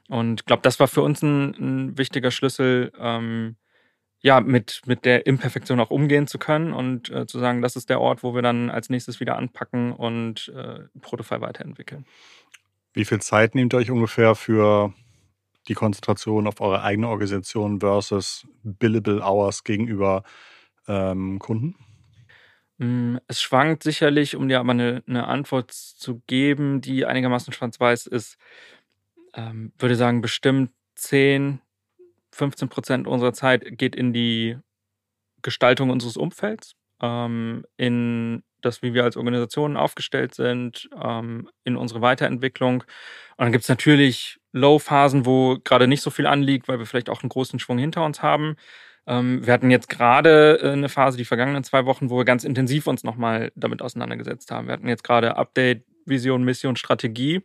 Und 0.09 0.41
ich 0.41 0.45
glaube, 0.45 0.61
das 0.61 0.79
war 0.79 0.87
für 0.87 1.01
uns 1.01 1.21
ein, 1.23 1.55
ein 1.55 1.97
wichtiger 1.97 2.29
Schlüssel, 2.29 2.91
ähm, 2.99 3.55
ja, 4.25 4.41
mit, 4.41 4.81
mit 4.87 5.05
der 5.05 5.27
Imperfektion 5.27 5.79
auch 5.79 5.91
umgehen 5.91 6.25
zu 6.25 6.39
können 6.39 6.73
und 6.73 7.11
äh, 7.11 7.27
zu 7.27 7.37
sagen, 7.37 7.61
das 7.61 7.75
ist 7.75 7.91
der 7.91 8.01
Ort, 8.01 8.23
wo 8.23 8.33
wir 8.33 8.41
dann 8.41 8.71
als 8.71 8.89
nächstes 8.89 9.19
wieder 9.19 9.37
anpacken 9.37 9.91
und 9.91 10.51
äh, 10.55 10.79
Protofile 10.99 11.41
weiterentwickeln. 11.41 12.07
Wie 12.93 13.05
viel 13.05 13.21
Zeit 13.21 13.53
nehmt 13.53 13.75
ihr 13.75 13.77
euch 13.77 13.91
ungefähr 13.91 14.33
für 14.33 14.95
die 15.67 15.75
Konzentration 15.75 16.47
auf 16.47 16.59
eure 16.59 16.81
eigene 16.81 17.07
Organisation 17.07 17.81
versus 17.81 18.47
Billable 18.63 19.21
Hours 19.21 19.63
gegenüber 19.63 20.23
ähm, 20.87 21.37
Kunden? 21.37 21.75
Mm, 22.79 23.17
es 23.27 23.43
schwankt 23.43 23.83
sicherlich, 23.83 24.35
um 24.35 24.49
dir 24.49 24.59
aber 24.59 24.71
eine, 24.71 25.03
eine 25.07 25.27
Antwort 25.27 25.71
zu 25.71 26.23
geben, 26.25 26.81
die 26.81 27.05
einigermaßen 27.05 27.53
schwarz-weiß 27.53 28.07
ist. 28.07 28.39
Ähm, 29.35 29.71
würde 29.77 29.95
sagen, 29.95 30.21
bestimmt 30.21 30.71
10, 30.95 31.61
15 32.35 32.69
Prozent 32.69 33.07
unserer 33.07 33.33
Zeit 33.33 33.63
geht 33.77 33.95
in 33.95 34.13
die 34.13 34.57
Gestaltung 35.41 35.89
unseres 35.89 36.17
Umfelds, 36.17 36.73
ähm, 37.01 37.65
in 37.77 38.43
das, 38.61 38.81
wie 38.81 38.93
wir 38.93 39.03
als 39.03 39.15
Organisation 39.15 39.77
aufgestellt 39.77 40.33
sind, 40.33 40.89
ähm, 41.01 41.49
in 41.63 41.77
unsere 41.77 42.01
Weiterentwicklung. 42.01 42.81
Und 42.81 43.45
dann 43.45 43.51
gibt 43.51 43.63
es 43.63 43.69
natürlich 43.69 44.39
Low-Phasen, 44.51 45.25
wo 45.25 45.57
gerade 45.63 45.87
nicht 45.87 46.01
so 46.01 46.09
viel 46.09 46.25
anliegt, 46.27 46.67
weil 46.67 46.79
wir 46.79 46.85
vielleicht 46.85 47.09
auch 47.09 47.23
einen 47.23 47.29
großen 47.29 47.59
Schwung 47.59 47.77
hinter 47.77 48.03
uns 48.03 48.21
haben. 48.21 48.55
Ähm, 49.07 49.45
wir 49.45 49.53
hatten 49.53 49.71
jetzt 49.71 49.87
gerade 49.87 50.59
äh, 50.61 50.71
eine 50.71 50.89
Phase, 50.89 51.17
die 51.17 51.25
vergangenen 51.25 51.63
zwei 51.63 51.85
Wochen, 51.85 52.09
wo 52.09 52.17
wir 52.17 52.25
ganz 52.25 52.43
intensiv 52.43 52.87
uns 52.87 53.03
nochmal 53.03 53.51
damit 53.55 53.81
auseinandergesetzt 53.81 54.51
haben. 54.51 54.67
Wir 54.67 54.73
hatten 54.73 54.89
jetzt 54.89 55.03
gerade 55.03 55.37
Update, 55.37 55.85
Vision, 56.05 56.43
Mission, 56.43 56.75
Strategie 56.75 57.43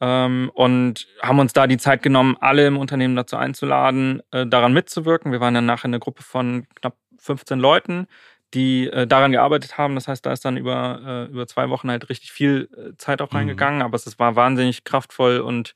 ähm, 0.00 0.50
und 0.54 1.06
haben 1.20 1.38
uns 1.38 1.52
da 1.52 1.66
die 1.66 1.78
Zeit 1.78 2.02
genommen, 2.02 2.36
alle 2.40 2.66
im 2.66 2.76
Unternehmen 2.76 3.16
dazu 3.16 3.36
einzuladen, 3.36 4.22
äh, 4.30 4.46
daran 4.46 4.72
mitzuwirken. 4.72 5.32
Wir 5.32 5.40
waren 5.40 5.54
dann 5.54 5.66
nachher 5.66 5.86
eine 5.86 5.98
Gruppe 5.98 6.22
von 6.22 6.66
knapp 6.74 6.96
15 7.18 7.58
Leuten, 7.58 8.06
die 8.54 8.88
äh, 8.88 9.06
daran 9.06 9.32
gearbeitet 9.32 9.76
haben. 9.76 9.94
Das 9.94 10.08
heißt, 10.08 10.24
da 10.24 10.32
ist 10.32 10.44
dann 10.44 10.56
über, 10.56 11.00
äh, 11.28 11.32
über 11.32 11.46
zwei 11.46 11.68
Wochen 11.68 11.90
halt 11.90 12.08
richtig 12.08 12.32
viel 12.32 12.68
äh, 12.76 12.96
Zeit 12.96 13.20
auch 13.20 13.32
mhm. 13.32 13.38
reingegangen, 13.38 13.80
mhm. 13.80 13.84
aber 13.84 13.96
es 13.96 14.18
war 14.18 14.36
wahnsinnig 14.36 14.84
kraftvoll 14.84 15.40
und 15.40 15.74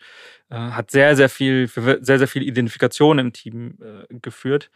äh, 0.51 0.57
hat 0.57 0.91
sehr, 0.91 1.17
sehr 1.17 1.29
viel, 1.29 1.69
für 1.69 1.99
sehr, 2.01 2.19
sehr 2.19 2.29
viel 2.29 2.43
Identifikation 2.43 3.19
im 3.19 3.33
Team 3.33 3.79
äh, 3.81 4.15
geführt 4.21 4.71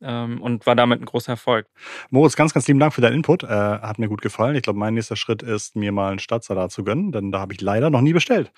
ähm, 0.00 0.40
und 0.40 0.66
war 0.66 0.76
damit 0.76 1.00
ein 1.00 1.04
großer 1.04 1.32
Erfolg. 1.32 1.66
Moritz, 2.10 2.36
ganz, 2.36 2.54
ganz 2.54 2.66
lieben 2.68 2.78
Dank 2.78 2.94
für 2.94 3.00
deinen 3.00 3.14
Input. 3.14 3.42
Äh, 3.42 3.48
hat 3.48 3.98
mir 3.98 4.08
gut 4.08 4.22
gefallen. 4.22 4.56
Ich 4.56 4.62
glaube, 4.62 4.78
mein 4.78 4.94
nächster 4.94 5.16
Schritt 5.16 5.42
ist, 5.42 5.76
mir 5.76 5.92
mal 5.92 6.10
einen 6.10 6.18
Stadtsalat 6.18 6.70
zu 6.70 6.84
gönnen, 6.84 7.12
denn 7.12 7.32
da 7.32 7.40
habe 7.40 7.52
ich 7.52 7.60
leider 7.60 7.90
noch 7.90 8.00
nie 8.00 8.12
bestellt. 8.12 8.52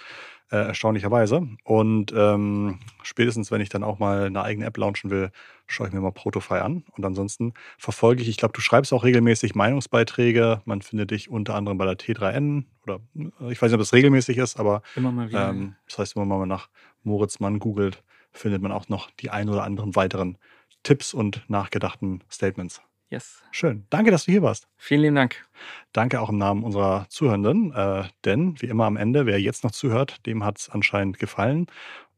Äh, 0.53 0.57
erstaunlicherweise. 0.57 1.47
Und 1.63 2.13
ähm, 2.13 2.81
spätestens, 3.05 3.53
wenn 3.53 3.61
ich 3.61 3.69
dann 3.69 3.85
auch 3.85 4.01
mal 4.01 4.25
eine 4.25 4.43
eigene 4.43 4.67
App 4.67 4.77
launchen 4.79 5.09
will, 5.09 5.31
schaue 5.69 5.87
ich 5.87 5.93
mir 5.93 6.01
mal 6.01 6.11
Protofy 6.11 6.55
an. 6.55 6.83
Und 6.97 7.05
ansonsten 7.05 7.55
verfolge 7.79 8.23
ich, 8.23 8.29
ich 8.29 8.37
glaube, 8.37 8.53
du 8.53 8.61
schreibst 8.61 8.93
auch 8.93 9.05
regelmäßig 9.05 9.55
Meinungsbeiträge. 9.55 10.61
Man 10.65 10.83
findet 10.83 11.13
dich 11.13 11.31
unter 11.31 11.55
anderem 11.55 11.79
bei 11.79 11.85
der 11.85 11.97
T3N 11.97 12.65
oder 12.83 12.99
äh, 13.17 13.53
ich 13.53 13.63
weiß 13.63 13.71
nicht, 13.71 13.75
ob 13.75 13.81
das 13.81 13.93
regelmäßig 13.93 14.39
ist, 14.39 14.59
aber 14.59 14.83
immer 14.97 15.13
mal 15.13 15.29
wieder. 15.29 15.51
Ähm, 15.51 15.77
das 15.87 15.99
heißt, 15.99 16.17
wenn 16.17 16.27
man 16.27 16.41
mal 16.41 16.47
nach 16.47 16.69
Moritz 17.05 17.39
Mann 17.39 17.61
googelt, 17.61 18.03
findet 18.33 18.61
man 18.61 18.73
auch 18.73 18.89
noch 18.89 19.09
die 19.21 19.31
ein 19.31 19.49
oder 19.49 19.63
anderen 19.63 19.95
weiteren 19.95 20.37
Tipps 20.83 21.15
und 21.15 21.43
nachgedachten 21.49 22.23
Statements. 22.31 22.83
Yes. 23.11 23.43
Schön. 23.51 23.87
Danke, 23.91 24.13
dass 24.13 24.27
du 24.27 24.33
hier 24.33 24.43
warst. 24.43 24.69
Vielen 24.77 25.01
lieben 25.03 25.17
Dank. 25.17 25.45
Danke 25.93 26.21
auch 26.21 26.29
im 26.29 26.39
Namen 26.39 26.63
unserer 26.63 27.07
Zuhörenden, 27.09 27.73
äh, 27.75 28.05
denn 28.25 28.55
wie 28.63 28.67
immer 28.67 28.85
am 28.85 28.97
Ende, 28.97 29.27
wer 29.27 29.41
jetzt 29.41 29.65
noch 29.65 29.73
zuhört, 29.73 30.25
dem 30.27 30.45
hat 30.45 30.59
es 30.59 30.69
anscheinend 30.69 31.19
gefallen. 31.19 31.67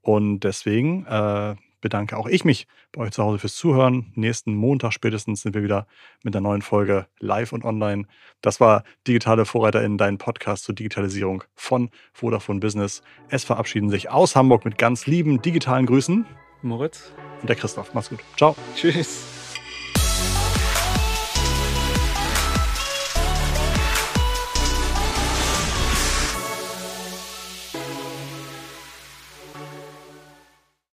Und 0.03 0.41
deswegen 0.41 1.07
äh, 1.07 1.55
bedanke 1.81 2.17
auch 2.19 2.27
ich 2.27 2.45
mich 2.45 2.67
bei 2.93 3.03
euch 3.03 3.13
zu 3.13 3.23
Hause 3.23 3.39
fürs 3.39 3.57
Zuhören. 3.57 4.13
Nächsten 4.15 4.55
Montag 4.55 4.93
spätestens 4.93 5.43
sind 5.43 5.55
wir 5.55 5.63
wieder 5.63 5.87
mit 6.23 6.37
einer 6.37 6.43
neuen 6.43 6.63
Folge 6.63 7.07
live 7.21 7.53
und 7.53 7.65
online. 7.65 8.05
Das 8.43 8.61
war 8.61 8.85
Digitale 9.07 9.47
Vorreiter 9.47 9.83
in 9.83 9.97
deinem 9.97 10.19
Podcast 10.19 10.65
zur 10.65 10.75
Digitalisierung 10.75 11.45
von 11.55 11.91
Vodafone 12.13 12.61
Business. 12.61 13.03
Es 13.29 13.45
verabschieden 13.45 13.89
sich 13.89 14.11
aus 14.11 14.37
Hamburg 14.37 14.65
mit 14.65 14.77
ganz 14.77 15.07
lieben 15.07 15.41
digitalen 15.41 15.87
Grüßen. 15.87 16.27
Moritz. 16.63 17.13
Und 17.41 17.49
der 17.49 17.57
Christoph. 17.57 17.93
Mach's 17.95 18.09
gut. 18.09 18.21
Ciao. 18.37 18.55
Tschüss. 18.77 19.42